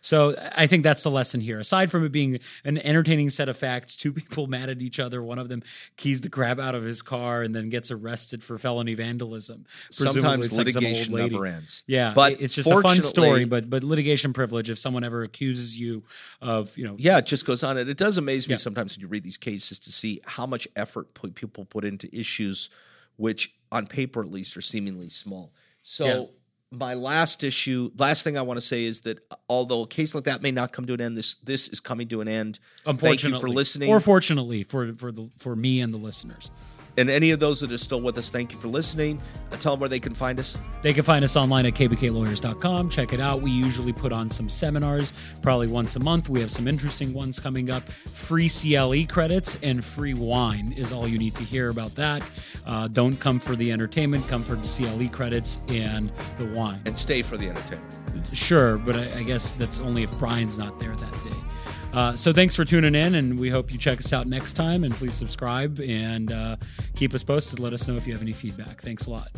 So 0.03 0.35
I 0.55 0.67
think 0.67 0.83
that's 0.83 1.05
the 1.05 1.11
lesson 1.11 1.41
here. 1.41 1.61
Aside 1.61 1.91
from 1.91 2.05
it 2.05 2.11
being 2.11 2.41
an 2.65 2.77
entertaining 2.79 3.31
set 3.31 3.49
of 3.49 3.57
facts, 3.57 3.95
two 3.95 4.13
people 4.13 4.49
mad 4.49 4.69
at 4.69 4.83
each 4.83 4.99
other. 4.99 5.23
One 5.23 5.39
of 5.39 5.49
them 5.49 5.63
keys 5.97 6.21
the 6.21 6.29
crap 6.29 6.59
out 6.59 6.75
of 6.75 6.83
his 6.83 7.03
car 7.03 7.43
and 7.43 7.55
then 7.55 7.71
gets 7.71 7.91
arrested 7.91 8.43
for 8.43 8.59
felony 8.59 8.95
vandalism. 8.95 9.65
Sometimes 9.91 10.49
it's 10.49 10.57
like 10.57 10.69
some 10.71 10.83
litigation 10.83 11.15
never 11.15 11.47
ends. 11.47 11.85
Yeah, 11.87 12.13
but 12.15 12.41
it's 12.41 12.55
just 12.55 12.69
a 12.69 12.83
fun 12.83 13.01
story. 13.01 13.45
But 13.45 13.71
but 13.71 13.85
litigation 13.85 14.33
privilege. 14.33 14.69
If 14.71 14.79
someone 14.79 15.05
ever 15.05 15.23
accuses 15.23 15.79
you 15.79 16.03
of 16.41 16.77
you 16.77 16.85
know 16.85 16.97
Yeah, 16.99 17.19
it 17.19 17.27
just 17.27 17.47
goes 17.47 17.63
on. 17.63 17.79
And 17.79 17.89
it 17.89 17.97
does 17.97 18.19
amaze 18.19 18.49
me 18.49 18.55
Yeah. 18.55 18.59
sometimes 18.59 18.97
when 18.97 19.03
you 19.03 19.09
read 19.09 19.23
these 19.23 19.39
cases 19.39 19.79
to 19.79 19.93
see 19.93 20.21
how 20.27 20.47
much 20.47 20.67
effort 20.77 21.15
people 21.35 21.65
put 21.65 21.85
into 21.85 22.15
issues 22.15 22.69
which, 23.17 23.55
on 23.71 23.87
paper 23.87 24.23
at 24.23 24.33
least, 24.33 24.57
are 24.57 24.63
seemingly 24.63 25.09
small. 25.09 25.53
So, 25.83 26.07
Yeah. 26.07 26.25
My 26.73 26.95
last 26.95 27.45
issue, 27.45 27.91
last 27.99 28.25
thing 28.25 28.39
I 28.39 28.43
want 28.43 28.57
to 28.59 28.65
say 28.65 28.85
is 28.85 29.03
that 29.03 29.19
uh, 29.31 29.37
although 29.49 29.83
a 29.83 29.87
case 29.87 30.15
like 30.15 30.25
that 30.25 30.43
may 30.43 30.51
not 30.51 30.73
come 30.73 30.87
to 30.87 30.95
an 30.95 31.01
end, 31.01 31.17
this 31.17 31.35
this 31.35 31.69
is 31.69 31.81
coming 31.81 32.09
to 32.09 32.21
an 32.21 32.29
end. 32.29 32.59
Thank 32.85 33.23
you 33.25 33.39
for 33.41 33.49
listening. 33.49 33.91
or 33.91 34.01
fortunately 34.01 34.65
for 34.65 34.93
for 34.95 35.13
the 35.13 35.29
for 35.37 35.55
me 35.55 35.81
and 35.81 35.93
the 35.93 35.99
listeners. 35.99 36.51
And 36.97 37.09
any 37.09 37.31
of 37.31 37.41
those 37.41 37.61
that 37.61 37.73
are 37.73 37.79
still 37.79 38.01
with 38.01 38.19
us, 38.19 38.29
thank 38.29 38.53
you 38.53 38.59
for 38.59 38.69
listening. 38.69 39.21
Uh, 39.51 39.57
tell 39.57 39.73
them 39.73 39.81
where 39.81 39.89
they 39.89 40.01
can 40.01 40.15
find 40.15 40.39
us. 40.39 40.57
They 40.83 40.93
can 40.93 41.05
find 41.05 41.25
us 41.25 41.37
online 41.37 41.67
at 41.67 41.75
kbklawyers.com. 41.75 42.91
Check 42.91 43.13
it 43.13 43.21
out. 43.21 43.41
We 43.43 43.51
usually 43.51 43.93
put 43.93 44.13
on 44.13 44.31
some 44.31 44.49
seminars, 44.49 45.13
probably 45.43 45.69
once 45.69 45.97
a 45.97 46.01
month. 46.01 46.29
We 46.29 46.41
have 46.41 46.51
some 46.51 46.69
interesting 46.69 47.13
ones 47.15 47.41
coming 47.41 47.71
up. 47.71 47.89
Free 47.91 48.49
CLE 48.49 49.07
credits 49.07 49.59
and 49.63 49.85
free 49.85 50.15
wine 50.15 50.73
is 50.73 50.93
all 50.93 51.09
you 51.09 51.19
need 51.19 51.35
to 51.37 51.45
hear 51.45 51.71
about 51.71 51.95
that. 51.95 52.23
Uh, 52.67 52.89
don't 52.89 53.19
come 53.19 53.41
for 53.41 53.57
the 53.57 53.73
entertainment, 53.73 54.27
come 54.29 54.43
for 54.43 54.55
the 54.55 54.67
CLE 54.67 55.09
credits 55.09 55.61
and 55.69 56.13
the 56.37 56.47
wine. 56.47 56.81
And 56.85 56.99
stay 56.99 57.23
for 57.23 57.37
the 57.37 57.49
entertainment. 57.49 58.29
Sure, 58.33 58.77
but 58.79 58.97
I, 58.97 59.21
I 59.21 59.23
guess 59.23 59.51
that's 59.53 59.81
only 59.81 60.03
if 60.03 60.19
Brian's 60.19 60.59
not 60.59 60.79
there 60.79 60.95
that 60.95 61.13
day. 61.25 61.37
Uh, 61.93 62.17
so 62.17 62.33
thanks 62.33 62.55
for 62.55 62.65
tuning 62.65 62.95
in, 62.95 63.15
and 63.15 63.39
we 63.39 63.51
hope 63.51 63.73
you 63.73 63.79
check 63.79 63.99
us 63.99 64.13
out 64.13 64.27
next 64.27 64.55
time. 64.55 64.85
And 64.85 64.95
please 64.95 65.15
subscribe 65.15 65.79
and 65.81 66.33
uh, 66.33 66.57
keep 66.97 67.15
us 67.15 67.23
posted. 67.23 67.59
Let 67.59 67.73
us 67.73 67.87
know 67.87 67.97
if 67.97 68.07
you 68.07 68.13
have 68.13 68.23
any 68.23 68.33
feedback. 68.33 68.81
Thanks 68.81 69.07
a 69.07 69.11
lot. 69.11 69.29